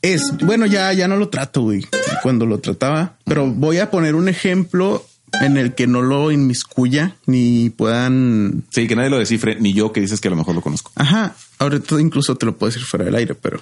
Es, 0.01 0.35
bueno, 0.39 0.65
ya, 0.65 0.91
ya 0.95 1.07
no 1.07 1.19
lo 1.19 1.29
trato, 1.29 1.61
güey, 1.61 1.87
cuando 2.23 2.47
lo 2.47 2.61
trataba, 2.61 3.19
pero 3.27 3.47
voy 3.47 3.77
a 3.77 3.91
poner 3.91 4.15
un 4.15 4.31
ejemplo 4.31 5.07
en 5.41 5.57
el 5.57 5.75
que 5.75 5.87
no 5.87 6.03
lo 6.03 6.31
inmiscuya 6.31 7.17
ni 7.27 7.71
puedan. 7.71 8.65
Sí, 8.71 8.87
que 8.87 8.97
nadie 8.97 9.11
lo 9.11 9.19
descifre, 9.19 9.57
ni 9.61 9.73
yo 9.73 9.93
que 9.93 10.01
dices 10.01 10.21
que 10.21 10.29
a 10.29 10.31
lo 10.31 10.37
mejor 10.37 10.55
lo 10.55 10.61
conozco. 10.61 10.93
Ajá, 10.95 11.35
ahorita 11.59 12.01
incluso 12.01 12.37
te 12.37 12.47
lo 12.47 12.57
puedo 12.57 12.71
decir 12.71 12.87
fuera 12.87 13.05
del 13.05 13.15
aire, 13.15 13.35
pero 13.35 13.61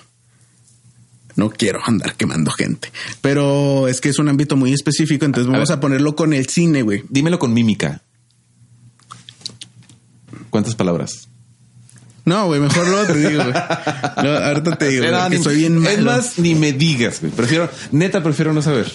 no 1.37 1.51
quiero 1.51 1.81
andar 1.85 2.15
quemando 2.15 2.51
gente. 2.51 2.93
Pero 3.21 3.89
es 3.89 4.01
que 4.01 4.11
es 4.11 4.19
un 4.19 4.29
ámbito 4.29 4.57
muy 4.57 4.73
específico, 4.73 5.25
entonces 5.25 5.49
A 5.49 5.53
vamos 5.53 5.71
a, 5.71 5.81
ponerlo 5.81 6.15
con 6.15 6.33
el 6.33 6.47
cine, 6.49 6.83
güey. 6.83 7.05
Dímelo 7.09 7.39
con 7.39 7.55
mímica. 7.55 8.03
¿Cuántas 10.51 10.75
palabras? 10.75 11.29
No, 12.25 12.47
güey, 12.47 12.61
mejor 12.61 12.87
luego 12.89 13.13
te 13.13 13.19
digo, 13.19 13.43
güey. 13.43 13.55
No, 14.23 14.31
ahorita 14.31 14.77
te 14.77 14.89
digo, 14.89 15.05
que 15.31 15.39
soy 15.39 15.57
bien 15.57 15.77
Es 15.87 15.99
malo. 15.99 16.03
más, 16.13 16.39
ni 16.39 16.55
me 16.55 16.73
digas, 16.73 17.21
güey. 17.21 17.33
Prefiero, 17.33 17.69
neta, 17.91 18.23
prefiero 18.23 18.53
no 18.53 18.63
saber. 18.63 18.93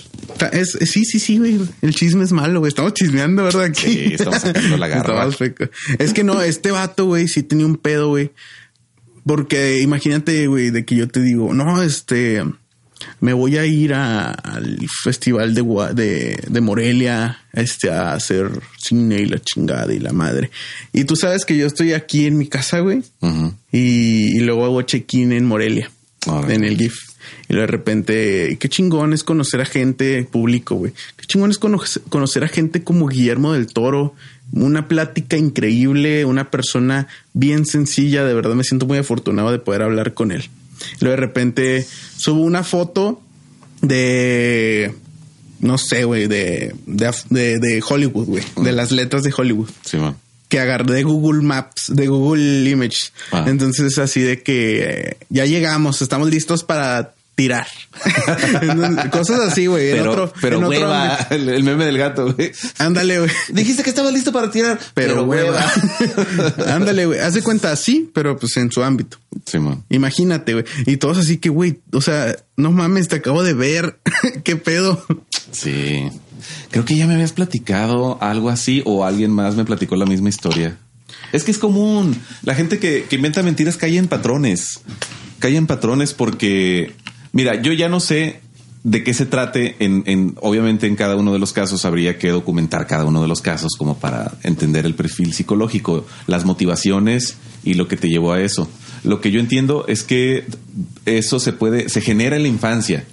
Es, 0.54 0.76
es- 0.76 0.92
sí, 0.92 1.04
sí, 1.04 1.20
sí, 1.20 1.38
güey. 1.38 1.60
El 1.82 1.94
chisme 1.94 2.24
es 2.24 2.32
malo, 2.32 2.60
güey. 2.60 2.70
Estamos 2.70 2.94
chismeando, 2.94 3.44
¿verdad? 3.44 3.64
Aquí. 3.64 3.82
Sí, 3.88 4.14
estamos 4.14 4.40
sacando 4.40 4.78
la 4.78 4.88
garra. 4.88 5.28
Es 6.00 6.14
que 6.14 6.24
no, 6.24 6.42
este 6.42 6.72
vato, 6.72 7.06
güey, 7.06 7.28
sí 7.28 7.44
tenía 7.44 7.66
un 7.66 7.76
pedo, 7.76 8.10
güey. 8.10 8.32
Porque 9.26 9.82
imagínate, 9.82 10.48
güey, 10.48 10.70
de 10.70 10.86
que 10.86 10.96
yo 10.96 11.10
te 11.10 11.20
digo, 11.20 11.54
no, 11.54 11.82
este, 11.84 12.44
me 13.20 13.34
voy 13.34 13.58
a 13.58 13.66
ir 13.66 13.94
a- 13.94 14.32
al 14.32 14.78
festival 15.04 15.54
de, 15.54 15.64
de, 15.94 16.44
de 16.48 16.62
Morelia, 16.62 17.40
este, 17.54 17.90
a 17.90 18.14
hacer 18.14 18.50
cine 18.78 19.22
y 19.22 19.26
la 19.26 19.40
chingada 19.40 19.94
y 19.94 20.00
la 20.00 20.14
madre. 20.14 20.50
Y 20.94 21.04
tú 21.06 21.16
sabes 21.16 21.46
que 21.46 21.58
yo 21.58 21.68
estoy 21.68 21.94
aquí 21.94 22.26
en 22.26 22.38
mi 22.38 22.48
casa, 22.48 22.80
güey, 22.80 23.04
y, 23.72 24.38
y 24.38 24.40
luego 24.42 24.66
hago 24.66 24.82
check-in 24.82 25.32
en 25.34 25.46
Morelia, 25.46 25.90
en 26.50 26.64
el 26.64 26.78
GIF. 26.78 26.96
Y 27.50 27.56
de 27.56 27.68
repente, 27.68 28.58
qué 28.60 28.70
chingón 28.70 29.14
es 29.14 29.24
conocer 29.24 29.62
a 29.62 29.66
gente 29.66 30.24
público, 30.30 30.76
güey. 30.76 30.94
Qué 31.18 31.26
chingón 31.26 31.52
es 31.52 31.58
cono- 31.60 31.82
conocer 32.10 32.44
a 32.44 32.48
gente 32.48 32.84
como 32.84 33.08
Guillermo 33.08 33.54
del 33.54 33.68
Toro. 33.68 34.16
Una 34.54 34.88
plática 34.88 35.36
increíble, 35.36 36.24
una 36.26 36.50
persona 36.52 37.08
bien 37.34 37.66
sencilla. 37.66 38.24
De 38.24 38.34
verdad 38.34 38.54
me 38.56 38.64
siento 38.64 38.86
muy 38.86 38.98
afortunado 38.98 39.52
de 39.52 39.60
poder 39.60 39.82
hablar 39.82 40.14
con 40.14 40.32
él. 40.32 40.50
Luego 41.00 41.16
de 41.16 41.22
repente 41.22 41.88
subo 42.18 42.42
una 42.42 42.64
foto 42.64 43.22
de 43.82 44.94
no 45.60 45.78
sé, 45.78 46.04
güey, 46.04 46.28
de, 46.28 46.76
de, 46.86 47.12
de, 47.30 47.60
de 47.60 47.84
Hollywood, 47.88 48.26
güey, 48.26 48.44
de 48.58 48.72
las 48.72 48.92
letras 48.92 49.24
de 49.24 49.34
Hollywood. 49.36 49.70
Sí, 49.84 49.98
man. 49.98 50.16
que 50.50 50.60
agarré 50.60 50.94
de 50.94 51.04
Google 51.04 51.42
Maps, 51.42 51.92
de 51.94 52.08
Google 52.08 52.70
Image. 52.70 53.10
Ah. 53.32 53.46
Entonces, 53.48 53.98
así 53.98 54.22
de 54.22 54.42
que 54.44 54.84
eh, 54.84 55.18
ya 55.30 55.46
llegamos, 55.46 56.02
estamos 56.02 56.30
listos 56.30 56.64
para 56.64 57.16
tirar. 57.38 57.68
Cosas 59.12 59.40
así, 59.42 59.68
güey. 59.68 59.92
en 59.92 59.98
Pero, 59.98 60.12
otro- 60.12 60.34
pero 60.42 60.58
en 60.58 60.64
otro 60.64 60.80
hueva, 60.80 61.16
ámbito. 61.16 61.36
el, 61.36 61.64
meme 61.64 61.86
del 61.86 61.98
gato, 62.00 62.34
güey. 62.34 62.52
Ándale, 62.80 63.20
güey. 63.20 63.32
Dijiste 63.50 63.84
que 63.84 63.90
estaba 63.90 64.12
listo 64.12 64.34
para 64.34 64.50
tirar, 64.50 64.80
Pero, 64.96 65.24
hueva. 65.24 65.64
Ándale, 66.68 67.06
güey. 67.06 67.20
Haz 67.20 67.36
de 67.36 67.44
cuenta 67.44 67.72
así, 67.72 68.10
pero 68.14 68.38
pues 68.38 68.58
en 68.58 68.72
su 68.72 68.84
ámbito. 68.84 69.18
Sí, 69.46 69.60
man. 69.60 69.84
Imagínate, 69.90 70.54
güey. 70.54 70.66
Y 70.88 70.98
todos 70.98 71.20
así 71.20 71.38
que, 71.38 71.50
güey, 71.50 71.80
o 71.94 72.02
sea, 72.02 72.36
no 72.58 72.72
mames, 72.72 73.08
te 73.08 73.18
acabo 73.18 73.44
de 73.44 73.54
ver. 73.54 74.00
¿Qué 74.44 74.56
pedo? 74.56 75.06
Sí. 75.52 76.10
Creo 76.72 76.86
que 76.86 76.96
ya 76.96 77.06
me 77.06 77.14
habías 77.14 77.34
platicado 77.34 78.18
algo 78.20 78.50
así 78.50 78.82
o 78.86 79.06
alguien 79.06 79.32
más 79.32 79.56
me 79.56 79.64
platicó 79.64 79.96
la 79.96 80.06
misma 80.08 80.30
historia. 80.30 80.76
Es 81.32 81.44
que 81.44 81.52
es 81.52 81.60
común. 81.60 82.20
La 82.42 82.56
gente 82.56 82.80
que, 82.80 83.06
que 83.08 83.16
inventa 83.16 83.44
mentiras 83.44 83.78
cae 83.78 83.96
en 83.98 84.08
patrones. 84.08 84.80
Cae 85.40 85.56
en 85.56 85.68
patrones 85.68 86.14
porque, 86.16 86.94
mira, 87.32 87.62
yo 87.62 87.74
ya 87.74 87.90
no 87.90 88.00
sé 88.00 88.42
de 88.84 89.04
qué 89.04 89.14
se 89.14 89.26
trate. 89.26 89.76
En, 89.80 90.04
en, 90.06 90.36
obviamente 90.42 90.88
en 90.88 90.96
cada 90.96 91.16
uno 91.16 91.34
de 91.34 91.40
los 91.40 91.54
casos 91.54 91.84
habría 91.86 92.18
que 92.18 92.30
documentar 92.30 92.88
cada 92.88 93.06
uno 93.06 93.22
de 93.22 93.28
los 93.28 93.42
casos 93.42 93.74
como 93.78 93.98
para 93.98 94.38
entender 94.44 94.86
el 94.86 94.96
perfil 94.96 95.34
psicológico, 95.34 96.06
las 96.26 96.46
motivaciones 96.46 97.38
y 97.64 97.74
lo 97.74 97.88
que 97.88 97.98
te 97.98 98.08
llevó 98.08 98.34
a 98.34 98.42
eso. 98.42 98.70
Lo 99.04 99.20
que 99.22 99.32
yo 99.32 99.40
entiendo 99.40 99.86
es 99.88 100.04
que 100.04 100.46
eso 101.06 101.40
se 101.40 101.54
puede, 101.54 101.90
se 101.90 102.02
genera 102.02 102.38
en 102.38 102.44
la 102.44 102.50
infancia 102.50 103.06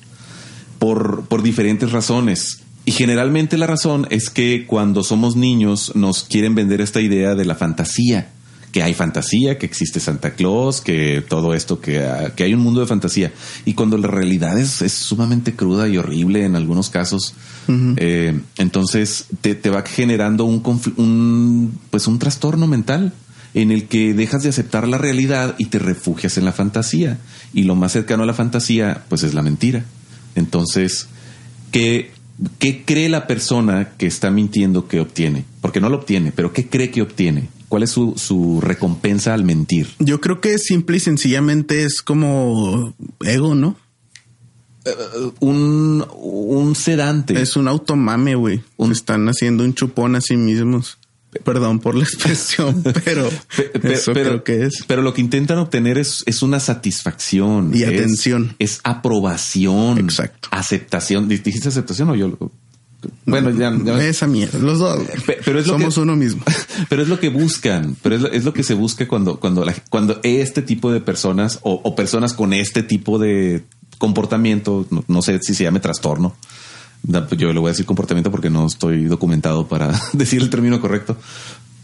por, 0.79 1.27
por 1.27 1.43
diferentes 1.43 1.93
razones. 1.93 2.61
Y 2.87 2.93
generalmente 2.93 3.57
la 3.57 3.67
razón 3.67 4.07
es 4.11 4.31
que 4.31 4.67
cuando 4.67 5.03
somos 5.03 5.37
niños 5.37 5.93
nos 5.95 6.23
quieren 6.25 6.55
vender 6.55 6.81
esta 6.81 7.01
idea 7.01 7.35
de 7.35 7.47
la 7.47 7.55
fantasía, 7.55 8.31
que 8.75 8.83
hay 8.83 8.93
fantasía, 8.93 9.57
que 9.57 9.66
existe 9.66 10.01
Santa 10.01 10.33
Claus, 10.33 10.81
que 10.81 11.22
todo 11.29 11.55
esto, 11.55 11.81
que, 11.81 12.01
ah, 12.01 12.33
que 12.35 12.43
hay 12.43 12.55
un 12.55 12.61
mundo 12.61 12.81
de 12.81 12.89
fantasía. 12.89 13.33
Y 13.64 13.75
cuando 13.75 13.97
la 13.97 14.09
realidad 14.09 14.59
es, 14.59 14.83
es 14.83 14.93
sumamente 14.93 15.55
cruda 15.55 15.87
y 15.87 15.97
horrible 15.97 16.45
en 16.45 16.57
algunos 16.57 16.91
casos, 16.91 17.35
eh, 17.68 18.37
entonces 18.59 19.27
te, 19.41 19.55
te 19.55 19.70
va 19.70 19.83
generando 19.83 20.45
un, 20.45 20.61
un, 20.97 21.79
pues 21.89 22.09
un 22.09 22.18
trastorno 22.18 22.66
mental 22.66 23.12
en 23.55 23.70
el 23.70 23.85
que 23.85 24.12
dejas 24.12 24.43
de 24.43 24.49
aceptar 24.49 24.89
la 24.89 24.99
realidad 24.99 25.55
y 25.57 25.66
te 25.66 25.79
refugias 25.79 26.37
en 26.37 26.45
la 26.45 26.51
fantasía. 26.51 27.18
Y 27.53 27.62
lo 27.62 27.77
más 27.77 27.93
cercano 27.93 28.25
a 28.25 28.27
la 28.27 28.35
fantasía, 28.35 29.05
pues 29.09 29.22
es 29.22 29.35
la 29.35 29.43
mentira. 29.43 29.85
Entonces, 30.35 31.07
¿qué, 31.70 32.11
¿qué 32.59 32.83
cree 32.85 33.09
la 33.09 33.29
persona 33.29 33.91
que 33.97 34.09
está 34.09 34.33
mintiendo 34.33 34.89
que 34.89 34.99
obtiene? 34.99 35.45
Porque 35.61 35.81
no 35.81 35.91
lo 35.91 35.99
obtiene, 35.99 36.33
pero 36.33 36.53
¿qué 36.53 36.66
cree 36.66 36.91
que 36.91 37.03
obtiene? 37.03 37.53
¿Cuál 37.69 37.83
es 37.85 37.91
su, 37.91 38.15
su 38.17 38.61
recompensa 38.61 39.35
al 39.35 39.45
mentir? 39.45 39.89
Yo 39.99 40.21
creo 40.21 40.41
que 40.41 40.59
simple 40.59 40.97
y 40.99 41.01
sencillamente 41.01 41.85
es 41.85 42.03
como 42.03 42.95
ego, 43.21 43.55
¿no? 43.55 43.77
Un, 45.41 46.05
un 46.15 46.75
sedante. 46.75 47.41
Es 47.41 47.57
un 47.57 47.69
automame, 47.69 48.35
güey. 48.35 48.62
Un- 48.77 48.93
Están 48.93 49.27
haciendo 49.29 49.65
un 49.65 49.75
chupón 49.75 50.15
a 50.17 50.21
sí 50.21 50.37
mismos. 50.37 50.99
Perdón 51.43 51.81
por 51.81 51.97
la 51.97 52.05
expresión, 52.05 52.81
pero 53.05 53.29
Pe- 53.57 53.65
pe- 53.81 53.95
eso 53.95 54.12
pero, 54.12 54.29
creo 54.31 54.45
que 54.45 54.67
es. 54.67 54.85
pero 54.87 55.03
lo 55.03 55.12
que 55.15 55.21
intentan 55.21 55.59
obtener 55.59 55.99
es, 55.99 56.23
es 56.27 56.43
una 56.43 56.61
satisfacción. 56.61 57.73
Y 57.75 57.83
atención. 57.83 58.55
Es, 58.61 58.79
aprobación. 58.85 59.99
Exacto. 59.99 60.49
Aceptación. 60.53 61.29
¿Dij- 61.29 61.43
¿Dijiste 61.43 61.69
aceptación 61.71 62.11
o 62.11 62.15
yo? 62.15 62.39
Bueno, 63.26 63.50
ya, 63.50 63.72
ya- 63.84 64.05
Esa 64.07 64.26
mierda. 64.26 64.59
Los 64.59 64.78
dos. 64.78 65.00
pero 65.44 65.59
es 65.61 65.66
lo 65.66 65.74
Somos 65.74 65.94
que- 65.94 66.00
uno 66.00 66.16
mismo. 66.16 66.42
Pero 66.88 67.02
es 67.02 67.09
lo 67.09 67.18
que 67.20 67.28
buscan, 67.28 67.96
pero 68.02 68.16
es 68.16 68.20
lo, 68.22 68.28
es 68.30 68.44
lo 68.44 68.52
que 68.52 68.62
se 68.62 68.74
busca 68.74 69.07
cuando, 69.09 69.38
cuando, 69.40 69.64
la- 69.64 69.74
cuando 69.90 70.20
este 70.22 70.61
tipo 70.62 70.90
de 70.92 71.00
personas 71.00 71.59
o, 71.62 71.80
o 71.84 71.94
personas 71.94 72.32
con 72.34 72.52
este 72.52 72.82
tipo 72.82 73.18
de 73.18 73.62
comportamiento, 73.98 74.86
no, 74.90 75.05
no 75.09 75.22
sé 75.22 75.38
si 75.42 75.55
se 75.55 75.64
llame 75.64 75.80
trastorno, 75.80 76.34
pues 77.07 77.38
yo 77.40 77.52
le 77.52 77.61
voy 77.61 77.68
a 77.68 77.72
decir 77.72 77.86
comportamiento 77.86 78.30
porque 78.30 78.50
no 78.50 78.66
estoy 78.66 79.05
documentado 79.05 79.66
para 79.68 79.92
decir 80.12 80.42
el 80.42 80.50
término 80.50 80.80
correcto, 80.80 81.16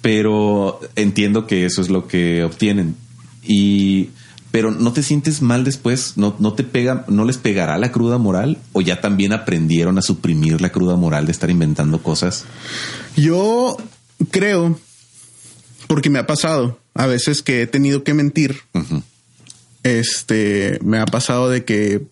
pero 0.02 0.80
entiendo 0.96 1.46
que 1.46 1.66
eso 1.66 1.80
es 1.82 1.88
lo 1.90 2.06
que 2.06 2.42
obtienen. 2.44 2.96
Y, 3.42 4.10
pero 4.51 4.70
no 4.70 4.92
te 4.92 5.03
sientes 5.03 5.42
mal 5.42 5.64
después, 5.64 6.14
no, 6.16 6.34
no 6.38 6.55
te 6.55 6.64
pega, 6.64 7.05
no 7.09 7.24
les 7.24 7.38
pegará 7.38 7.78
la 7.78 7.92
cruda 7.92 8.18
moral 8.18 8.59
o 8.72 8.80
ya 8.80 9.01
también 9.01 9.32
aprendieron 9.32 9.98
a 9.98 10.03
suprimir 10.03 10.61
la 10.61 10.72
cruda 10.72 10.96
moral 10.96 11.26
de 11.26 11.32
estar 11.32 11.51
inventando 11.51 12.03
cosas. 12.03 12.44
Yo 13.16 13.76
creo, 14.30 14.78
porque 15.86 16.11
me 16.11 16.18
ha 16.18 16.26
pasado, 16.26 16.78
a 16.94 17.07
veces 17.07 17.42
que 17.42 17.62
he 17.62 17.66
tenido 17.66 18.03
que 18.03 18.14
mentir, 18.14 18.61
este, 19.82 20.78
me 20.82 20.98
ha 20.98 21.07
pasado 21.07 21.48
de 21.48 21.64
que 21.64 22.03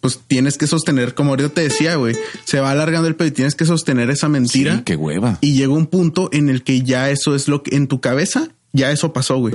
pues 0.00 0.20
tienes 0.24 0.56
que 0.56 0.66
sostener, 0.66 1.14
como 1.14 1.30
ahorita 1.30 1.48
te 1.48 1.62
decía, 1.62 1.96
güey, 1.96 2.14
se 2.44 2.60
va 2.60 2.70
alargando 2.70 3.08
el 3.08 3.16
pedo 3.16 3.28
y 3.28 3.32
tienes 3.32 3.56
que 3.56 3.64
sostener 3.64 4.10
esa 4.10 4.28
mentira. 4.28 4.76
Sí, 4.76 4.82
qué 4.84 4.94
hueva. 4.94 5.38
Y 5.40 5.54
llega 5.54 5.72
un 5.72 5.86
punto 5.86 6.28
en 6.32 6.48
el 6.48 6.62
que 6.62 6.82
ya 6.82 7.10
eso 7.10 7.34
es 7.34 7.48
lo 7.48 7.64
que 7.64 7.74
en 7.74 7.88
tu 7.88 8.00
cabeza, 8.00 8.50
ya 8.72 8.92
eso 8.92 9.12
pasó, 9.12 9.38
güey. 9.38 9.54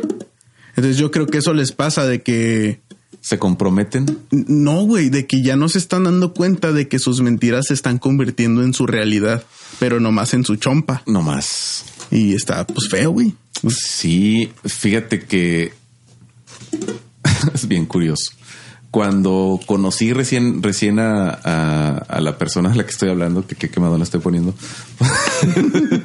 Entonces 0.75 0.97
yo 0.97 1.11
creo 1.11 1.27
que 1.27 1.39
eso 1.39 1.53
les 1.53 1.71
pasa 1.71 2.05
de 2.05 2.21
que 2.21 2.79
se 3.21 3.37
comprometen. 3.37 4.17
no, 4.31 4.83
güey, 4.83 5.09
de 5.09 5.27
que 5.27 5.43
ya 5.43 5.55
no 5.55 5.69
se 5.69 5.77
están 5.77 6.05
dando 6.05 6.33
cuenta 6.33 6.71
de 6.71 6.87
que 6.87 6.97
sus 6.99 7.21
mentiras 7.21 7.67
se 7.67 7.73
están 7.73 7.99
convirtiendo 7.99 8.63
en 8.63 8.73
su 8.73 8.87
realidad, 8.87 9.43
pero 9.79 9.99
nomás 9.99 10.33
en 10.33 10.43
su 10.45 10.55
chompa. 10.55 11.03
No 11.05 11.21
más. 11.21 11.83
Y 12.09 12.33
está 12.33 12.65
pues 12.65 12.89
feo, 12.89 13.11
güey. 13.11 13.35
Sí, 13.69 14.51
fíjate 14.65 15.19
que 15.21 15.73
es 17.53 17.67
bien 17.67 17.85
curioso. 17.85 18.31
Cuando 18.89 19.59
conocí 19.67 20.11
recién, 20.11 20.61
recién 20.63 20.99
a, 20.99 21.29
a- 21.29 21.97
a 21.97 22.19
la 22.21 22.37
persona 22.37 22.71
a 22.71 22.75
la 22.75 22.83
que 22.83 22.91
estoy 22.91 23.09
hablando, 23.09 23.45
que 23.47 23.55
qué 23.55 23.69
quemado 23.69 23.97
la 23.97 24.03
estoy 24.03 24.19
poniendo, 24.19 24.53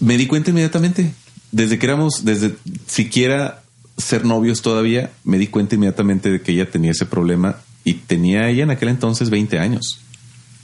me 0.00 0.16
di 0.16 0.26
cuenta 0.26 0.50
inmediatamente. 0.50 1.12
Desde 1.54 1.78
que 1.78 1.86
éramos, 1.86 2.24
desde 2.24 2.56
siquiera 2.88 3.62
ser 3.96 4.24
novios 4.24 4.60
todavía, 4.60 5.12
me 5.22 5.38
di 5.38 5.46
cuenta 5.46 5.76
inmediatamente 5.76 6.28
de 6.28 6.42
que 6.42 6.50
ella 6.50 6.68
tenía 6.68 6.90
ese 6.90 7.06
problema 7.06 7.58
y 7.84 7.94
tenía 7.94 8.48
ella 8.48 8.64
en 8.64 8.72
aquel 8.72 8.88
entonces 8.88 9.30
20 9.30 9.60
años. 9.60 10.00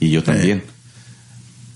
Y 0.01 0.09
yo 0.09 0.21
también. 0.21 0.63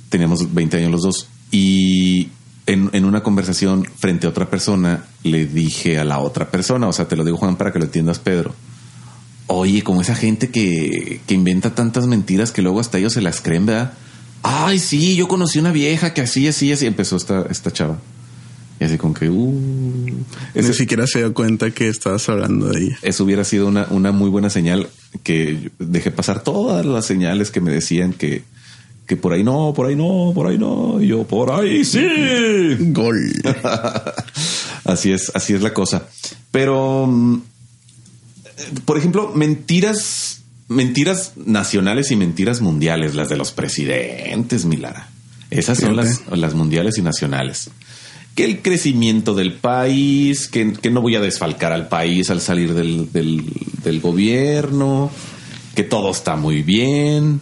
Teníamos 0.09 0.53
20 0.53 0.77
años 0.77 0.91
los 0.91 1.03
dos. 1.03 1.27
Y 1.49 2.27
en, 2.65 2.89
en 2.91 3.05
una 3.05 3.23
conversación 3.23 3.85
frente 3.97 4.27
a 4.27 4.31
otra 4.31 4.49
persona, 4.49 5.05
le 5.23 5.45
dije 5.45 5.97
a 5.97 6.03
la 6.03 6.19
otra 6.19 6.51
persona, 6.51 6.89
o 6.89 6.91
sea, 6.91 7.07
te 7.07 7.15
lo 7.15 7.23
digo 7.23 7.37
Juan 7.37 7.55
para 7.55 7.71
que 7.71 7.79
lo 7.79 7.85
entiendas, 7.85 8.19
Pedro. 8.19 8.53
Oye, 9.47 9.81
como 9.81 10.01
esa 10.01 10.15
gente 10.15 10.49
que, 10.49 11.21
que 11.25 11.33
inventa 11.33 11.73
tantas 11.73 12.05
mentiras 12.05 12.51
que 12.51 12.61
luego 12.61 12.81
hasta 12.81 12.97
ellos 12.97 13.13
se 13.13 13.21
las 13.21 13.39
creen, 13.39 13.65
¿verdad? 13.65 13.93
Ay, 14.43 14.77
sí, 14.77 15.15
yo 15.15 15.29
conocí 15.29 15.57
una 15.57 15.71
vieja 15.71 16.13
que 16.13 16.19
así, 16.19 16.49
así, 16.49 16.73
así 16.73 16.85
empezó 16.85 17.15
esta, 17.15 17.45
esta 17.49 17.71
chava. 17.71 17.97
Y 18.79 18.83
así 18.83 18.97
como 18.97 19.13
que, 19.13 19.29
uh, 19.29 20.23
Ni 20.53 20.73
siquiera 20.73 21.07
se 21.07 21.19
dio 21.19 21.33
cuenta 21.33 21.71
que 21.71 21.87
estabas 21.87 22.27
hablando 22.27 22.67
de 22.67 22.83
ella. 22.83 22.97
eso 23.01 23.23
hubiera 23.23 23.43
sido 23.45 23.67
una, 23.67 23.87
una 23.89 24.11
muy 24.11 24.29
buena 24.29 24.49
señal 24.49 24.89
que 25.23 25.71
dejé 25.79 26.11
pasar 26.11 26.43
todas 26.43 26.85
las 26.85 27.05
señales 27.05 27.51
que 27.51 27.61
me 27.61 27.71
decían 27.71 28.11
que, 28.11 28.43
que 29.07 29.15
por 29.15 29.33
ahí 29.33 29.43
no, 29.43 29.73
por 29.73 29.87
ahí 29.87 29.95
no, 29.95 30.31
por 30.35 30.47
ahí 30.47 30.57
no, 30.57 31.01
y 31.01 31.07
yo 31.07 31.23
por 31.23 31.51
ahí 31.51 31.85
sí. 31.85 32.05
Gol. 32.91 33.31
así 34.83 35.13
es, 35.13 35.31
así 35.33 35.53
es 35.53 35.61
la 35.61 35.73
cosa. 35.73 36.07
Pero, 36.51 37.07
mm, 37.07 37.41
por 38.83 38.97
ejemplo, 38.97 39.31
mentiras, 39.33 40.41
mentiras 40.67 41.33
nacionales 41.37 42.11
y 42.11 42.17
mentiras 42.17 42.59
mundiales, 42.59 43.15
las 43.15 43.29
de 43.29 43.37
los 43.37 43.51
presidentes, 43.51 44.65
Milara. 44.65 45.09
Esas 45.49 45.77
son 45.77 45.95
las, 45.95 46.23
las 46.27 46.55
mundiales 46.55 46.97
y 46.97 47.01
nacionales. 47.01 47.69
Que 48.35 48.43
el 48.45 48.61
crecimiento 48.61 49.33
del 49.33 49.53
país, 49.53 50.47
que, 50.49 50.73
que 50.73 50.89
no 50.91 51.01
voy 51.01 51.15
a 51.15 51.21
desfalcar 51.21 51.71
al 51.71 51.87
país 51.87 52.29
al 52.29 52.41
salir 52.41 52.73
del, 52.73 53.11
del, 53.13 53.43
del 53.83 54.01
gobierno, 54.01 55.09
que 55.73 55.83
todo 55.83 56.11
está 56.11 56.35
muy 56.35 56.61
bien. 56.61 57.39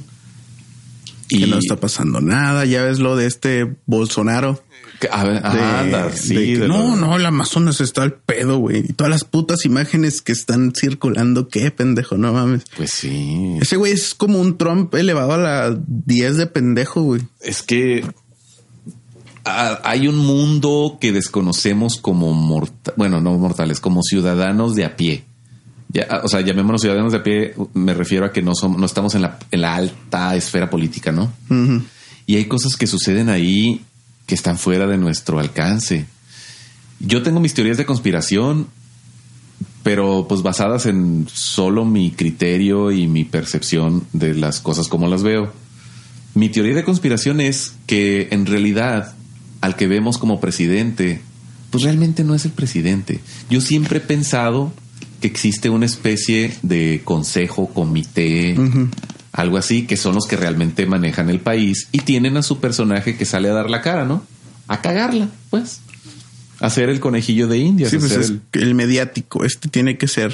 Que 1.30 1.48
no 1.48 1.58
está 1.58 1.78
pasando 1.80 2.22
nada. 2.22 2.64
Ya 2.66 2.84
ves 2.84 3.00
lo 3.00 3.16
de 3.16 3.26
este 3.26 3.76
Bolsonaro. 3.88 4.62
que- 5.00 5.08
a 5.12 5.24
ver, 5.24 5.42
De- 5.42 5.48
anda, 5.60 6.12
sí, 6.14 6.36
de 6.36 6.46
que, 6.46 6.60
de 6.60 6.68
no, 6.68 6.96
no, 6.96 7.16
el 7.18 7.26
Amazonas 7.26 7.82
está 7.82 8.04
al 8.04 8.14
pedo, 8.14 8.60
güey. 8.60 8.84
Y 8.88 8.94
todas 8.94 9.10
las 9.10 9.24
putas 9.24 9.66
imágenes 9.66 10.22
que 10.22 10.32
están 10.32 10.74
circulando, 10.76 11.48
qué 11.48 11.72
pendejo, 11.72 12.18
no 12.20 12.34
mames. 12.34 12.64
Pues 12.78 12.92
sí. 12.92 13.58
Ese 13.60 13.78
güey 13.78 13.94
es 13.94 14.14
como 14.14 14.40
un 14.40 14.60
Trump 14.60 14.94
elevado 14.94 15.34
a 15.34 15.38
la 15.38 15.78
10 15.88 16.38
de 16.38 16.46
pendejo, 16.48 17.02
güey. 17.02 17.22
Es 17.42 17.64
que 17.64 18.06
ah, 19.46 19.80
hay 19.84 20.08
un 20.08 20.18
mundo 20.18 20.98
que 21.00 21.12
desconocemos 21.12 21.98
como 21.98 22.34
morta- 22.34 22.94
bueno, 22.98 23.22
no 23.22 23.34
mortales, 23.38 23.80
como 23.80 24.02
ciudadanos 24.04 24.76
de 24.76 24.86
a 24.86 24.96
pie. 24.96 25.24
Ya, 25.90 26.22
o 26.24 26.28
sea, 26.28 26.42
llamémonos 26.42 26.82
ciudadanos 26.82 27.12
de 27.12 27.20
a 27.20 27.24
pie, 27.24 27.54
me 27.74 27.94
refiero 27.94 28.26
a 28.26 28.32
que 28.32 28.42
no 28.42 28.56
somos, 28.56 28.80
no 28.80 28.86
estamos 28.86 29.14
en 29.16 29.22
la, 29.22 29.38
en 29.52 29.62
la 29.62 29.76
alta 29.76 30.36
esfera 30.36 30.70
política, 30.70 31.12
¿no? 31.12 31.32
Y 32.26 32.36
hay 32.36 32.46
cosas 32.46 32.76
que 32.78 32.88
suceden 32.88 33.30
ahí 33.30 33.82
que 34.26 34.34
están 34.34 34.58
fuera 34.58 34.88
de 34.88 34.98
nuestro 34.98 35.40
alcance. 35.40 36.06
Yo 37.00 37.22
tengo 37.22 37.40
mis 37.40 37.54
teorías 37.54 37.78
de 37.78 37.86
conspiración, 37.86 38.68
pero 39.84 40.26
pues 40.28 40.42
basadas 40.42 40.86
en 40.86 41.28
solo 41.32 41.86
mi 41.86 42.12
criterio 42.12 42.92
y 42.92 43.06
mi 43.08 43.26
percepción 43.26 44.06
de 44.14 44.34
las 44.34 44.62
cosas 44.62 44.88
como 44.88 45.08
las 45.08 45.22
veo. 45.22 45.52
Mi 46.34 46.50
teoría 46.50 46.74
de 46.74 46.84
conspiración 46.86 47.42
es 47.42 47.76
que 47.86 48.30
en 48.32 48.46
realidad 48.46 49.14
al 49.64 49.76
que 49.76 49.88
vemos 49.88 50.18
como 50.18 50.40
presidente, 50.42 51.22
pues 51.72 51.84
realmente 51.84 52.24
no 52.24 52.36
es 52.36 52.46
el 52.46 52.52
presidente. 52.52 53.20
Yo 53.50 53.62
siempre 53.62 53.98
he 53.98 54.02
pensado 54.02 54.74
que 55.22 55.28
existe 55.28 55.70
una 55.70 55.86
especie 55.86 56.54
de 56.62 57.02
consejo, 57.04 57.68
comité, 57.74 58.56
algo 59.32 59.58
así, 59.58 59.84
que 59.88 59.96
son 59.98 60.16
los 60.16 60.26
que 60.28 60.36
realmente 60.36 60.86
manejan 60.86 61.30
el 61.30 61.40
país 61.40 61.88
y 61.92 62.00
tienen 62.00 62.36
a 62.38 62.44
su 62.44 62.60
personaje 62.60 63.16
que 63.18 63.26
sale 63.26 63.50
a 63.50 63.54
dar 63.54 63.70
la 63.70 63.82
cara, 63.82 64.06
¿no? 64.06 64.24
A 64.68 64.82
cagarla, 64.82 65.30
pues. 65.50 65.80
A 66.60 66.70
ser 66.70 66.90
el 66.90 67.00
conejillo 67.00 67.48
de 67.48 67.58
Indias. 67.58 67.90
Sí, 67.92 67.98
pues 67.98 68.12
es 68.12 68.30
el- 68.30 68.42
el 68.54 68.76
mediático. 68.76 69.44
Este 69.44 69.70
tiene 69.70 69.98
que 69.98 70.08
ser. 70.08 70.34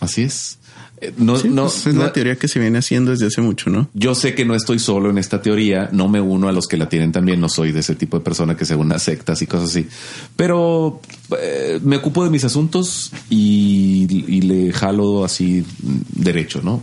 Así 0.00 0.22
es. 0.22 0.58
Eh, 1.02 1.12
No, 1.16 1.36
Sí, 1.36 1.48
no, 1.48 1.62
pues 1.64 1.86
es 1.86 1.94
no- 1.94 2.02
la 2.02 2.12
teoría 2.12 2.36
que 2.36 2.46
se 2.48 2.58
viene 2.60 2.78
haciendo 2.78 3.10
desde 3.10 3.26
hace 3.26 3.40
mucho, 3.40 3.70
¿no? 3.70 3.88
Yo 3.94 4.14
sé 4.14 4.34
que 4.34 4.44
no 4.44 4.54
estoy 4.54 4.78
solo 4.78 5.08
en 5.10 5.16
esta 5.18 5.40
teoría, 5.40 5.88
no 5.92 6.08
me 6.08 6.20
uno 6.20 6.48
a 6.48 6.52
los 6.52 6.66
que 6.68 6.76
la 6.76 6.88
tienen 6.88 7.10
también, 7.12 7.40
no 7.40 7.48
soy 7.48 7.72
de 7.72 7.80
ese 7.80 7.94
tipo 7.94 8.18
de 8.18 8.24
persona 8.24 8.56
que 8.56 8.64
se 8.66 8.74
une 8.76 8.94
a 8.94 8.98
sectas 8.98 9.40
y 9.42 9.46
cosas 9.46 9.70
así, 9.70 9.86
pero 10.36 11.00
eh, 11.40 11.80
me 11.82 11.96
ocupo 11.96 12.22
de 12.24 12.30
mis 12.30 12.44
asuntos 12.44 13.12
y, 13.30 14.06
y 14.28 14.40
le 14.42 14.72
jalo 14.72 15.24
así 15.24 15.64
derecho, 16.14 16.60
¿no? 16.62 16.82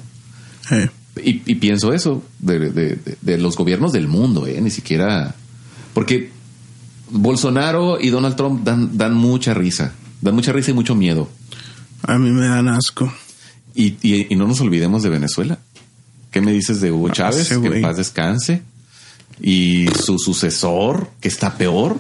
Eh, 0.71 0.89
Y, 1.23 1.41
y 1.51 1.55
pienso 1.55 1.93
eso 1.93 2.23
de, 2.39 2.59
de- 2.59 2.71
de- 2.71 3.17
de 3.21 3.37
los 3.37 3.55
gobiernos 3.55 3.91
del 3.91 4.07
mundo, 4.07 4.45
¿eh? 4.47 4.59
ni 4.61 4.69
siquiera. 4.69 5.33
Porque 5.93 6.29
Bolsonaro 7.09 7.99
y 7.99 8.09
Donald 8.09 8.35
Trump 8.35 8.63
dan, 8.63 8.97
dan 8.97 9.13
mucha 9.15 9.53
risa, 9.53 9.93
dan 10.21 10.35
mucha 10.35 10.51
risa 10.53 10.71
y 10.71 10.73
mucho 10.73 10.93
miedo. 10.95 11.29
a 12.03 12.17
mí 12.19 12.29
me 12.31 12.45
dan 12.47 12.67
asco. 12.67 13.11
Y, 13.77 13.95
y- 14.01 14.27
y 14.29 14.35
no 14.35 14.47
nos 14.47 14.59
olvidemos 14.59 15.03
de 15.03 15.09
Venezuela. 15.09 15.59
¿Qué 16.31 16.41
me 16.41 16.51
dices 16.51 16.81
de 16.81 16.91
Hugo 16.91 17.09
Chávez? 17.09 17.49
ese 17.49 17.61
que 17.61 17.67
en 17.67 17.81
paz 17.81 17.95
descanse. 17.97 18.61
Y 19.41 19.87
su 20.03 20.17
sucesor, 20.19 21.09
que 21.21 21.27
está 21.29 21.57
peor. 21.57 21.97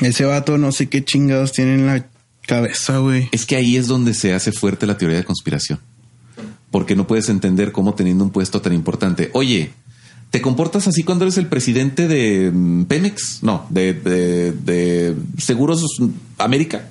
Ese 0.00 0.24
vato 0.24 0.56
no 0.56 0.72
sé 0.72 0.88
qué 0.88 1.04
chingados 1.04 1.52
tiene 1.52 1.74
en 1.74 1.86
la 1.86 2.06
cabeza, 2.46 2.98
güey. 2.98 3.28
Es 3.32 3.44
que 3.44 3.56
ahí 3.56 3.76
es 3.76 3.86
donde 3.88 4.14
se 4.14 4.32
hace 4.34 4.52
fuerte 4.52 4.86
la 4.86 4.96
teoría 4.96 5.16
de 5.18 5.24
conspiración. 5.24 5.80
Porque 6.70 6.94
no 6.96 7.06
puedes 7.06 7.28
entender 7.28 7.72
cómo 7.72 7.94
teniendo 7.94 8.22
un 8.24 8.30
puesto 8.30 8.60
tan 8.62 8.72
importante. 8.72 9.30
Oye, 9.32 9.72
¿te 10.30 10.40
comportas 10.40 10.86
así 10.86 11.02
cuando 11.02 11.24
eres 11.24 11.38
el 11.38 11.48
presidente 11.48 12.06
de 12.08 12.50
mm, 12.52 12.84
Pemex? 12.84 13.40
No, 13.42 13.66
de, 13.70 13.94
de- 13.94 14.52
de 14.52 15.16
Seguros 15.38 15.84
América. 16.38 16.88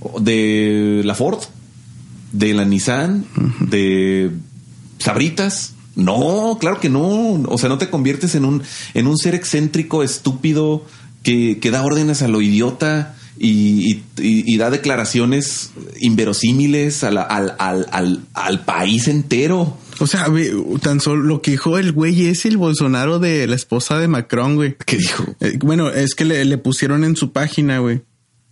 O 0.00 0.18
De 0.18 1.02
la 1.04 1.14
Ford. 1.14 1.38
De 2.32 2.54
la 2.54 2.64
Nissan. 2.64 3.24
De 3.60 4.30
Sabritas. 4.98 5.74
No, 5.96 6.56
claro 6.60 6.80
que 6.80 6.88
no. 6.88 7.42
O 7.48 7.58
sea, 7.58 7.68
no 7.68 7.78
te 7.78 7.90
conviertes 7.90 8.34
en 8.34 8.44
un, 8.44 8.62
en 8.94 9.06
un 9.06 9.16
ser 9.18 9.34
excéntrico, 9.34 10.02
estúpido, 10.02 10.84
que, 11.22 11.58
que 11.60 11.70
da 11.70 11.82
órdenes 11.84 12.22
a 12.22 12.28
lo 12.28 12.40
idiota 12.40 13.16
y, 13.38 13.90
y- 13.90 14.02
y- 14.18 14.54
y 14.54 14.56
da 14.56 14.70
declaraciones 14.70 15.70
inverosímiles 16.00 17.02
al, 17.04 17.18
al- 17.18 17.54
al- 17.58 18.20
al 18.34 18.64
país 18.64 19.08
entero. 19.08 19.76
O 19.98 20.06
sea, 20.06 20.26
tan 20.80 21.00
solo 21.00 21.22
lo 21.24 21.42
que 21.42 21.50
dijo 21.52 21.76
el 21.76 21.92
güey 21.92 22.26
es 22.26 22.46
el 22.46 22.56
Bolsonaro 22.56 23.18
de 23.18 23.46
la 23.46 23.54
esposa 23.56 23.98
de 23.98 24.08
Macron, 24.08 24.56
güey. 24.56 24.76
¿Qué 24.86 24.96
dijo? 24.96 25.24
Eh, 25.40 25.58
bueno, 25.60 25.90
es 25.90 26.14
que 26.14 26.24
le, 26.24 26.42
le 26.46 26.56
pusieron 26.58 27.04
en 27.04 27.16
su 27.16 27.32
página, 27.32 27.80
güey, 27.80 28.00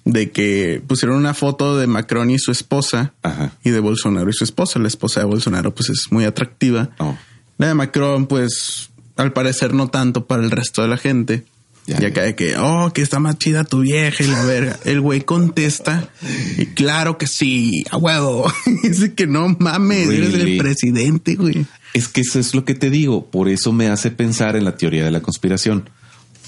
de 0.09 0.31
que 0.31 0.83
pusieron 0.87 1.19
una 1.19 1.35
foto 1.35 1.77
de 1.77 1.87
Macron 1.87 2.31
y 2.31 2.39
su 2.39 2.51
esposa 2.51 3.13
Ajá. 3.23 3.53
y 3.63 3.71
de 3.71 3.81
Bolsonaro 3.81 4.29
y 4.31 4.33
su 4.33 4.43
esposa. 4.43 4.79
La 4.79 4.89
esposa 4.89 5.21
de 5.21 5.27
Bolsonaro, 5.27 5.75
pues 5.75 5.91
es 5.91 6.11
muy 6.11 6.25
atractiva. 6.25 6.91
Oh. 6.99 7.17
La 7.59 7.69
de 7.69 7.75
Macron, 7.75 8.27
pues 8.27 8.89
al 9.17 9.35
parecer 9.35 9.75
no 9.75 9.89
tanto 9.89 10.27
para 10.27 10.43
el 10.43 10.51
resto 10.51 10.81
de 10.81 10.89
la 10.89 10.97
gente. 10.97 11.45
Ya, 11.87 11.99
y 11.99 12.03
ya. 12.03 12.09
acá 12.09 12.23
de 12.23 12.35
que, 12.35 12.57
oh, 12.57 12.91
que 12.95 13.03
está 13.03 13.19
más 13.19 13.39
chida 13.39 13.65
tu 13.65 13.81
vieja 13.81 14.25
y 14.25 14.29
la 14.29 14.45
verga. 14.45 14.79
El 14.87 15.03
güey 15.03 15.21
contesta 15.21 16.09
y 16.57 16.67
claro 16.67 17.19
que 17.19 17.27
sí, 17.27 17.85
a 17.91 17.99
huevo. 17.99 18.51
Dice 18.83 19.13
que 19.13 19.27
no 19.27 19.57
mames, 19.59 20.09
eres 20.09 20.35
el 20.35 20.57
presidente, 20.57 21.35
güey. 21.35 21.67
Es 21.93 22.09
que 22.09 22.23
eso 22.23 22.39
es 22.39 22.55
lo 22.55 22.65
que 22.65 22.75
te 22.75 22.89
digo. 22.89 23.27
Por 23.31 23.49
eso 23.51 23.73
me 23.73 23.89
hace 23.89 24.11
pensar 24.11 24.57
en 24.57 24.65
la 24.65 24.77
teoría 24.77 25.05
de 25.05 25.11
la 25.11 25.21
conspiración. 25.21 25.91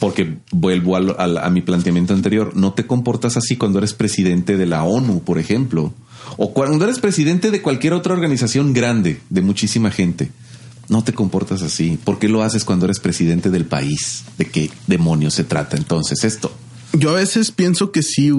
Porque 0.00 0.38
vuelvo 0.50 0.96
al- 0.96 1.14
al- 1.18 1.38
a 1.38 1.48
mi 1.50 1.60
planteamiento 1.60 2.14
anterior. 2.14 2.56
No 2.56 2.72
te 2.72 2.86
comportas 2.86 3.36
así 3.36 3.56
cuando 3.56 3.78
eres 3.78 3.92
presidente 3.94 4.56
de 4.56 4.66
la 4.66 4.82
ONU, 4.82 5.22
por 5.22 5.38
ejemplo. 5.38 5.92
O 6.36 6.52
cuando 6.52 6.84
eres 6.84 6.98
presidente 6.98 7.50
de 7.50 7.60
cualquier 7.62 7.92
otra 7.92 8.14
organización 8.14 8.72
grande, 8.72 9.20
de 9.30 9.42
muchísima 9.42 9.90
gente. 9.90 10.30
No 10.88 11.04
te 11.04 11.12
comportas 11.12 11.62
así. 11.62 11.98
¿Por 12.02 12.18
qué 12.18 12.28
lo 12.28 12.42
haces 12.42 12.64
cuando 12.64 12.86
eres 12.86 12.98
presidente 12.98 13.50
del 13.50 13.64
país? 13.66 14.24
¿De 14.38 14.46
qué 14.46 14.70
demonios 14.86 15.34
se 15.34 15.44
trata 15.44 15.76
entonces 15.76 16.24
esto? 16.24 16.50
Yo 16.94 17.10
a 17.10 17.14
veces 17.14 17.52
pienso 17.52 17.92
que 17.92 18.02
sí, 18.02 18.32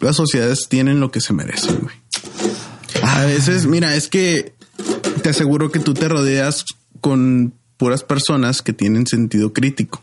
las 0.00 0.16
sociedades 0.16 0.66
tienen 0.68 1.00
lo 1.00 1.10
que 1.10 1.20
se 1.20 1.32
merecen, 1.34 1.80
güey. 1.80 1.94
A 3.02 3.24
veces, 3.24 3.66
mira, 3.66 3.96
es 3.96 4.08
que 4.08 4.54
te 5.22 5.30
aseguro 5.30 5.70
que 5.70 5.78
tú 5.80 5.92
te 5.92 6.08
rodeas 6.08 6.64
con 7.00 7.52
puras 7.76 8.02
personas 8.02 8.62
que 8.62 8.72
tienen 8.72 9.06
sentido 9.06 9.52
crítico. 9.52 10.02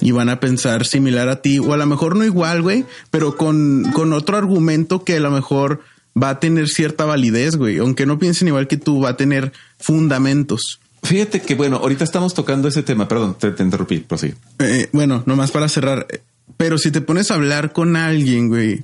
Y 0.00 0.12
van 0.12 0.28
a 0.30 0.40
pensar 0.40 0.86
similar 0.86 1.28
a 1.28 1.42
ti, 1.42 1.58
o 1.58 1.72
a 1.74 1.76
lo 1.76 1.86
mejor 1.86 2.16
no 2.16 2.24
igual, 2.24 2.62
güey, 2.62 2.86
pero 3.10 3.36
con, 3.36 3.90
con 3.92 4.12
otro 4.12 4.36
argumento 4.36 5.04
que 5.04 5.16
a 5.16 5.20
lo 5.20 5.30
mejor 5.30 5.82
va 6.20 6.30
a 6.30 6.40
tener 6.40 6.68
cierta 6.68 7.04
validez, 7.04 7.56
güey. 7.56 7.78
Aunque 7.78 8.06
no 8.06 8.18
piensen 8.18 8.48
igual 8.48 8.66
que 8.66 8.76
tú, 8.78 9.00
va 9.00 9.10
a 9.10 9.16
tener 9.16 9.52
fundamentos. 9.78 10.80
Fíjate 11.02 11.40
que, 11.40 11.54
bueno, 11.54 11.76
ahorita 11.76 12.04
estamos 12.04 12.34
tocando 12.34 12.68
ese 12.68 12.82
tema. 12.82 13.08
Perdón, 13.08 13.36
te, 13.38 13.50
te 13.52 13.62
interrumpí. 13.62 13.98
Prosigue. 13.98 14.34
Eh, 14.58 14.88
bueno, 14.92 15.22
nomás 15.26 15.50
para 15.50 15.68
cerrar. 15.68 16.06
eh, 16.10 16.20
Pero 16.56 16.78
si 16.78 16.90
te 16.90 17.00
pones 17.00 17.30
a 17.30 17.34
hablar 17.34 17.72
con 17.72 17.96
alguien, 17.96 18.48
güey, 18.48 18.82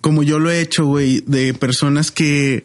como 0.00 0.22
yo 0.22 0.38
lo 0.38 0.50
he 0.50 0.60
hecho, 0.60 0.84
güey, 0.84 1.22
de 1.26 1.54
personas 1.54 2.10
que 2.10 2.64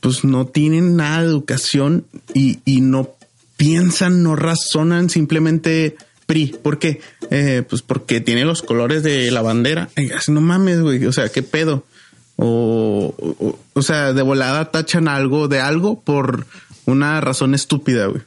pues 0.00 0.24
no 0.24 0.46
tienen 0.46 0.96
nada 0.96 1.22
de 1.22 1.28
educación 1.28 2.04
y, 2.34 2.58
y 2.64 2.80
no 2.82 3.10
piensan, 3.56 4.22
no 4.22 4.36
razonan, 4.36 5.08
simplemente 5.08 5.96
PRI. 6.26 6.56
¿Por 6.62 6.78
qué? 6.78 7.00
Eh, 7.30 7.62
pues 7.68 7.82
porque 7.82 8.20
tiene 8.20 8.44
los 8.44 8.62
colores 8.62 9.02
de 9.02 9.30
la 9.30 9.42
bandera. 9.42 9.88
Así, 10.16 10.32
no 10.32 10.40
mames, 10.40 10.80
güey. 10.80 11.04
O 11.06 11.12
sea, 11.12 11.28
¿qué 11.28 11.42
pedo? 11.42 11.84
O, 12.36 13.56
o, 13.74 13.82
sea, 13.82 14.12
de 14.12 14.22
volada 14.22 14.70
tachan 14.70 15.06
algo 15.06 15.46
de 15.46 15.60
algo 15.60 16.00
por 16.00 16.46
una 16.86 17.20
razón 17.20 17.54
estúpida, 17.54 18.06
güey. 18.06 18.22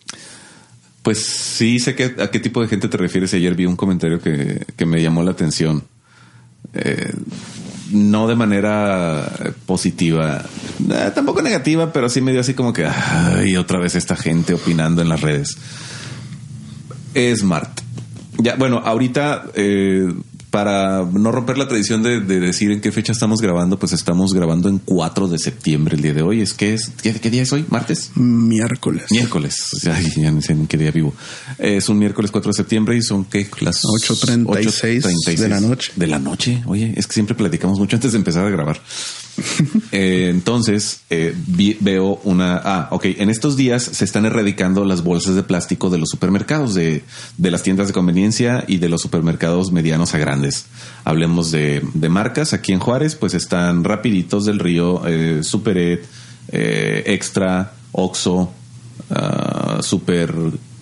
Pues 1.04 1.26
sí, 1.26 1.80
sé 1.80 1.96
que, 1.96 2.16
a 2.20 2.32
qué 2.32 2.40
tipo 2.40 2.62
de 2.62 2.68
gente 2.68 2.88
te 2.88 2.98
refieres. 2.98 3.34
Ayer 3.34 3.56
vi 3.56 3.66
un 3.66 3.76
comentario 3.76 4.22
que, 4.22 4.66
que 4.76 4.86
me 4.86 5.02
llamó 5.02 5.24
la 5.24 5.32
atención. 5.32 5.84
Eh, 6.74 7.14
no 7.92 8.28
de 8.28 8.36
manera 8.36 9.54
positiva, 9.66 10.44
eh, 10.90 11.12
tampoco 11.16 11.42
negativa, 11.42 11.94
pero 11.94 12.10
sí 12.10 12.22
me 12.22 12.32
dio 12.32 12.42
así 12.42 12.54
como 12.54 12.74
que, 12.74 12.86
ay, 12.86 13.56
otra 13.56 13.80
vez 13.80 13.96
esta 13.96 14.16
gente 14.16 14.54
opinando 14.54 15.02
en 15.02 15.10
las 15.10 15.22
redes. 15.22 15.58
Es 17.14 17.40
Smart. 17.40 17.87
Ya, 18.40 18.56
bueno, 18.56 18.82
ahorita, 18.84 19.46
eh, 19.56 20.14
para 20.52 21.04
no 21.04 21.32
romper 21.32 21.58
la 21.58 21.68
tradición 21.68 22.04
de, 22.04 22.22
de 22.22 22.40
decir 22.40 22.72
en 22.72 22.82
qué 22.82 22.92
fecha 22.92 23.12
estamos 23.12 23.42
grabando, 23.42 23.78
pues 23.78 23.94
estamos 23.94 24.34
grabando 24.34 24.70
en 24.70 24.80
4 24.80 25.28
de 25.28 25.38
septiembre 25.40 25.96
el 25.96 26.02
día 26.02 26.14
de 26.14 26.22
hoy. 26.22 26.42
¿Es 26.42 26.54
que 26.54 26.74
es? 26.74 26.92
¿Qué, 27.02 27.14
qué 27.14 27.30
día 27.30 27.44
es 27.44 27.52
hoy? 27.52 27.66
¿Martes? 27.70 28.12
Miércoles. 28.16 29.06
Miércoles, 29.12 29.70
Ay, 29.92 30.12
ya 30.16 30.32
no 30.32 30.42
sé 30.42 30.54
en 30.54 30.68
qué 30.68 30.78
día 30.78 30.92
vivo. 30.92 31.14
Es 31.58 31.90
un 31.90 32.00
miércoles 32.00 32.32
4 32.32 32.52
de 32.52 32.56
septiembre 32.56 32.96
y 32.96 33.02
son 33.02 33.26
¿qué? 33.26 33.48
las 33.60 33.84
8:36 33.84 35.38
de 35.38 35.50
la 35.50 35.60
noche. 35.60 35.92
De 35.96 36.08
la 36.08 36.20
noche, 36.20 36.64
oye, 36.66 36.94
es 36.96 37.08
que 37.08 37.14
siempre 37.14 37.36
platicamos 37.36 37.80
mucho 37.80 37.96
antes 37.98 38.14
de 38.14 38.18
empezar 38.18 38.46
a 38.46 38.50
grabar. 38.50 38.80
Eh, 39.92 40.28
entonces, 40.30 41.02
eh, 41.10 41.34
vi- 41.48 41.78
veo 41.80 42.20
una... 42.24 42.58
Ah, 42.64 42.88
ok, 42.92 43.06
en 43.18 43.30
estos 43.30 43.56
días 43.56 43.82
se 43.84 44.04
están 44.04 44.26
erradicando 44.26 44.84
las 44.84 45.02
bolsas 45.04 45.36
de 45.36 45.44
plástico 45.44 45.90
de 45.90 45.98
los 45.98 46.10
supermercados, 46.10 46.74
de, 46.74 47.04
de 47.38 47.52
las 47.52 47.64
tiendas 47.64 47.88
de 47.88 47.94
conveniencia 47.94 48.64
y 48.68 48.78
de 48.78 48.90
los 48.90 49.02
supermercados 49.02 49.72
medianos 49.72 50.14
a 50.14 50.18
grandes. 50.18 50.66
Hablemos 51.06 51.52
de, 51.52 51.82
de 51.94 52.10
marcas. 52.10 52.54
Aquí 52.54 52.74
en 52.74 52.80
Juárez, 52.80 53.16
pues 53.16 53.34
están 53.34 53.84
Rapiditos 53.84 54.46
del 54.46 54.60
Río, 54.60 55.02
eh, 55.08 55.40
Superet, 55.42 56.06
eh, 56.50 57.04
Extra, 57.08 57.74
Oxo, 57.94 58.52
ah, 59.10 59.80
Super 59.82 60.34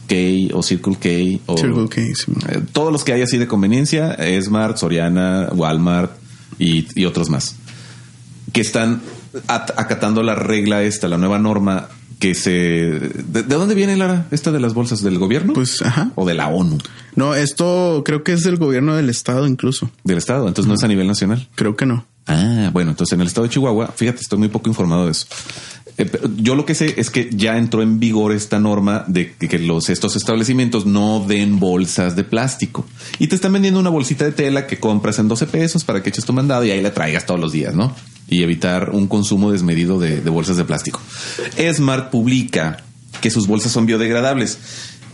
K 0.07 0.15
o 0.53 0.61
Circle 0.63 0.95
K. 0.95 1.41
O, 1.45 1.57
Circle 1.57 1.87
K, 1.89 2.01
sí. 2.15 2.31
eh, 2.49 2.61
todos 2.73 2.91
los 2.91 3.03
que 3.03 3.13
hay 3.13 3.21
así 3.21 3.37
de 3.37 3.47
conveniencia, 3.47 4.17
Smart, 4.41 4.77
Soriana, 4.77 5.49
Walmart 5.53 6.11
y, 6.59 6.87
y 6.99 7.05
otros 7.05 7.29
más, 7.29 7.55
que 8.55 8.61
están 8.61 9.01
at- 9.47 9.71
acatando 9.77 10.23
la 10.23 10.33
regla 10.33 10.81
esta, 10.81 11.09
la 11.09 11.17
nueva 11.17 11.37
norma 11.39 11.89
que 12.19 12.33
se... 12.33 12.51
¿De, 12.51 13.43
de 13.43 13.55
dónde 13.55 13.75
viene, 13.75 13.97
Lara, 13.97 14.27
esta 14.31 14.53
de 14.53 14.61
las 14.61 14.73
bolsas? 14.73 15.03
¿Del 15.03 15.19
gobierno? 15.19 15.51
Pues, 15.51 15.81
ajá. 15.81 16.11
¿O 16.15 16.25
de 16.25 16.33
la 16.35 16.47
ONU? 16.47 16.77
No, 17.15 17.35
esto 17.35 18.01
creo 18.05 18.23
que 18.23 18.31
es 18.31 18.43
del 18.43 18.55
gobierno 18.55 18.95
del 18.95 19.09
estado 19.09 19.45
incluso. 19.45 19.91
Del 20.05 20.17
Estado, 20.17 20.47
entonces 20.47 20.69
no 20.69 20.75
es 20.75 20.83
a 20.83 20.87
nivel 20.87 21.05
nacional. 21.05 21.49
Creo 21.55 21.75
que 21.75 21.85
no. 21.85 22.05
Ah, 22.27 22.69
bueno, 22.71 22.91
entonces 22.91 23.13
en 23.13 23.19
el 23.21 23.27
estado 23.27 23.45
de 23.45 23.53
Chihuahua, 23.53 23.93
fíjate, 23.93 24.21
estoy 24.21 24.39
muy 24.39 24.47
poco 24.47 24.69
informado 24.69 25.05
de 25.05 25.11
eso. 25.11 25.27
Eh, 25.97 26.09
yo 26.37 26.55
lo 26.55 26.65
que 26.65 26.75
sé 26.75 26.93
es 26.97 27.09
que 27.09 27.29
ya 27.33 27.57
entró 27.57 27.81
en 27.81 27.99
vigor 27.99 28.31
esta 28.31 28.59
norma 28.59 29.03
de 29.07 29.33
que, 29.35 29.49
que 29.49 29.59
los 29.59 29.89
estos 29.89 30.15
establecimientos 30.15 30.85
no 30.85 31.23
den 31.27 31.59
bolsas 31.59 32.15
de 32.15 32.23
plástico 32.23 32.85
y 33.19 33.27
te 33.27 33.35
están 33.35 33.51
vendiendo 33.53 33.79
una 33.81 33.89
bolsita 33.89 34.23
de 34.25 34.31
tela 34.31 34.65
que 34.67 34.79
compras 34.79 35.19
en 35.19 35.27
12 35.27 35.45
pesos 35.47 35.83
para 35.83 36.01
que 36.01 36.09
eches 36.09 36.23
tu 36.25 36.31
mandado 36.33 36.63
y 36.65 36.71
ahí 36.71 36.81
la 36.81 36.93
traigas 36.93 37.25
todos 37.25 37.39
los 37.39 37.51
días, 37.51 37.75
¿no? 37.75 37.93
Y 38.27 38.43
evitar 38.43 38.89
un 38.91 39.07
consumo 39.07 39.51
desmedido 39.51 39.99
de, 39.99 40.21
de 40.21 40.29
bolsas 40.29 40.57
de 40.57 40.65
plástico. 40.65 40.99
Smart 41.73 42.09
publica 42.09 42.77
que 43.21 43.29
sus 43.29 43.47
bolsas 43.47 43.71
son 43.71 43.85
biodegradables. 43.85 44.57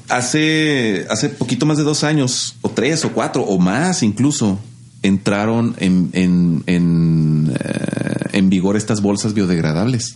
Hace, 0.09 1.05
hace 1.09 1.29
poquito 1.29 1.65
más 1.65 1.77
de 1.77 1.83
dos 1.83 2.03
años, 2.03 2.55
o 2.61 2.69
tres, 2.69 3.05
o 3.05 3.11
cuatro, 3.11 3.43
o 3.43 3.57
más 3.59 4.03
incluso, 4.03 4.59
entraron 5.03 5.75
en, 5.79 6.09
en, 6.13 6.63
en, 6.67 7.53
eh, 7.57 8.29
en 8.33 8.49
vigor 8.49 8.75
estas 8.75 9.01
bolsas 9.01 9.33
biodegradables. 9.33 10.15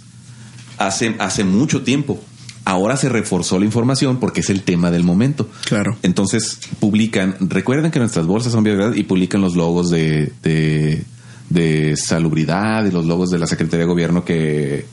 Hace, 0.78 1.16
hace 1.20 1.44
mucho 1.44 1.84
tiempo. 1.84 2.20
Ahora 2.66 2.98
se 2.98 3.10
reforzó 3.10 3.60
la 3.60 3.66
información 3.66 4.20
porque 4.20 4.42
es 4.42 4.50
el 4.50 4.64
tema 4.64 4.92
del 4.92 5.04
momento. 5.04 5.48
Claro. 5.66 5.98
Entonces 6.02 6.60
publican, 6.80 7.38
recuerden 7.40 7.92
que 7.92 8.00
nuestras 8.00 8.26
bolsas 8.26 8.52
son 8.52 8.64
biodegradables 8.64 9.00
y 9.00 9.04
publican 9.04 9.42
los 9.42 9.56
logos 9.56 9.90
de, 9.92 10.34
de, 10.42 11.06
de 11.50 11.96
salubridad 11.98 12.86
y 12.86 12.92
los 12.92 13.06
logos 13.06 13.30
de 13.30 13.40
la 13.40 13.48
Secretaría 13.48 13.86
de 13.86 13.92
Gobierno 13.92 14.26
que, 14.26 14.86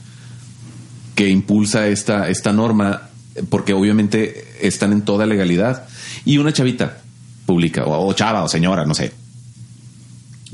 que 1.14 1.28
impulsa 1.28 1.88
esta, 1.88 2.28
esta 2.28 2.52
norma, 2.52 3.08
porque 3.48 3.74
obviamente 3.74 4.44
están 4.60 4.92
en 4.92 5.02
toda 5.02 5.26
legalidad. 5.26 5.86
Y 6.24 6.38
una 6.38 6.52
chavita 6.52 6.98
publica, 7.46 7.84
o, 7.86 8.12
chava 8.12 8.44
o 8.44 8.48
señora, 8.48 8.84
no 8.84 8.94
sé, 8.94 9.12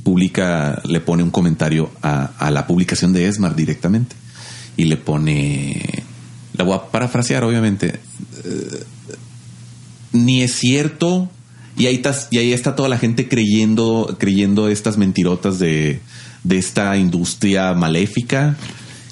publica, 0.02 0.80
le 0.84 1.00
pone 1.00 1.22
un 1.22 1.30
comentario 1.30 1.90
a, 2.02 2.30
a 2.38 2.50
la 2.50 2.66
publicación 2.66 3.12
de 3.12 3.26
Esmar 3.26 3.54
directamente 3.54 4.16
y 4.78 4.84
le 4.84 4.96
pone, 4.96 6.04
la 6.54 6.64
voy 6.64 6.74
a 6.76 6.90
parafrasear 6.90 7.42
obviamente, 7.44 8.00
eh, 8.44 8.84
ni 10.12 10.42
es 10.42 10.52
cierto 10.52 11.28
y 11.78 11.86
ahí, 11.86 11.98
tas- 11.98 12.28
y 12.30 12.38
ahí 12.38 12.52
está 12.52 12.74
toda 12.76 12.88
la 12.88 12.98
gente 12.98 13.28
creyendo, 13.28 14.16
creyendo 14.18 14.68
estas 14.68 14.98
mentirotas 14.98 15.58
de, 15.58 16.00
de 16.44 16.58
esta 16.58 16.96
industria 16.96 17.72
maléfica. 17.74 18.56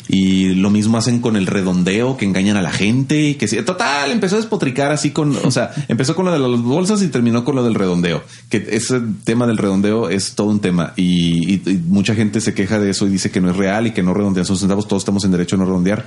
Y 0.08 0.54
lo 0.54 0.70
mismo 0.70 0.98
hacen 0.98 1.18
con 1.20 1.34
el 1.34 1.48
redondeo, 1.48 2.16
que 2.16 2.24
engañan 2.26 2.56
a 2.56 2.62
la 2.62 2.70
gente 2.70 3.20
y 3.30 3.34
que 3.34 3.48
sí, 3.48 3.60
total, 3.62 4.12
empezó 4.12 4.36
a 4.36 4.38
despotricar 4.38 4.92
así 4.92 5.10
con, 5.10 5.34
o 5.36 5.50
sea, 5.50 5.72
empezó 5.88 6.14
con 6.14 6.26
lo 6.26 6.32
de 6.32 6.38
las 6.38 6.60
bolsas 6.62 7.02
y 7.02 7.08
terminó 7.08 7.44
con 7.44 7.56
lo 7.56 7.64
del 7.64 7.74
redondeo, 7.74 8.22
que 8.48 8.64
ese 8.70 9.00
tema 9.24 9.48
del 9.48 9.58
redondeo 9.58 10.08
es 10.08 10.36
todo 10.36 10.46
un 10.46 10.60
tema 10.60 10.92
y, 10.94 11.54
y- 11.54 11.62
y 11.66 11.76
mucha 11.88 12.14
gente 12.14 12.40
se 12.40 12.54
queja 12.54 12.78
de 12.78 12.90
eso 12.90 13.04
y 13.08 13.10
dice 13.10 13.32
que 13.32 13.40
no 13.40 13.50
es 13.50 13.56
real 13.56 13.88
y 13.88 13.90
que 13.90 14.04
no 14.04 14.14
redondean 14.14 14.46
sus 14.46 14.60
centavos, 14.60 14.86
todos 14.86 15.02
estamos 15.02 15.24
en 15.24 15.32
derecho 15.32 15.56
a 15.56 15.58
no 15.58 15.64
redondear, 15.64 16.06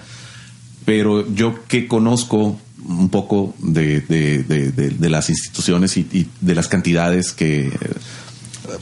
pero 0.86 1.32
yo 1.34 1.64
que 1.68 1.88
conozco 1.88 2.60
un 2.88 3.10
poco 3.10 3.54
de, 3.60 4.02
de- 4.02 4.44
de- 4.44 4.72
de- 4.72 5.10
las 5.10 5.30
instituciones 5.30 5.98
y, 5.98 6.02
y 6.12 6.28
de 6.42 6.56
las 6.56 6.68
cantidades 6.68 7.34
que... 7.34 7.68
eh, 7.68 7.72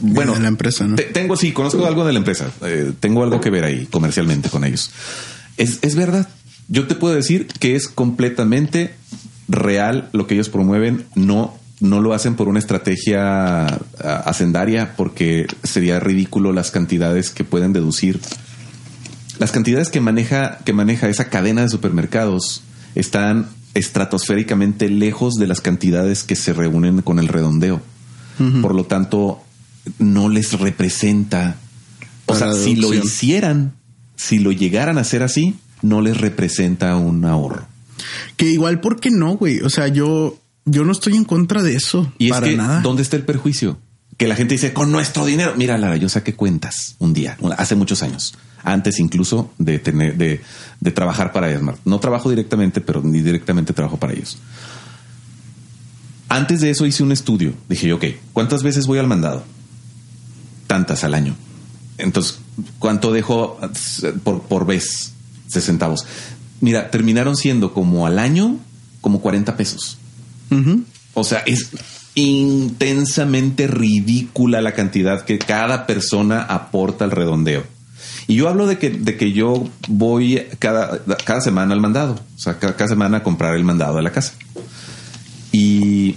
Bueno, 0.00 0.34
De 0.34 0.40
la 0.40 0.48
empresa, 0.48 0.86
¿no? 0.86 0.96
te- 0.96 1.02
tengo, 1.04 1.36
sí, 1.36 1.52
conozco 1.52 1.86
algo 1.86 2.04
de 2.06 2.12
la 2.12 2.18
empresa. 2.18 2.50
eh, 2.62 2.92
tengo 3.00 3.22
algo 3.22 3.40
que 3.40 3.50
ver 3.50 3.64
ahí 3.64 3.86
comercialmente 3.90 4.48
con 4.50 4.64
ellos. 4.64 4.90
Es, 5.56 5.78
es 5.82 5.94
verdad. 5.96 6.28
Yo 6.68 6.86
te 6.86 6.94
puedo 6.94 7.14
decir 7.14 7.46
que 7.58 7.74
es 7.76 7.88
completamente 7.88 8.94
real 9.48 10.08
lo 10.12 10.26
que 10.26 10.34
ellos 10.34 10.48
promueven. 10.50 11.04
No, 11.14 11.54
no 11.80 12.00
lo 12.00 12.12
hacen 12.14 12.34
por 12.34 12.48
una 12.48 12.58
estrategia 12.58 13.66
ah, 13.66 14.22
hacendaria, 14.26 14.94
porque 14.96 15.46
sería 15.64 15.98
ridículo 16.00 16.52
las 16.52 16.70
cantidades 16.70 17.30
que 17.30 17.44
pueden 17.44 17.72
deducir. 17.72 18.20
Las 19.38 19.52
cantidades 19.52 19.90
que 19.90 20.00
maneja, 20.00 20.58
que 20.64 20.72
maneja 20.72 21.08
esa 21.08 21.28
cadena 21.28 21.62
de 21.62 21.68
supermercados 21.68 22.62
están 22.94 23.48
estratosféricamente 23.74 24.88
lejos 24.88 25.34
de 25.34 25.46
las 25.46 25.60
cantidades 25.60 26.24
que 26.24 26.36
se 26.36 26.52
reúnen 26.52 27.02
con 27.02 27.18
el 27.18 27.28
redondeo. 27.28 27.80
Por 28.62 28.72
lo 28.72 28.84
tanto, 28.84 29.42
no 29.98 30.28
les 30.28 30.58
representa. 30.58 31.56
O 32.26 32.34
Para 32.34 32.52
sea, 32.52 32.62
si 32.62 32.76
lo 32.76 32.94
hicieran, 32.94 33.74
si 34.14 34.38
lo 34.38 34.52
llegaran 34.52 34.96
a 34.96 35.00
hacer 35.00 35.24
así, 35.24 35.56
no 35.82 36.00
les 36.00 36.16
representa 36.16 36.94
un 36.96 37.24
ahorro. 37.24 37.66
Que 38.36 38.46
igual, 38.46 38.80
¿por 38.80 39.00
qué 39.00 39.10
no, 39.10 39.36
güey? 39.36 39.60
O 39.60 39.70
sea, 39.70 39.88
yo, 39.88 40.38
yo 40.64 40.84
no 40.84 40.92
estoy 40.92 41.16
en 41.16 41.24
contra 41.24 41.62
de 41.64 41.74
eso. 41.74 42.12
Y 42.18 42.26
es 42.26 42.30
para 42.32 42.46
que, 42.46 42.56
nada. 42.56 42.80
¿dónde 42.80 43.02
está 43.02 43.16
el 43.16 43.24
perjuicio? 43.24 43.78
Que 44.18 44.28
la 44.28 44.36
gente 44.36 44.54
dice, 44.54 44.74
con 44.74 44.92
nuestro 44.92 45.24
dinero. 45.24 45.54
Mira, 45.56 45.78
Lara, 45.78 45.96
yo 45.96 46.10
saqué 46.10 46.34
cuentas 46.34 46.96
un 46.98 47.14
día, 47.14 47.38
hace 47.56 47.74
muchos 47.74 48.02
años, 48.02 48.34
antes 48.62 48.98
incluso 48.98 49.52
de 49.58 49.78
tener, 49.78 50.16
de, 50.18 50.42
de 50.80 50.90
trabajar 50.90 51.32
para 51.32 51.50
Esmart. 51.50 51.80
No 51.86 52.00
trabajo 52.00 52.28
directamente, 52.28 52.82
pero 52.82 53.00
ni 53.00 53.20
directamente 53.20 53.72
trabajo 53.72 53.96
para 53.96 54.12
ellos. 54.12 54.36
Antes 56.28 56.60
de 56.60 56.70
eso 56.70 56.84
hice 56.84 57.02
un 57.02 57.12
estudio. 57.12 57.54
Dije 57.68 57.88
yo, 57.88 57.96
ok, 57.96 58.04
¿cuántas 58.34 58.62
veces 58.62 58.86
voy 58.86 58.98
al 58.98 59.06
mandado? 59.06 59.44
Tantas 60.66 61.04
al 61.04 61.14
año. 61.14 61.34
Entonces, 61.96 62.38
¿cuánto 62.78 63.12
dejo 63.12 63.58
por, 64.24 64.42
por 64.42 64.66
vez? 64.66 65.14
60 65.48 65.60
centavos. 65.60 66.06
Mira, 66.60 66.90
terminaron 66.90 67.36
siendo 67.36 67.72
como 67.72 68.06
al 68.06 68.18
año, 68.18 68.58
como 69.00 69.20
40 69.20 69.56
pesos. 69.56 69.98
O 71.14 71.24
sea, 71.24 71.38
es 71.40 71.70
intensamente 72.18 73.66
ridícula 73.66 74.60
la 74.60 74.72
cantidad 74.72 75.24
que 75.24 75.38
cada 75.38 75.86
persona 75.86 76.42
aporta 76.42 77.04
al 77.04 77.10
redondeo. 77.10 77.64
Y 78.26 78.36
yo 78.36 78.48
hablo 78.48 78.66
de 78.66 78.78
que, 78.78 78.90
de 78.90 79.16
que 79.16 79.32
yo 79.32 79.68
voy 79.88 80.42
cada, 80.58 81.02
cada 81.24 81.40
semana 81.40 81.74
al 81.74 81.80
mandado. 81.80 82.14
O 82.36 82.38
sea, 82.38 82.58
cada, 82.58 82.76
cada 82.76 82.88
semana 82.88 83.18
a 83.18 83.22
comprar 83.22 83.54
el 83.54 83.64
mandado 83.64 83.96
de 83.96 84.02
la 84.02 84.12
casa. 84.12 84.34
Y, 85.50 86.16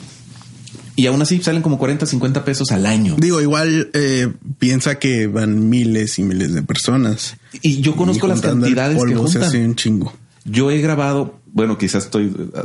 y 0.95 1.07
aún 1.07 1.21
así 1.21 1.41
salen 1.41 1.61
como 1.61 1.77
40, 1.77 2.05
50 2.05 2.43
pesos 2.43 2.71
al 2.71 2.85
año. 2.85 3.15
Digo, 3.17 3.39
igual 3.41 3.89
eh, 3.93 4.31
piensa 4.59 4.99
que 4.99 5.27
van 5.27 5.69
miles 5.69 6.19
y 6.19 6.23
miles 6.23 6.53
de 6.53 6.63
personas. 6.63 7.37
Y 7.61 7.81
yo 7.81 7.95
conozco 7.95 8.27
Y 8.27 8.29
las 8.29 8.41
cantidades 8.41 8.97
que 8.97 8.99
polvo 8.99 9.27
se 9.27 9.33
juntan. 9.33 9.43
hace 9.43 9.65
un 9.65 9.75
chingo. 9.75 10.13
Yo 10.43 10.71
he 10.71 10.81
grabado, 10.81 11.40
bueno, 11.53 11.77
quizás 11.77 12.05
estoy 12.05 12.25
eh, 12.27 12.61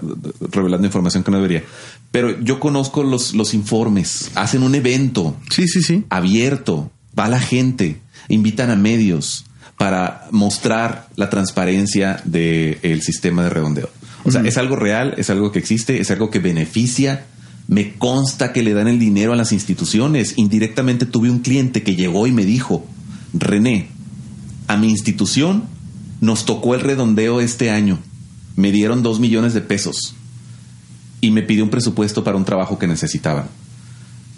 revelando 0.53 0.87
información 0.87 1.24
que 1.24 1.30
no 1.30 1.39
debería, 1.39 1.64
pero 2.11 2.41
yo 2.41 2.61
conozco 2.61 3.03
los, 3.03 3.34
los 3.34 3.55
informes. 3.55 4.30
Hacen 4.34 4.62
un 4.62 4.74
evento 4.74 5.37
Sí, 5.51 5.66
sí, 5.68 5.82
sí. 5.82 6.05
abierto, 6.09 6.91
va 7.18 7.28
la 7.28 7.41
gente, 7.41 8.01
invitan 8.28 8.70
a 8.70 8.76
medios 8.76 9.47
para 9.76 10.26
mostrar 10.30 11.09
la 11.16 11.28
transparencia 11.28 12.20
del 12.24 13.03
sistema 13.03 13.45
de 13.45 13.51
redondeo. 13.51 13.91
O 14.24 14.30
sea, 14.30 14.41
es 14.43 14.57
algo 14.57 14.74
real, 14.74 15.14
es 15.18 15.30
algo 15.30 15.53
que 15.53 15.59
existe, 15.59 16.01
es 16.01 16.11
algo 16.11 16.30
que 16.30 16.41
beneficia. 16.41 17.26
Me 17.68 17.95
consta 17.95 18.53
que 18.53 18.62
le 18.62 18.74
dan 18.74 18.89
el 18.89 18.99
dinero 18.99 19.32
a 19.32 19.37
las 19.37 19.53
instituciones. 19.53 20.34
Indirectamente 20.37 21.07
tuve 21.07 21.30
un 21.30 21.41
cliente 21.41 21.82
que 21.82 21.95
llegó 21.95 22.26
y 22.26 22.32
me 22.32 22.45
dijo, 22.45 22.84
René, 23.34 23.89
a 24.66 24.76
mi 24.76 24.91
institución 24.91 25.64
nos 26.20 26.45
tocó 26.45 26.74
el 26.74 26.80
redondeo 26.80 27.41
este 27.41 27.70
año. 27.70 27.99
Me 28.57 28.72
dieron 28.72 29.02
dos 29.02 29.20
millones 29.20 29.54
de 29.54 29.61
pesos 29.61 30.14
y 31.20 31.30
me 31.30 31.42
pidió 31.42 31.62
un 31.64 31.70
presupuesto 31.70 32.24
para 32.24 32.36
un 32.36 32.44
trabajo 32.44 32.78
que 32.78 32.86
necesitaban. 32.86 33.46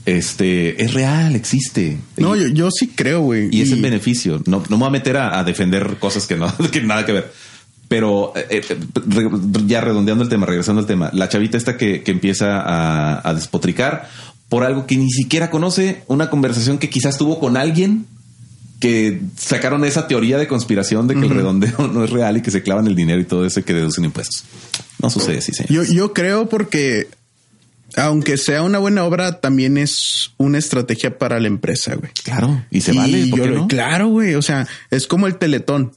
Este 0.06 0.82
es 0.82 0.94
real, 0.94 1.36
existe. 1.36 1.98
No, 2.16 2.34
y, 2.34 2.40
yo, 2.40 2.48
yo 2.48 2.70
sí 2.70 2.88
creo, 2.88 3.20
güey. 3.20 3.48
y 3.52 3.60
es 3.60 3.72
el 3.72 3.82
beneficio. 3.82 4.42
No, 4.46 4.62
no 4.68 4.76
me 4.76 4.80
voy 4.80 4.86
a 4.88 4.90
meter 4.90 5.16
a, 5.18 5.38
a 5.38 5.44
defender 5.44 5.96
cosas 5.98 6.26
que 6.26 6.36
no 6.36 6.52
que 6.72 6.80
nada 6.82 7.04
que 7.04 7.12
ver. 7.12 7.32
Pero 7.88 8.32
eh, 8.36 8.46
eh, 8.68 8.76
re- 9.06 9.30
ya 9.66 9.80
redondeando 9.80 10.22
el 10.24 10.30
tema, 10.30 10.46
regresando 10.46 10.80
al 10.80 10.86
tema, 10.86 11.10
la 11.12 11.28
chavita 11.28 11.56
esta 11.56 11.76
que, 11.76 12.02
que 12.02 12.10
empieza 12.10 12.58
a, 12.60 13.28
a 13.28 13.34
despotricar 13.34 14.08
por 14.48 14.64
algo 14.64 14.86
que 14.86 14.96
ni 14.96 15.10
siquiera 15.10 15.50
conoce, 15.50 16.02
una 16.06 16.30
conversación 16.30 16.78
que 16.78 16.88
quizás 16.90 17.18
tuvo 17.18 17.38
con 17.38 17.56
alguien 17.58 18.06
que 18.80 19.20
sacaron 19.36 19.84
esa 19.84 20.06
teoría 20.06 20.38
de 20.38 20.46
conspiración 20.46 21.08
de 21.08 21.14
que 21.14 21.22
el 21.26 21.30
redondeo 21.30 21.88
no 21.92 22.04
es 22.04 22.10
real 22.10 22.36
y 22.36 22.42
que 22.42 22.50
se 22.50 22.62
clavan 22.62 22.86
el 22.86 22.94
dinero 22.94 23.20
y 23.20 23.24
todo 23.24 23.44
eso 23.44 23.60
y 23.60 23.62
que 23.64 23.74
deducen 23.74 24.04
impuestos. 24.04 24.44
No 25.02 25.10
sucede 25.10 25.38
así, 25.38 25.52
señor. 25.52 25.72
Yo, 25.86 25.92
yo 25.92 26.12
creo 26.12 26.48
porque, 26.48 27.08
aunque 27.96 28.36
sea 28.36 28.62
una 28.62 28.78
buena 28.78 29.04
obra, 29.04 29.40
también 29.40 29.78
es 29.78 30.32
una 30.36 30.58
estrategia 30.58 31.18
para 31.18 31.40
la 31.40 31.48
empresa, 31.48 31.94
güey. 31.96 32.12
Claro, 32.22 32.64
y 32.70 32.80
se 32.80 32.94
Y 32.94 32.98
vale, 32.98 33.26
¿por 33.26 33.38
yo 33.38 33.44
qué 33.44 33.50
no? 33.50 33.68
Claro, 33.68 34.08
güey. 34.08 34.34
O 34.34 34.42
sea, 34.42 34.66
es 34.90 35.06
como 35.06 35.26
el 35.26 35.36
teletón. 35.36 35.92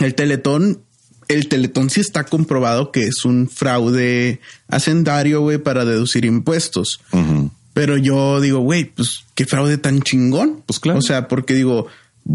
El 0.00 0.14
teletón, 0.16 0.80
el 1.28 1.48
teletón 1.48 1.90
sí 1.90 2.00
está 2.00 2.24
comprobado 2.24 2.90
que 2.90 3.04
es 3.04 3.24
un 3.24 3.48
fraude 3.48 4.40
hacendario, 4.68 5.42
güey, 5.42 5.58
para 5.58 5.84
deducir 5.84 6.24
impuestos. 6.24 7.00
Ujú. 7.12 7.52
Pero 7.80 7.96
yo 7.96 8.42
digo, 8.42 8.58
güey, 8.58 8.84
pues 8.84 9.24
qué 9.34 9.46
fraude 9.46 9.78
tan 9.78 10.02
chingón. 10.02 10.62
Pues 10.66 10.80
claro. 10.80 10.98
O 10.98 11.02
sea, 11.02 11.28
porque 11.28 11.54
digo, 11.54 11.86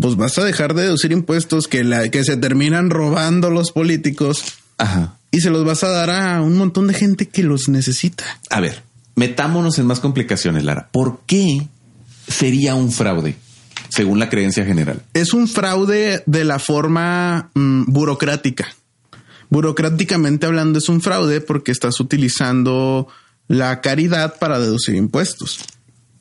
pues 0.02 0.16
vas 0.16 0.40
a 0.40 0.44
dejar 0.44 0.74
de 0.74 0.82
deducir 0.82 1.12
impuestos 1.12 1.68
que, 1.68 1.84
la, 1.84 2.10
que 2.10 2.24
se 2.24 2.36
terminan 2.36 2.90
robando 2.90 3.52
los 3.52 3.72
políticos 3.72 4.44
Ajá. 4.80 5.20
y 5.30 5.42
se 5.42 5.52
los 5.52 5.64
vas 5.64 5.84
a 5.84 5.90
dar 5.90 6.10
a 6.10 6.42
un 6.42 6.58
montón 6.58 6.88
de 6.88 6.96
gente 6.96 7.28
que 7.28 7.44
los 7.44 7.70
necesita. 7.70 8.24
A 8.50 8.60
ver, 8.60 8.82
metámonos 9.14 9.78
en 9.78 9.86
más 9.86 10.00
complicaciones, 10.00 10.64
Lara. 10.64 10.90
¿Por 10.92 11.20
qué 11.28 11.68
sería 12.28 12.74
un 12.74 12.92
fraude, 12.92 13.36
según 13.90 14.18
la 14.18 14.32
creencia 14.32 14.66
general? 14.66 15.04
Es 15.14 15.32
un 15.32 15.48
fraude 15.48 16.24
de 16.26 16.44
la 16.44 16.58
forma 16.58 17.52
mm, 17.54 17.84
burocrática. 17.86 18.66
Burocráticamente 19.52 20.48
hablando 20.48 20.80
es 20.80 20.90
un 20.90 21.02
fraude 21.02 21.40
porque 21.40 21.72
estás 21.72 22.00
utilizando 22.00 23.08
la 23.48 23.82
caridad 23.82 24.36
para 24.40 24.60
deducir 24.60 24.96
impuestos. 24.96 25.60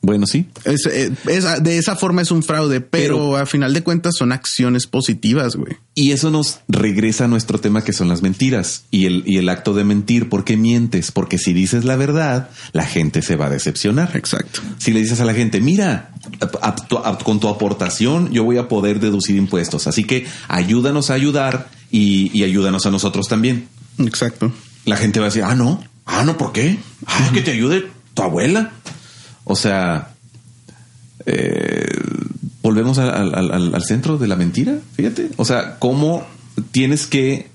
Bueno, 0.06 0.26
sí. 0.26 0.46
Es, 0.64 0.84
eh, 0.84 1.10
es- 1.28 1.62
de 1.62 1.78
esa 1.78 1.96
forma 1.96 2.20
es 2.20 2.30
un 2.30 2.42
fraude, 2.42 2.82
pero, 2.82 3.14
Pero- 3.16 3.36
a 3.38 3.46
final 3.46 3.72
de 3.72 3.82
cuentas 3.82 4.12
son 4.18 4.32
acciones 4.32 4.86
positivas, 4.86 5.56
güey. 5.56 5.78
Y 5.94 6.10
eso 6.12 6.30
nos 6.30 6.58
regresa 6.68 7.24
a 7.24 7.28
nuestro 7.28 7.58
tema 7.58 7.82
que 7.82 7.94
son 7.94 8.08
las 8.08 8.20
mentiras 8.20 8.84
y 8.90 9.06
el, 9.06 9.22
y 9.24 9.38
el 9.38 9.48
acto 9.48 9.72
de 9.72 9.82
mentir. 9.84 10.28
¿Por 10.28 10.44
qué 10.44 10.58
mientes? 10.58 11.10
Porque 11.10 11.38
si 11.38 11.54
dices 11.54 11.86
la 11.86 11.96
verdad, 11.96 12.50
la 12.74 12.84
gente 12.84 13.22
se 13.22 13.36
va 13.36 13.46
a 13.46 13.50
decepcionar. 13.50 14.14
Exacto. 14.14 14.60
Si 14.76 14.92
le 14.92 15.00
dices 15.00 15.20
a 15.20 15.24
la 15.24 15.32
gente, 15.32 15.62
mira, 15.62 16.10
a- 16.60 16.68
a- 16.68 16.74
tu- 16.76 16.98
a- 16.98 17.16
con 17.16 17.40
tu 17.40 17.48
aportación 17.48 18.30
yo 18.30 18.44
voy 18.44 18.58
a 18.58 18.68
poder 18.68 19.00
deducir 19.00 19.36
impuestos. 19.36 19.86
Así 19.86 20.04
que 20.04 20.26
ayúdanos 20.48 21.08
a 21.08 21.14
ayudar 21.14 21.70
y, 21.90 22.30
y 22.38 22.44
ayúdanos 22.44 22.84
a 22.84 22.90
nosotros 22.90 23.26
también. 23.26 23.68
Exacto. 23.96 24.52
La 24.84 24.98
gente 24.98 25.18
va 25.18 25.26
a 25.26 25.28
decir, 25.30 25.44
ah, 25.44 25.54
no, 25.54 25.82
ah, 26.07 26.22
no, 26.24 26.36
¿por 26.36 26.52
qué? 26.52 26.78
Ah, 27.07 27.30
que 27.32 27.40
te 27.42 27.52
ayude 27.52 27.86
tu 28.14 28.22
abuela. 28.22 28.72
O 29.44 29.57
sea, 29.57 30.11
eh, 31.26 31.86
volvemos 32.62 32.98
al, 32.98 33.34
al- 33.34 33.52
al- 33.52 33.74
al 33.74 33.84
centro 33.84 34.18
de 34.18 34.26
la 34.28 34.36
mentira, 34.36 34.78
fíjate. 34.96 35.30
O 35.36 35.44
sea, 35.44 35.78
cómo 35.78 36.24
tienes 36.70 37.07
que 37.07 37.48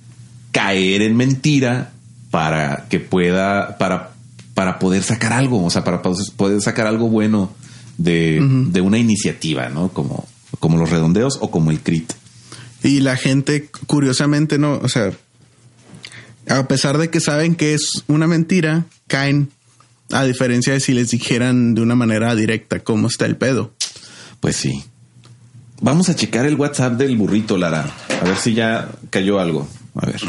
caer 0.51 1.01
en 1.01 1.15
mentira 1.15 1.91
para 2.31 2.87
que 2.89 2.99
pueda, 2.99 3.77
para, 3.77 4.11
para 4.53 4.79
poder 4.79 5.03
sacar 5.03 5.33
algo, 5.33 5.63
o 5.63 5.69
sea, 5.69 5.83
para 5.83 6.01
poder 6.01 6.61
sacar 6.61 6.87
algo 6.87 7.09
bueno 7.09 7.51
de, 7.97 8.39
de 8.69 8.81
una 8.81 8.97
iniciativa, 8.97 9.69
¿no? 9.69 9.89
Como, 9.89 10.27
como 10.59 10.77
los 10.77 10.89
redondeos 10.89 11.37
o 11.41 11.51
como 11.51 11.71
el 11.71 11.79
CRIT. 11.81 12.13
Y 12.83 13.01
la 13.01 13.17
gente, 13.17 13.69
curiosamente, 13.87 14.57
no, 14.57 14.73
o 14.75 14.87
sea, 14.87 15.11
a 16.49 16.67
pesar 16.67 16.97
de 16.97 17.09
que 17.09 17.19
saben 17.19 17.55
que 17.55 17.73
es 17.73 18.03
una 18.07 18.27
mentira, 18.27 18.85
caen, 19.07 19.49
a 20.11 20.23
diferencia 20.25 20.73
de 20.73 20.79
si 20.79 20.93
les 20.93 21.11
dijeran 21.11 21.75
de 21.75 21.81
una 21.81 21.95
manera 21.95 22.33
directa 22.35 22.79
cómo 22.79 23.07
está 23.07 23.25
el 23.25 23.35
pedo. 23.37 23.71
Pues 24.39 24.55
sí. 24.55 24.83
Vamos 25.81 26.09
a 26.09 26.15
checar 26.15 26.45
el 26.45 26.55
WhatsApp 26.55 26.93
del 26.93 27.15
burrito, 27.15 27.57
Lara. 27.57 27.89
A 28.21 28.25
ver 28.25 28.35
si 28.37 28.53
ya 28.53 28.89
cayó 29.11 29.39
algo. 29.39 29.67
A 29.95 30.05
ver. 30.07 30.19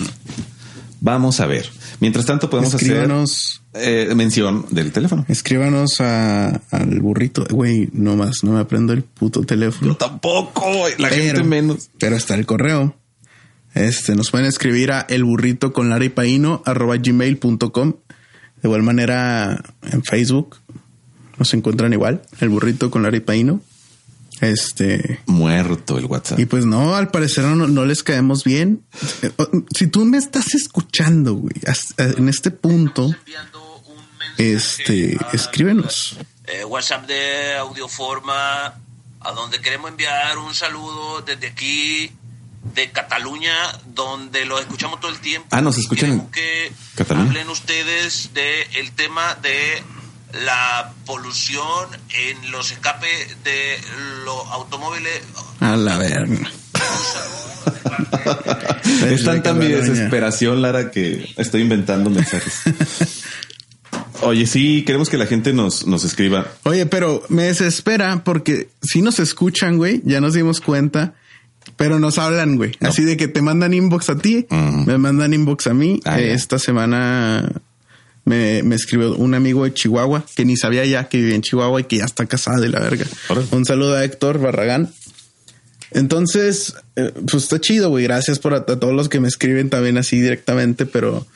Vamos 1.00 1.40
a 1.40 1.46
ver. 1.46 1.68
Mientras 2.00 2.26
tanto, 2.26 2.50
podemos 2.50 2.74
Escríbanos, 2.74 3.62
hacer 3.72 4.10
eh, 4.10 4.14
mención 4.14 4.66
del 4.70 4.92
teléfono. 4.92 5.24
escríbanos 5.28 6.00
a- 6.00 6.60
al 6.70 7.00
burrito. 7.00 7.46
Güey, 7.50 7.88
no 7.92 8.16
más, 8.16 8.44
no 8.44 8.52
me 8.52 8.60
aprendo 8.60 8.92
el 8.92 9.02
puto 9.02 9.42
teléfono. 9.42 9.96
Tampoco, 9.96 10.66
la 10.98 11.08
Pero- 11.08 11.22
gente 11.24 11.42
menos. 11.44 11.88
Pero 11.98 12.16
está 12.16 12.34
el 12.34 12.44
correo. 12.46 12.94
Este, 13.74 14.14
nos 14.16 14.30
pueden 14.30 14.46
escribir 14.46 14.92
a 14.92 15.00
elburrito 15.08 15.72
con 15.72 15.90
gmail.com. 15.90 17.94
De 18.62 18.68
igual 18.68 18.82
manera 18.82 19.62
en 19.90 20.04
Facebook 20.04 20.58
nos 21.38 21.54
encuentran 21.54 21.92
igual, 21.94 22.20
el 22.40 22.50
burrito 22.50 22.90
con 22.90 23.02
Lara 23.02 23.16
y 23.16 23.20
Paino. 23.20 23.62
Este, 24.42 25.20
Muerto 25.26 25.98
el 25.98 26.06
WhatsApp. 26.06 26.38
y 26.38 26.46
pues 26.46 26.64
no, 26.66 26.94
al 26.96 27.10
parecer 27.10 27.44
no, 27.44 27.66
no 27.66 27.84
les 27.84 28.02
caemos 28.02 28.44
bien. 28.44 28.82
Si 29.76 29.86
tú 29.86 30.04
me 30.04 30.18
estás 30.18 30.54
escuchando, 30.54 31.34
güey, 31.34 31.54
hasta 31.66 32.04
en 32.04 32.28
este 32.28 32.50
punto, 32.50 33.14
este, 34.38 35.18
escríbenos. 35.32 36.16
eh, 36.46 36.64
WhatsApp 36.64 37.06
de 37.06 37.56
Audioforma, 37.58 38.66
a 39.20 39.32
donde 39.34 39.60
queremos 39.60 39.90
enviar 39.90 40.38
un 40.38 40.54
saludo 40.54 41.22
desde 41.22 41.48
aquí, 41.48 42.10
de 42.62 42.90
Cataluña, 42.90 43.54
donde 43.94 44.44
lo 44.44 44.58
escuchamos 44.58 45.00
todo 45.00 45.10
el 45.10 45.20
tiempo. 45.20 45.48
Ah, 45.50 45.60
nos 45.60 45.78
escuchan 45.78 46.28
que 46.30 46.72
Cataluña. 46.94 47.28
hablen 47.28 47.48
ustedes 47.48 48.30
del 48.34 48.64
el 48.76 48.92
tema 48.92 49.34
de 49.36 49.82
la 50.44 50.92
polución 51.06 51.88
en 52.10 52.50
los 52.50 52.70
escapes 52.70 53.36
de 53.44 53.78
los 54.24 54.46
automóviles. 54.52 55.22
A 55.60 55.76
la 55.76 55.98
verga. 55.98 56.50
es 59.06 59.24
tanta 59.24 59.54
mi 59.54 59.66
desesperación, 59.66 60.62
Lara, 60.62 60.90
que 60.90 61.32
estoy 61.36 61.62
inventando 61.62 62.10
mensajes. 62.10 62.62
Oye, 64.22 64.46
sí, 64.46 64.84
queremos 64.84 65.08
que 65.08 65.16
la 65.16 65.26
gente 65.26 65.52
nos, 65.52 65.86
nos 65.86 66.04
escriba. 66.04 66.46
Oye, 66.64 66.86
pero 66.86 67.22
me 67.28 67.44
desespera 67.44 68.22
porque 68.22 68.68
si 68.82 69.02
nos 69.02 69.18
escuchan, 69.18 69.78
güey, 69.78 70.02
ya 70.04 70.20
nos 70.20 70.34
dimos 70.34 70.60
cuenta, 70.60 71.14
pero 71.76 71.98
nos 71.98 72.18
hablan, 72.18 72.56
güey. 72.56 72.72
Así 72.80 73.04
de 73.04 73.16
que 73.16 73.28
te 73.28 73.42
mandan 73.42 73.72
inbox 73.74 74.10
a 74.10 74.18
ti, 74.18 74.46
Ujú. 74.50 74.84
me 74.86 74.98
mandan 74.98 75.32
inbox 75.34 75.66
a 75.66 75.74
mí. 75.74 76.00
Ah, 76.04 76.20
Eh, 76.20 76.32
esta 76.32 76.58
semana 76.58 77.50
me, 78.24 78.62
me 78.62 78.74
escribió 78.76 79.14
un 79.16 79.34
amigo 79.34 79.64
de 79.64 79.72
Chihuahua 79.74 80.24
que 80.36 80.44
ni 80.44 80.56
sabía 80.56 80.84
ya 80.84 81.08
que 81.08 81.18
vivía 81.18 81.34
en 81.34 81.42
Chihuahua 81.42 81.80
y 81.80 81.84
que 81.84 81.98
ya 81.98 82.04
está 82.04 82.26
casada 82.26 82.58
de 82.60 82.68
la 82.68 82.80
verga. 82.80 83.06
Un 83.52 83.64
saludo 83.64 83.96
a 83.96 84.04
Héctor 84.04 84.38
Barragán. 84.38 84.90
Entonces, 85.92 86.74
eh, 86.96 87.12
pues 87.28 87.42
está 87.44 87.60
chido, 87.60 87.88
güey. 87.90 88.04
Gracias 88.04 88.38
por 88.38 88.54
a, 88.54 88.58
a 88.58 88.62
todos 88.78 88.94
los 88.94 89.08
que 89.08 89.20
me 89.20 89.28
escriben 89.28 89.70
también 89.70 89.98
así 89.98 90.20
directamente, 90.20 90.86
pero 90.86 91.26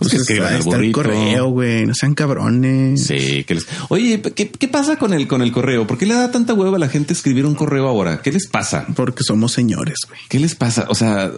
Pues 0.00 0.12
pues, 0.12 0.26
que 0.26 0.32
está, 0.32 0.32
escriban 0.32 0.54
al 0.54 0.60
está 0.60 0.76
el 0.76 0.92
correo, 0.92 1.48
güey. 1.50 1.86
No 1.86 1.94
sean 1.94 2.14
cabrones. 2.14 3.04
Sí, 3.06 3.44
que 3.44 3.54
les... 3.54 3.66
Oye, 3.90 4.22
¿qué, 4.34 4.50
qué 4.50 4.68
pasa 4.68 4.96
con 4.96 5.12
el, 5.12 5.28
con 5.28 5.42
el 5.42 5.52
correo? 5.52 5.86
¿Por 5.86 5.98
qué 5.98 6.06
le 6.06 6.14
da 6.14 6.30
tanta 6.30 6.54
hueva 6.54 6.76
a 6.76 6.80
la 6.80 6.88
gente 6.88 7.12
escribir 7.12 7.44
un 7.44 7.54
correo 7.54 7.86
ahora? 7.86 8.22
¿Qué 8.22 8.32
les 8.32 8.46
pasa? 8.48 8.86
Porque 8.96 9.22
somos 9.22 9.52
señores, 9.52 9.98
güey. 10.08 10.18
¿Qué 10.30 10.38
les 10.40 10.54
pasa? 10.54 10.86
O 10.88 10.94
sea, 10.94 11.30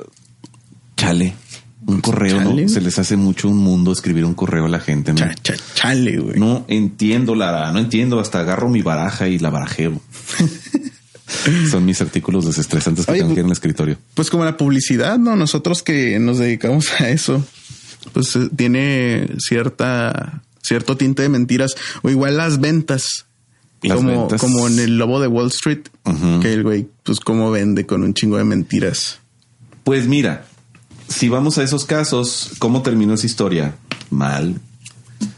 chale, 0.97 1.35
un 1.87 2.01
correo, 2.01 2.39
Chale. 2.39 2.63
¿no? 2.63 2.69
Se 2.69 2.81
les 2.81 2.97
hace 3.01 3.17
mucho 3.17 3.49
un 3.49 3.59
mundo 3.59 3.91
escribir 3.91 4.25
un 4.25 4.35
correo 4.35 4.67
a 4.67 4.69
la 4.69 4.79
gente, 4.79 5.13
¿no? 5.13 5.19
Cha, 5.19 5.35
cha, 5.43 5.55
chale, 5.75 6.19
güey. 6.19 6.39
No 6.39 6.65
entiendo, 6.69 7.35
Lara, 7.35 7.73
no 7.73 7.81
entiendo. 7.81 8.21
Hasta 8.21 8.39
agarro 8.41 8.69
mi 8.69 8.83
baraja 8.83 9.27
y 9.29 9.41
la 9.41 9.51
barajeo. 9.51 10.01
Son 11.71 11.85
mis 11.85 12.01
artículos 12.01 12.45
desestresantes 12.45 13.07
que 13.07 13.13
Oye, 13.13 13.21
tengo 13.21 13.31
pues- 13.31 13.35
que 13.35 13.41
ir 13.41 13.45
en 13.45 13.47
el 13.47 13.53
escritorio. 13.53 13.99
Pues 14.15 14.31
como 14.31 14.45
la 14.45 14.57
publicidad, 14.57 15.19
¿no? 15.19 15.35
Nosotros 15.35 15.83
que 15.83 16.19
nos 16.19 16.39
dedicamos 16.39 16.89
a 17.01 17.09
eso, 17.09 17.45
pues 18.13 18.35
eh, 18.37 18.49
tiene 18.57 19.29
cierta, 19.39 20.43
cierto 20.63 20.97
tinte 20.97 21.23
de 21.23 21.29
mentiras. 21.29 21.75
O 22.03 22.11
igual 22.11 22.37
las 22.37 22.61
ventas. 22.61 23.27
Las 23.83 23.97
como, 23.97 24.11
ventas. 24.29 24.41
como 24.41 24.67
en 24.69 24.79
el 24.79 24.97
lobo 24.99 25.21
de 25.21 25.27
Wall 25.27 25.49
Street, 25.49 25.81
que 26.41 26.53
el 26.53 26.63
güey, 26.63 26.87
pues 27.03 27.19
como 27.19 27.51
vende 27.51 27.85
con 27.87 28.05
un 28.05 28.15
chingo 28.15 28.37
de 28.37 28.45
mentiras. 28.45 29.19
Pues 29.83 30.07
mira, 30.07 30.47
si 31.09 31.29
vamos 31.29 31.59
a 31.59 31.65
esos 31.65 31.85
casos, 31.85 32.51
¿cómo 32.61 32.83
terminó 32.83 33.15
esa 33.15 33.27
historia? 33.27 33.75
Mal. 34.11 34.61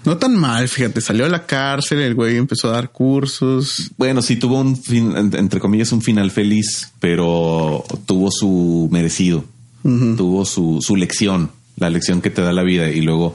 No 0.04 0.18
tan 0.18 0.36
mal, 0.36 0.68
fíjate, 0.68 1.00
salió 1.00 1.24
de 1.24 1.30
la 1.30 1.46
cárcel, 1.46 2.00
el 2.00 2.14
güey 2.14 2.36
empezó 2.36 2.68
a 2.68 2.72
dar 2.72 2.90
cursos. 2.92 3.90
Bueno, 3.96 4.20
sí 4.20 4.36
tuvo 4.36 4.60
un 4.60 4.76
fin, 4.76 5.16
en- 5.16 5.34
entre 5.36 5.60
comillas, 5.60 5.92
un 5.92 6.02
final 6.02 6.30
feliz, 6.30 6.92
pero 7.00 7.82
tuvo 8.04 8.30
su 8.30 8.88
merecido. 8.92 9.44
Tuvo 9.82 10.44
su, 10.44 10.80
su 10.82 10.96
lección, 10.96 11.50
la 11.76 11.90
lección 11.90 12.20
que 12.20 12.30
te 12.30 12.42
da 12.42 12.52
la 12.52 12.62
vida. 12.62 12.88
Y 12.90 13.00
luego, 13.00 13.34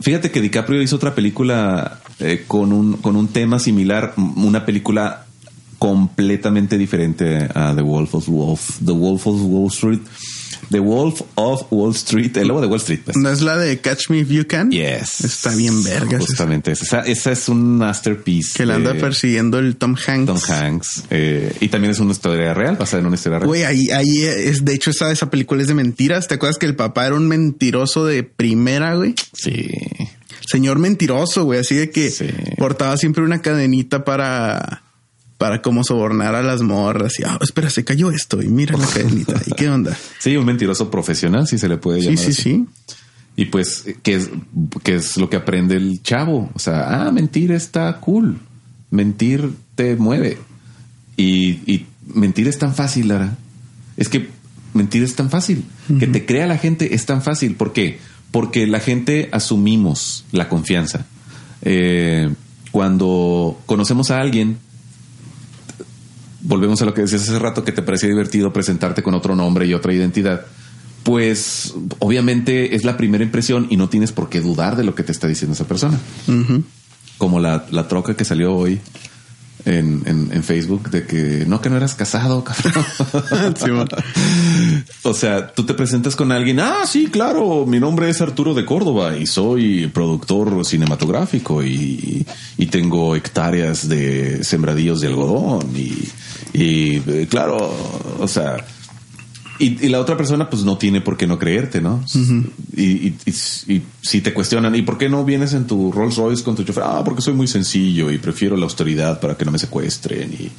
fíjate 0.00 0.30
que 0.30 0.40
DiCaprio 0.40 0.82
hizo 0.82 0.96
otra 0.96 1.14
película 1.14 2.00
eh, 2.18 2.44
con, 2.46 2.72
un, 2.72 2.94
con 2.94 3.16
un 3.16 3.28
tema 3.28 3.58
similar, 3.58 4.14
una 4.16 4.64
película 4.64 5.26
completamente 5.78 6.76
diferente 6.76 7.48
a 7.54 7.74
The 7.74 7.82
Wolf 7.82 8.14
of 8.14 8.28
Wolf, 8.28 8.78
The 8.84 8.92
Wolf 8.92 9.26
of 9.26 9.40
Wall 9.42 9.68
Street. 9.68 10.02
The 10.70 10.78
Wolf 10.80 11.22
of 11.34 11.64
Wall 11.70 11.92
Street, 11.94 12.36
el 12.36 12.48
lobo 12.48 12.60
de 12.60 12.66
Wall 12.68 12.78
Street. 12.78 13.00
pues. 13.04 13.16
¿No 13.16 13.28
es 13.30 13.40
la 13.42 13.56
de 13.56 13.80
Catch 13.80 14.08
Me 14.08 14.18
If 14.20 14.28
You 14.28 14.46
Can? 14.46 14.70
Yes. 14.70 15.20
Está 15.22 15.54
bien 15.56 15.82
vergas. 15.82 16.24
Justamente. 16.26 16.72
Esa, 16.72 17.00
esa 17.00 17.32
es 17.32 17.48
un 17.48 17.78
masterpiece. 17.78 18.52
Que 18.56 18.66
la 18.66 18.76
anda 18.76 18.92
de 18.92 19.00
persiguiendo 19.00 19.58
el 19.58 19.76
Tom 19.76 19.96
Hanks. 19.96 20.26
Tom 20.26 20.38
Hanks. 20.48 21.04
eh, 21.10 21.52
y 21.60 21.68
también 21.68 21.90
es 21.90 21.98
una 21.98 22.12
historia 22.12 22.54
real, 22.54 22.76
basada 22.76 23.00
en 23.00 23.06
una 23.06 23.16
historia 23.16 23.38
real. 23.40 23.48
Güey, 23.48 23.64
ahí, 23.64 23.90
ahí 23.90 24.22
es, 24.24 24.64
de 24.64 24.74
hecho, 24.74 24.90
esa, 24.90 25.10
esa 25.10 25.28
película 25.28 25.60
es 25.62 25.68
de 25.68 25.74
mentiras. 25.74 26.28
¿Te 26.28 26.36
acuerdas 26.36 26.56
que 26.58 26.66
el 26.66 26.76
papá 26.76 27.06
era 27.06 27.16
un 27.16 27.26
mentiroso 27.26 28.06
de 28.06 28.22
primera, 28.22 28.94
güey? 28.94 29.14
Sí. 29.32 29.68
Señor 30.46 30.78
mentiroso, 30.78 31.44
güey. 31.44 31.60
Así 31.60 31.74
de 31.74 31.90
que 31.90 32.10
Sí. 32.10 32.28
portaba 32.58 32.96
siempre 32.96 33.22
una 33.22 33.40
cadenita 33.42 34.04
para, 34.04 34.82
para 35.40 35.62
como 35.62 35.84
sobornar 35.84 36.34
a 36.34 36.42
las 36.42 36.60
morras. 36.60 37.18
Y, 37.18 37.22
ah, 37.24 37.38
espera, 37.40 37.70
se 37.70 37.82
cayó 37.82 38.10
esto. 38.10 38.42
Y 38.42 38.48
mira 38.48 38.76
la 38.76 38.86
cadenita. 38.86 39.40
¿Y 39.46 39.52
qué 39.52 39.70
onda? 39.70 39.96
Sí, 40.18 40.36
un 40.36 40.44
mentiroso 40.44 40.90
profesional, 40.90 41.46
si 41.48 41.56
se 41.56 41.66
le 41.66 41.78
puede 41.78 42.00
Sí, 42.00 42.08
llamar. 42.08 42.18
sí, 42.18 42.30
así. 42.30 42.42
sí. 42.42 42.66
Y 43.36 43.44
pues, 43.46 43.84
¿qué 44.02 44.16
es, 44.16 44.28
qué 44.82 44.96
es 44.96 45.16
lo 45.16 45.30
que 45.30 45.36
aprende 45.38 45.76
el 45.76 46.02
chavo? 46.02 46.50
O 46.52 46.58
sea, 46.58 47.06
ah, 47.06 47.10
mentir 47.10 47.52
está 47.52 47.96
cool. 48.00 48.36
Mentir 48.90 49.50
te 49.76 49.96
mueve. 49.96 50.36
Y, 51.16 51.52
y 51.72 51.86
mentir 52.14 52.46
es 52.46 52.58
tan 52.58 52.74
fácil, 52.74 53.08
Lara. 53.08 53.38
Es 53.96 54.10
que 54.10 54.28
mentir 54.74 55.02
es 55.02 55.16
tan 55.16 55.30
fácil. 55.30 55.64
Que 55.98 56.06
te 56.06 56.26
crea 56.26 56.46
la 56.48 56.58
gente 56.58 56.94
es 56.94 57.06
tan 57.06 57.22
fácil. 57.22 57.54
¿Por 57.54 57.72
qué? 57.72 57.98
Porque 58.30 58.66
la 58.66 58.78
gente 58.80 59.30
asumimos 59.32 60.26
la 60.32 60.50
confianza. 60.50 61.06
Eh, 61.62 62.28
cuando 62.72 63.58
conocemos 63.64 64.10
a 64.10 64.20
alguien, 64.20 64.58
volvemos 66.42 66.80
a 66.82 66.84
lo 66.84 66.94
que 66.94 67.02
decías 67.02 67.22
hace 67.22 67.38
rato, 67.38 67.64
que 67.64 67.72
te 67.72 67.82
parecía 67.82 68.08
divertido 68.08 68.52
presentarte 68.52 69.02
con 69.02 69.14
otro 69.14 69.34
nombre 69.36 69.66
y 69.66 69.74
otra 69.74 69.92
identidad. 69.92 70.46
Pues 71.02 71.74
obviamente 71.98 72.74
es 72.74 72.84
la 72.84 72.96
primera 72.96 73.24
impresión 73.24 73.66
y 73.70 73.76
no 73.76 73.88
tienes 73.88 74.12
por 74.12 74.28
qué 74.28 74.40
dudar 74.40 74.76
de 74.76 74.84
lo 74.84 74.94
que 74.94 75.02
te 75.02 75.12
está 75.12 75.26
diciendo 75.26 75.54
esa 75.54 75.66
persona. 75.66 75.98
Como 77.18 77.40
la, 77.40 77.66
la 77.70 77.88
troca 77.88 78.14
que 78.14 78.24
salió 78.24 78.54
hoy 78.54 78.80
en, 79.64 80.02
en, 80.06 80.30
en 80.32 80.42
Facebook 80.42 80.90
de 80.90 81.06
que 81.06 81.44
no, 81.46 81.60
que 81.60 81.70
no 81.70 81.76
eras 81.76 81.94
casado, 81.94 82.44
cabrón. 82.44 82.84
Sí, 83.56 83.70
man. 83.70 83.88
o 85.02 85.14
sea, 85.14 85.52
tú 85.52 85.64
te 85.64 85.74
presentas 85.74 86.16
con 86.16 86.32
alguien. 86.32 86.60
Ah, 86.60 86.82
sí, 86.86 87.06
claro. 87.06 87.66
Mi 87.66 87.80
nombre 87.80 88.08
es 88.08 88.20
Arturo 88.20 88.54
de 88.54 88.64
Córdoba 88.64 89.16
y 89.16 89.26
soy 89.26 89.88
productor 89.88 90.64
cinematográfico 90.64 91.62
y, 91.62 92.26
y 92.56 92.66
tengo 92.66 93.16
hectáreas 93.16 93.88
de 93.88 94.44
sembradíos 94.44 95.00
de 95.00 95.08
algodón 95.08 95.70
y, 95.76 96.08
y 96.52 96.96
eh, 97.06 97.26
claro, 97.28 97.72
o 98.18 98.28
sea, 98.28 98.56
y, 99.60 99.86
y 99.86 99.88
la 99.90 100.00
otra 100.00 100.16
persona 100.16 100.48
pues 100.50 100.64
no 100.64 100.76
tiene 100.78 101.00
por 101.00 101.16
qué 101.16 101.26
no 101.26 101.38
creerte, 101.38 101.80
¿no? 101.80 102.02
y, 102.76 102.82
y, 102.84 103.16
y- 103.26 103.72
y 103.74 103.82
si 104.02 104.20
te 104.20 104.32
cuestionan, 104.32 104.74
¿y 104.74 104.82
por 104.82 104.98
qué 104.98 105.08
no 105.08 105.24
vienes 105.24 105.52
en 105.52 105.66
tu 105.66 105.92
Rolls 105.92 106.16
Royce 106.16 106.42
con 106.42 106.56
tu 106.56 106.64
chofer? 106.64 106.82
Ah, 106.86 107.02
porque 107.04 107.20
soy 107.22 107.34
muy 107.34 107.46
sencillo 107.46 108.10
y 108.10 108.18
prefiero 108.18 108.56
la 108.56 108.64
austeridad 108.64 109.20
para 109.20 109.36
que 109.36 109.44
no 109.44 109.52
me 109.52 109.58
secuestren 109.58 110.32
y 110.32 110.50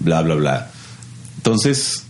bla, 0.00 0.22
bla, 0.22 0.34
bla. 0.36 0.70
Entonces, 1.38 2.04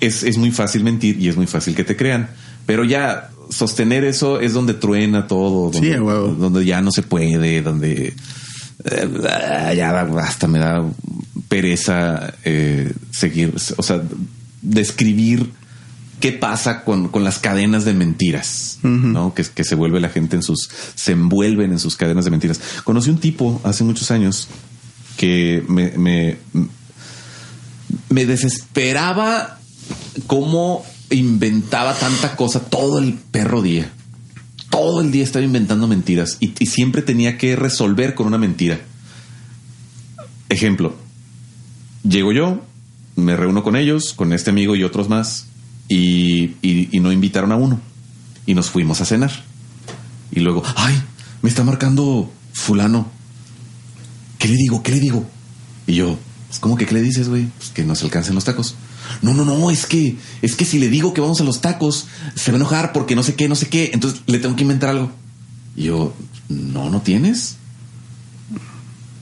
es, 0.00 0.22
es 0.22 0.38
muy 0.38 0.50
fácil 0.50 0.84
mentir 0.84 1.20
y 1.20 1.28
es 1.28 1.36
muy 1.36 1.46
fácil 1.46 1.74
que 1.74 1.84
te 1.84 1.96
crean. 1.96 2.30
Pero 2.66 2.84
ya 2.84 3.30
sostener 3.50 4.04
eso 4.04 4.40
es 4.40 4.52
donde 4.54 4.72
truena 4.74 5.26
todo, 5.26 5.70
donde, 5.70 6.60
Sí, 6.62 6.66
ya 6.66 6.80
no 6.80 6.90
se 6.90 7.02
puede, 7.02 7.60
donde 7.60 8.14
eh, 8.84 9.74
ya 9.76 10.00
hasta 10.00 10.46
me 10.48 10.58
da 10.58 10.82
pereza 11.48 12.34
eh, 12.44 12.92
seguir, 13.10 13.54
o 13.76 13.82
sea, 13.82 14.02
describir 14.64 15.52
qué 16.20 16.32
pasa 16.32 16.84
con, 16.84 17.08
con 17.08 17.22
las 17.22 17.38
cadenas 17.38 17.84
de 17.84 17.92
mentiras, 17.92 18.78
¿no? 18.82 19.34
Que, 19.34 19.44
que 19.44 19.62
se 19.62 19.74
vuelve 19.74 20.00
la 20.00 20.08
gente 20.08 20.36
en 20.36 20.42
sus, 20.42 20.70
se 20.94 21.12
envuelven 21.12 21.70
en 21.70 21.78
sus 21.78 21.96
cadenas 21.96 22.24
de 22.24 22.30
mentiras. 22.30 22.60
Conocí 22.82 23.10
un 23.10 23.18
tipo 23.18 23.60
hace 23.62 23.84
muchos 23.84 24.10
años 24.10 24.48
que 25.16 25.62
me, 25.68 25.90
me, 25.98 26.38
me 28.08 28.26
desesperaba 28.26 29.60
cómo 30.26 30.84
inventaba 31.10 31.94
tanta 31.94 32.36
cosa 32.36 32.60
todo 32.60 32.98
el 32.98 33.14
perro 33.14 33.60
día. 33.60 33.90
Todo 34.70 35.02
el 35.02 35.12
día 35.12 35.24
estaba 35.24 35.44
inventando 35.44 35.86
mentiras 35.86 36.38
y, 36.40 36.54
y 36.58 36.66
siempre 36.66 37.02
tenía 37.02 37.36
que 37.38 37.54
resolver 37.54 38.14
con 38.14 38.26
una 38.26 38.38
mentira. 38.38 38.80
Ejemplo, 40.48 40.96
llego 42.02 42.32
yo, 42.32 42.64
me 43.16 43.36
reúno 43.36 43.62
con 43.62 43.76
ellos, 43.76 44.12
con 44.14 44.32
este 44.32 44.50
amigo 44.50 44.74
y 44.76 44.82
otros 44.84 45.08
más, 45.08 45.46
y, 45.88 46.52
y- 46.62 46.88
no 47.00 47.12
invitaron 47.12 47.52
a 47.52 47.56
uno. 47.56 47.80
Y 48.46 48.54
nos 48.54 48.70
fuimos 48.70 49.00
a 49.00 49.04
cenar. 49.04 49.30
Y 50.30 50.40
luego, 50.40 50.62
ay, 50.76 50.94
me 51.42 51.48
está 51.48 51.64
marcando 51.64 52.30
fulano. 52.52 53.08
¿Qué 54.38 54.48
le 54.48 54.56
digo? 54.56 54.82
¿Qué 54.82 54.92
le 54.92 55.00
digo? 55.00 55.26
Y 55.86 55.94
yo, 55.94 56.18
pues, 56.48 56.58
¿cómo 56.58 56.76
que 56.76 56.86
qué 56.86 56.94
le 56.94 57.02
dices, 57.02 57.28
güey? 57.28 57.46
Pues 57.58 57.70
que 57.70 57.84
nos 57.84 58.02
alcancen 58.02 58.34
los 58.34 58.44
tacos. 58.44 58.74
No, 59.22 59.32
no, 59.34 59.44
no, 59.44 59.70
es 59.70 59.86
que, 59.86 60.16
es 60.42 60.56
que 60.56 60.64
si 60.64 60.78
le 60.78 60.88
digo 60.88 61.14
que 61.14 61.20
vamos 61.20 61.40
a 61.40 61.44
los 61.44 61.60
tacos, 61.60 62.06
se 62.34 62.50
va 62.50 62.56
a 62.56 62.60
enojar 62.60 62.92
porque 62.92 63.14
no 63.14 63.22
sé 63.22 63.34
qué, 63.34 63.48
no 63.48 63.54
sé 63.54 63.68
qué. 63.68 63.90
Entonces 63.94 64.20
le 64.26 64.38
tengo 64.38 64.56
que 64.56 64.62
inventar 64.62 64.90
algo. 64.90 65.10
Y 65.76 65.84
yo, 65.84 66.14
no, 66.48 66.90
no 66.90 67.00
tienes. 67.02 67.56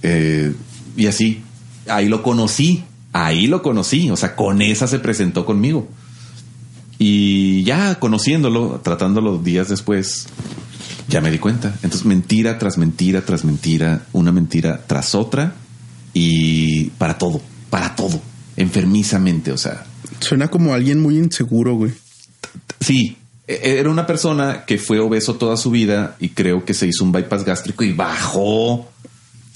Eh, 0.03 0.55
y 0.97 1.07
así, 1.07 1.43
ahí 1.89 2.09
lo 2.09 2.23
conocí, 2.23 2.85
ahí 3.13 3.47
lo 3.47 3.63
conocí, 3.63 4.11
o 4.11 4.17
sea, 4.17 4.37
con 4.37 4.63
esa 4.63 4.87
se 4.87 4.99
presentó 4.99 5.45
conmigo. 5.45 5.89
Y 6.99 7.65
ya 7.65 7.97
conociéndolo, 7.97 8.81
tratándolo 8.83 9.39
días 9.39 9.69
después, 9.69 10.27
ya 11.09 11.21
me 11.21 11.31
di 11.31 11.39
cuenta. 11.39 11.75
Entonces, 11.83 12.05
mentira 12.05 12.59
tras 12.59 12.79
mentira 12.79 13.23
tras 13.23 13.45
mentira, 13.45 14.07
una 14.13 14.33
mentira 14.33 14.81
tras 14.87 15.15
otra, 15.15 15.55
y 16.15 16.91
para 16.99 17.19
todo, 17.19 17.41
para 17.71 17.97
todo, 17.97 18.21
enfermizamente, 18.57 19.51
o 19.53 19.59
sea, 19.59 19.85
Suena 20.23 20.49
como 20.49 20.73
alguien 20.73 21.01
muy 21.01 21.19
inseguro, 21.19 21.75
güey. 21.75 21.93
Sí, 22.81 23.17
e- 23.49 23.79
era 23.79 23.91
una 23.91 24.07
persona 24.07 24.65
que 24.65 24.79
fue 24.79 25.01
obeso 25.01 25.35
toda 25.35 25.57
su 25.57 25.71
vida 25.71 26.17
y 26.21 26.31
creo 26.31 26.65
que 26.65 26.75
se 26.75 26.87
hizo 26.87 27.05
un 27.05 27.13
bypass 27.13 27.45
gástrico 27.45 27.83
y 27.83 27.93
bajó 27.93 28.92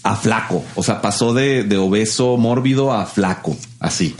a 0.07 0.17
flaco. 0.17 0.65
O 0.77 0.83
sea, 0.83 1.03
pasó 1.03 1.35
de, 1.35 1.65
de 1.65 1.77
obeso 1.77 2.37
mórbido 2.37 2.93
a 2.93 3.07
flaco, 3.07 3.57
así. 3.81 4.15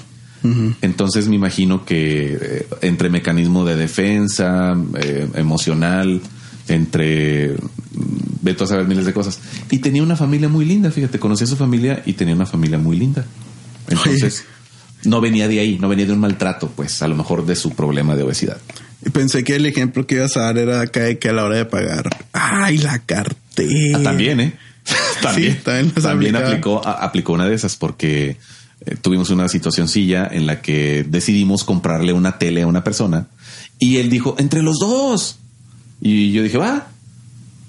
Entonces 0.81 1.27
me 1.27 1.35
imagino 1.35 1.85
que 1.85 2.39
eh, 2.41 2.67
entre 2.83 3.11
mecanismo 3.11 3.65
de 3.65 3.75
defensa, 3.75 4.75
eh, 4.97 5.27
emocional, 5.35 6.21
entre 6.69 7.51
mm, 7.51 7.57
veto 8.43 8.63
a 8.63 8.67
saber 8.69 8.87
miles 8.87 9.07
de 9.07 9.13
cosas. 9.13 9.41
Y 9.73 9.79
tenía 9.79 10.05
una 10.05 10.15
familia 10.15 10.49
muy 10.49 10.65
linda, 10.65 10.93
fíjate, 10.93 11.19
conocí 11.19 11.43
a 11.43 11.47
su 11.49 11.57
familia 11.57 12.01
y 12.07 12.13
tenía 12.13 12.35
una 12.35 12.47
familia 12.47 12.79
muy 12.79 12.97
linda. 12.97 13.25
Entonces, 13.89 14.45
no 15.05 15.21
venía 15.21 15.49
de 15.49 15.59
ahí, 15.59 15.79
no 15.81 15.89
venía 15.89 16.07
de 16.07 16.13
un 16.13 16.21
maltrato, 16.21 16.69
pues 16.69 17.03
a 17.03 17.09
lo 17.09 17.17
mejor 17.17 17.45
de 17.45 17.57
su 17.57 17.71
problema 17.71 18.15
de 18.15 18.23
obesidad. 18.23 18.59
Y 19.05 19.11
pensé 19.11 19.43
que 19.43 19.57
el 19.57 19.67
ejemplo 19.67 20.07
que 20.07 20.17
ibas 20.17 20.37
a 20.37 20.43
dar 20.43 20.59
era 20.59 20.81
acá 20.81 21.03
de 21.03 21.19
que 21.19 21.29
a 21.29 21.33
la 21.33 21.45
hora 21.45 21.57
de 21.57 21.65
pagar. 21.65 22.09
Ay, 22.33 22.79
la 22.79 23.01
cartera. 23.01 23.99
Ah, 23.99 24.03
también, 24.05 24.39
¿eh? 24.41 24.59
También. 25.23 25.61
Sí, 25.65 26.01
también 26.01 26.37
aplicó, 26.37 26.87
aplicó 26.87 27.33
una 27.33 27.47
de 27.47 27.55
esas 27.55 27.77
porque 27.77 28.37
eh, 28.81 28.97
tuvimos 29.01 29.31
una 29.31 29.49
situacióncilla 29.49 30.29
en 30.31 30.47
la 30.47 30.61
que 30.61 31.05
decidimos 31.09 31.65
comprarle 31.65 32.13
una 32.13 32.39
tele 32.39 32.63
a 32.63 32.67
una 32.67 32.85
persona 32.85 33.29
y 33.79 33.99
él 33.99 34.11
dijo, 34.11 34.37
entre 34.39 34.63
los 34.63 34.79
dos. 34.79 35.37
Y 36.01 36.33
yo 36.33 36.43
dije, 36.43 36.59
va, 36.59 36.89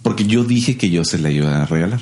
porque 0.04 0.26
yo 0.26 0.44
dije 0.44 0.78
que 0.78 0.90
yo 0.90 1.04
se 1.04 1.18
la 1.18 1.32
iba 1.32 1.62
a 1.62 1.66
regalar. 1.66 2.02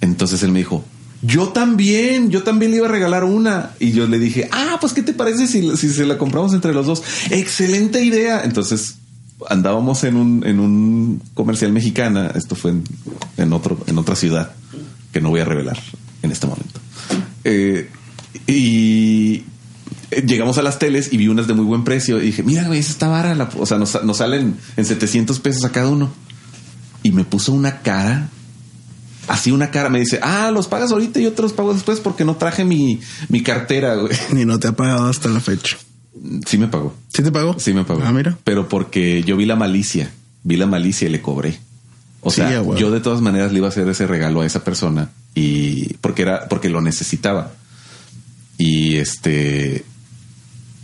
Entonces 0.00 0.42
él 0.42 0.52
me 0.52 0.60
dijo, 0.60 0.84
yo 1.22 1.48
también, 1.48 2.30
yo 2.30 2.42
también 2.42 2.70
le 2.70 2.78
iba 2.78 2.86
a 2.86 2.90
regalar 2.90 3.24
una. 3.24 3.70
Y 3.78 3.92
yo 3.92 4.06
le 4.06 4.18
dije, 4.18 4.48
ah, 4.52 4.78
pues 4.80 4.92
¿qué 4.92 5.02
te 5.02 5.12
parece 5.12 5.46
si, 5.46 5.76
si 5.76 5.90
se 5.90 6.06
la 6.06 6.18
compramos 6.18 6.52
entre 6.52 6.72
los 6.72 6.86
dos? 6.86 7.02
Excelente 7.30 8.04
idea. 8.04 8.42
Entonces 8.44 8.96
andábamos 9.48 10.04
en 10.04 10.16
un, 10.16 10.46
en 10.46 10.60
un 10.60 11.22
comercial 11.34 11.72
mexicana. 11.72 12.32
Esto 12.34 12.54
fue 12.54 12.74
en, 13.36 13.52
otro, 13.52 13.78
en 13.86 13.98
otra 13.98 14.16
ciudad 14.16 14.52
que 15.12 15.20
no 15.20 15.30
voy 15.30 15.40
a 15.40 15.44
revelar 15.44 15.78
en 16.22 16.32
este 16.32 16.46
momento. 16.46 16.80
Eh, 17.44 17.90
y 18.46 19.44
eh, 20.10 20.22
llegamos 20.26 20.58
a 20.58 20.62
las 20.62 20.78
teles 20.78 21.12
y 21.12 21.16
vi 21.16 21.28
unas 21.28 21.46
de 21.46 21.54
muy 21.54 21.64
buen 21.64 21.84
precio. 21.84 22.18
Y 22.18 22.26
dije, 22.26 22.42
mira, 22.42 22.66
güey, 22.66 22.80
esa 22.80 22.92
está 22.92 23.08
vara. 23.08 23.48
o 23.58 23.66
sea, 23.66 23.78
nos, 23.78 24.02
nos 24.04 24.16
salen 24.16 24.56
en 24.76 24.84
700 24.84 25.38
pesos 25.40 25.64
a 25.64 25.70
cada 25.70 25.88
uno. 25.88 26.10
Y 27.02 27.12
me 27.12 27.24
puso 27.24 27.52
una 27.52 27.80
cara 27.80 28.28
así 29.28 29.52
una 29.52 29.70
cara, 29.70 29.90
me 29.90 30.00
dice, 30.00 30.18
ah, 30.22 30.50
los 30.50 30.66
pagas 30.66 30.90
ahorita 30.90 31.20
y 31.20 31.24
yo 31.24 31.32
te 31.32 31.46
pago 31.50 31.74
después 31.74 32.00
porque 32.00 32.24
no 32.24 32.36
traje 32.36 32.64
mi, 32.64 33.00
mi 33.28 33.42
cartera, 33.42 33.94
güey. 33.94 34.12
Ni 34.32 34.44
no 34.44 34.58
te 34.58 34.68
ha 34.68 34.72
pagado 34.72 35.06
hasta 35.06 35.28
la 35.28 35.40
fecha. 35.40 35.76
Sí 36.46 36.58
me 36.58 36.66
pagó. 36.68 36.94
¿Sí 37.08 37.22
te 37.22 37.30
pagó? 37.30 37.58
Sí 37.58 37.72
me 37.74 37.84
pagó. 37.84 38.02
Ah, 38.04 38.12
mira. 38.12 38.36
Pero 38.44 38.68
porque 38.68 39.22
yo 39.22 39.36
vi 39.36 39.44
la 39.46 39.56
malicia, 39.56 40.10
vi 40.42 40.56
la 40.56 40.66
malicia 40.66 41.08
y 41.08 41.10
le 41.12 41.20
cobré. 41.22 41.58
O 42.20 42.30
Sí, 42.30 42.36
sea, 42.36 42.62
yo 42.76 42.90
de 42.90 43.00
todas 43.00 43.20
maneras 43.20 43.52
le 43.52 43.58
iba 43.58 43.68
a 43.68 43.70
hacer 43.70 43.88
ese 43.88 44.06
regalo 44.06 44.40
a 44.40 44.46
esa 44.46 44.64
persona 44.64 45.10
y 45.34 45.94
porque 46.00 46.22
era, 46.22 46.48
porque 46.48 46.68
lo 46.68 46.80
necesitaba. 46.80 47.52
Y 48.56 48.96
este, 48.96 49.84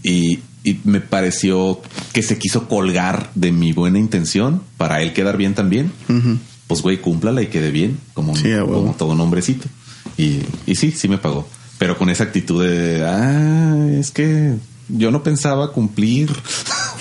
y, 0.05 0.39
y 0.62 0.79
me 0.85 1.01
pareció 1.01 1.81
que 2.12 2.22
se 2.22 2.39
quiso 2.39 2.68
colgar 2.68 3.31
de 3.35 3.51
mi 3.51 3.72
buena 3.72 3.99
intención 3.99 4.62
para 4.77 5.03
él 5.03 5.12
quedar 5.12 5.37
bien 5.37 5.55
también. 5.55 5.91
Pues 6.68 6.83
güey, 6.83 6.99
cúmplala 7.01 7.43
y 7.43 7.49
quede 7.49 7.70
bien, 7.72 7.99
como, 8.14 8.37
Sí, 8.37 8.51
como 8.64 8.95
todo 8.97 9.11
un 9.12 9.20
hombrecito. 9.20 9.66
Y, 10.16 10.39
y 10.66 10.77
sí, 10.77 10.93
sí 10.93 11.09
me 11.09 11.18
pagó. 11.18 11.49
Pero 11.79 11.99
con 11.99 12.09
esa 12.09 12.22
actitud 12.25 12.62
de, 12.64 13.05
ah, 13.05 13.89
es 13.99 14.12
que 14.12 14.55
yo 14.89 15.11
no 15.11 15.22
pensaba 15.22 15.72
cumplir. 15.72 16.30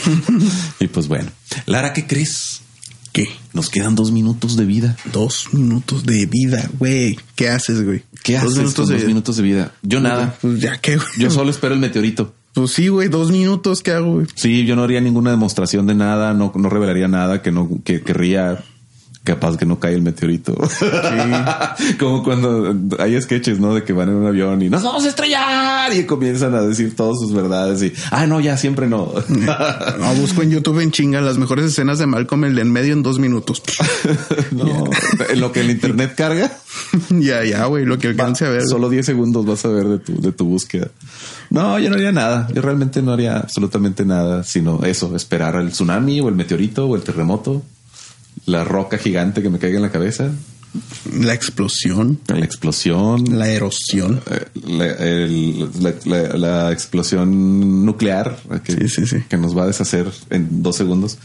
y 0.79 0.87
pues 0.87 1.07
bueno. 1.07 1.31
Lara, 1.65 1.93
¿qué 1.93 2.07
crees? 2.07 2.61
¿Qué? 3.11 3.27
Nos 3.53 3.69
quedan 3.69 3.95
dos 3.95 4.11
minutos 4.11 4.57
de 4.57 4.65
vida. 4.65 4.97
Dos 5.11 5.49
minutos 5.53 6.03
de 6.03 6.25
vida, 6.25 6.69
güey. 6.79 7.19
¿Qué 7.35 7.49
haces, 7.49 7.83
güey? 7.83 8.03
¿Qué 8.23 8.33
dos 8.33 8.43
haces 8.43 8.57
minutos 8.57 8.75
con 8.75 8.87
de 8.87 8.93
dos 8.93 9.01
vida. 9.01 9.07
minutos 9.07 9.37
de 9.37 9.43
vida? 9.43 9.71
Yo 9.83 9.99
nada. 9.99 10.37
Pues 10.41 10.59
ya 10.59 10.77
qué, 10.77 10.95
güey. 10.95 11.07
Yo 11.17 11.29
solo 11.29 11.51
espero 11.51 11.75
el 11.75 11.79
meteorito. 11.79 12.33
Pues 12.53 12.71
sí, 12.71 12.87
güey, 12.87 13.09
dos 13.09 13.31
minutos, 13.31 13.81
¿qué 13.81 13.91
hago, 13.91 14.13
güey? 14.13 14.27
Sí, 14.35 14.65
yo 14.65 14.75
no 14.75 14.83
haría 14.83 15.01
ninguna 15.01 15.31
demostración 15.31 15.87
de 15.87 15.95
nada, 15.95 16.33
no, 16.33 16.51
no 16.55 16.69
revelaría 16.69 17.07
nada 17.07 17.41
que 17.41 17.51
no 17.51 17.67
que 17.83 18.01
querría 18.01 18.63
capaz 19.23 19.57
que 19.57 19.65
no 19.65 19.79
cae 19.79 19.93
el 19.93 20.01
meteorito. 20.01 20.53
Como 21.99 22.23
cuando 22.23 22.75
hay 22.99 23.19
sketches, 23.21 23.59
¿no? 23.59 23.73
De 23.73 23.83
que 23.83 23.93
van 23.93 24.09
en 24.09 24.15
un 24.15 24.27
avión 24.27 24.61
y 24.61 24.69
nos 24.69 24.83
vamos 24.83 25.05
a 25.05 25.09
estrellar 25.09 25.93
y 25.95 26.05
comienzan 26.05 26.53
a 26.55 26.61
decir 26.61 26.95
todas 26.95 27.17
sus 27.19 27.33
verdades 27.33 27.81
y, 27.83 27.93
ah, 28.11 28.27
no, 28.27 28.41
ya 28.41 28.57
siempre 28.57 28.87
no. 28.87 29.13
no, 29.29 30.15
busco 30.15 30.41
en 30.41 30.51
YouTube 30.51 30.79
en 30.79 30.91
chinga 30.91 31.21
las 31.21 31.37
mejores 31.37 31.65
escenas 31.65 31.99
de 31.99 32.05
Malcolm 32.05 32.43
el 32.43 32.59
en 32.59 32.71
medio 32.71 32.93
en 32.93 33.01
dos 33.01 33.19
minutos. 33.19 33.63
no, 34.51 34.83
en 35.29 35.39
lo 35.39 35.51
que 35.51 35.61
el 35.61 35.71
internet 35.71 36.15
carga. 36.15 36.51
ya, 37.09 37.45
ya, 37.45 37.65
güey, 37.65 37.85
lo 37.85 37.97
que 37.97 38.07
alcance 38.07 38.45
a 38.45 38.49
ver. 38.49 38.63
Solo 38.63 38.89
10 38.89 39.05
segundos 39.05 39.45
vas 39.45 39.63
a 39.63 39.69
ver 39.69 39.87
de 39.87 39.99
tu, 39.99 40.21
de 40.21 40.31
tu 40.33 40.45
búsqueda. 40.45 40.89
No, 41.49 41.79
yo 41.79 41.89
no 41.89 41.95
haría 41.95 42.11
nada. 42.11 42.47
Yo 42.53 42.61
realmente 42.61 43.01
no 43.01 43.13
haría 43.13 43.37
absolutamente 43.37 44.05
nada, 44.05 44.43
sino 44.43 44.83
eso, 44.83 45.15
esperar 45.15 45.55
al 45.55 45.69
tsunami 45.69 46.19
o 46.19 46.27
el 46.27 46.35
meteorito 46.35 46.87
o 46.87 46.95
el 46.95 47.03
terremoto 47.03 47.63
la 48.45 48.63
roca 48.63 48.97
gigante 48.97 49.41
que 49.41 49.49
me 49.49 49.59
caiga 49.59 49.77
en 49.77 49.83
la 49.83 49.91
cabeza. 49.91 50.31
La 51.11 51.33
explosión. 51.33 52.19
La 52.27 52.39
explosión. 52.39 53.37
La 53.37 53.49
erosión. 53.49 54.21
Eh, 54.65 55.69
la, 56.35 56.71
explosión 56.71 57.85
nuclear 57.85 58.39
que, 58.63 58.87
que, 59.29 59.37
nos 59.37 59.55
va 59.55 59.63
a 59.63 59.67
deshacer 59.67 60.11
en 60.31 60.63
dos 60.63 60.75
segundos. 60.75 61.19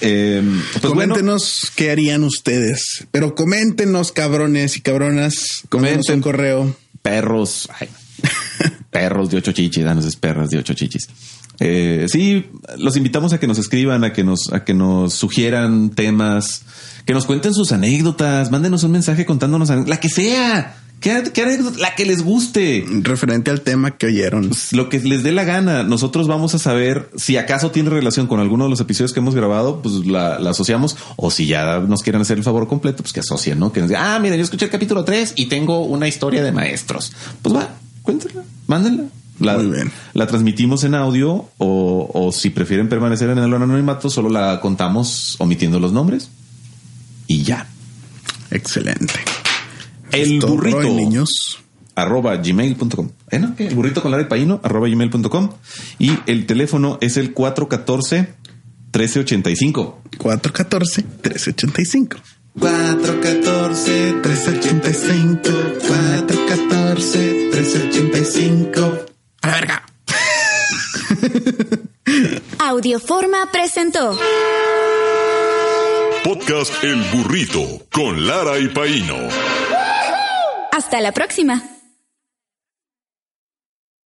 Em, 0.00 0.62
pues 0.72 0.84
coméntenos 0.86 1.70
qué 1.76 1.90
harían 1.90 2.24
ustedes. 2.24 3.06
Pero 3.10 3.34
coméntenos, 3.34 4.10
cabrones 4.10 4.78
y 4.78 4.80
cabronas. 4.80 5.64
Comenten 5.68 6.16
un 6.16 6.22
correo. 6.22 6.74
Perros. 7.02 7.68
perros 8.90 9.30
de 9.30 9.36
ocho 9.36 9.52
chichis. 9.52 9.84
Danos 9.84 10.16
perras 10.16 10.48
de 10.48 10.58
ocho 10.58 10.72
chichis. 10.72 11.08
Eh, 11.64 12.06
sí, 12.08 12.50
los 12.76 12.96
invitamos 12.96 13.32
a 13.32 13.38
que 13.38 13.46
nos 13.46 13.58
escriban, 13.58 14.02
a 14.02 14.12
que 14.12 14.24
nos, 14.24 14.52
a 14.52 14.64
que 14.64 14.74
nos 14.74 15.14
sugieran 15.14 15.90
temas, 15.90 16.62
que 17.06 17.14
nos 17.14 17.24
cuenten 17.24 17.54
sus 17.54 17.70
anécdotas, 17.70 18.50
mándenos 18.50 18.82
un 18.82 18.90
mensaje 18.90 19.24
contándonos 19.24 19.70
la 19.70 20.00
que 20.00 20.08
sea. 20.08 20.76
¿Qué, 21.00 21.10
anécdota? 21.10 21.78
La 21.80 21.96
que 21.96 22.06
les 22.06 22.22
guste. 22.22 22.84
Referente 23.02 23.50
al 23.50 23.62
tema 23.62 23.96
que 23.96 24.06
oyeron. 24.06 24.48
Pues, 24.48 24.72
lo 24.72 24.88
que 24.88 25.00
les 25.00 25.24
dé 25.24 25.32
la 25.32 25.42
gana. 25.42 25.82
Nosotros 25.82 26.28
vamos 26.28 26.54
a 26.54 26.58
saber 26.60 27.10
si 27.16 27.36
acaso 27.36 27.72
tiene 27.72 27.90
relación 27.90 28.28
con 28.28 28.38
alguno 28.38 28.64
de 28.64 28.70
los 28.70 28.80
episodios 28.80 29.12
que 29.12 29.18
hemos 29.18 29.34
grabado, 29.34 29.82
pues 29.82 29.94
la, 30.06 30.36
asociamos. 30.48 30.96
O 31.16 31.32
si 31.32 31.46
ya 31.46 31.80
nos 31.80 32.02
quieren 32.02 32.22
hacer 32.22 32.38
el 32.38 32.44
favor 32.44 32.68
completo, 32.68 33.02
pues 33.02 33.12
que 33.12 33.18
asocien, 33.20 33.58
¿no? 33.58 33.72
Que 33.72 33.80
nos 33.80 33.88
digan, 33.88 34.04
ah, 34.06 34.18
mira, 34.20 34.36
yo 34.36 34.44
escuché 34.44 34.66
el 34.66 34.70
capítulo 34.70 35.04
3 35.04 35.34
y 35.36 35.46
tengo 35.46 35.84
una 35.84 36.06
historia 36.06 36.42
de 36.42 36.52
maestros. 36.52 37.12
Pues 37.42 37.52
va, 37.52 37.68
cuéntenla, 38.02 38.44
mándenla. 38.68 39.04
La, 39.42 39.58
la 40.12 40.26
transmitimos 40.26 40.84
en 40.84 40.94
audio 40.94 41.48
o, 41.58 42.30
si 42.32 42.50
prefieren 42.50 42.88
permanecer 42.88 43.30
en 43.30 43.38
el 43.38 43.52
anonimato, 43.52 44.08
solo 44.08 44.28
la 44.28 44.60
contamos 44.60 45.36
omitiendo 45.38 45.78
los 45.78 45.92
nombres 45.92 46.30
y 47.26 47.42
ya. 47.42 47.66
Excelente. 48.50 49.14
El 50.10 50.40
burrito. 50.40 50.82
niños. 50.82 51.58
Arroba 51.94 52.36
gmail.com. 52.36 53.10
¿Eh, 53.30 53.38
no? 53.38 53.54
El 53.58 53.74
burrito 53.74 54.00
con 54.02 54.10
la 54.10 54.28
Paino, 54.28 54.60
arroba 54.62 54.88
gmail.com. 54.88 55.50
Y 55.98 56.12
el 56.26 56.46
teléfono 56.46 56.98
es 57.00 57.16
el 57.16 57.32
414 57.32 58.34
1385. 58.92 60.02
414 60.18 61.02
1385. 61.02 62.16
414 62.58 64.12
1385. 64.14 65.50
414 65.88 67.18
1385. 67.52 69.11
A 69.42 69.48
la 69.48 69.54
verga. 69.54 69.82
Audioforma 72.58 73.48
presentó. 73.52 74.18
Podcast 76.24 76.72
El 76.84 77.02
Burrito 77.12 77.60
con 77.92 78.26
Lara 78.26 78.58
y 78.58 78.68
Paino. 78.68 79.16
Hasta 80.72 81.00
la 81.00 81.12
próxima. 81.12 81.62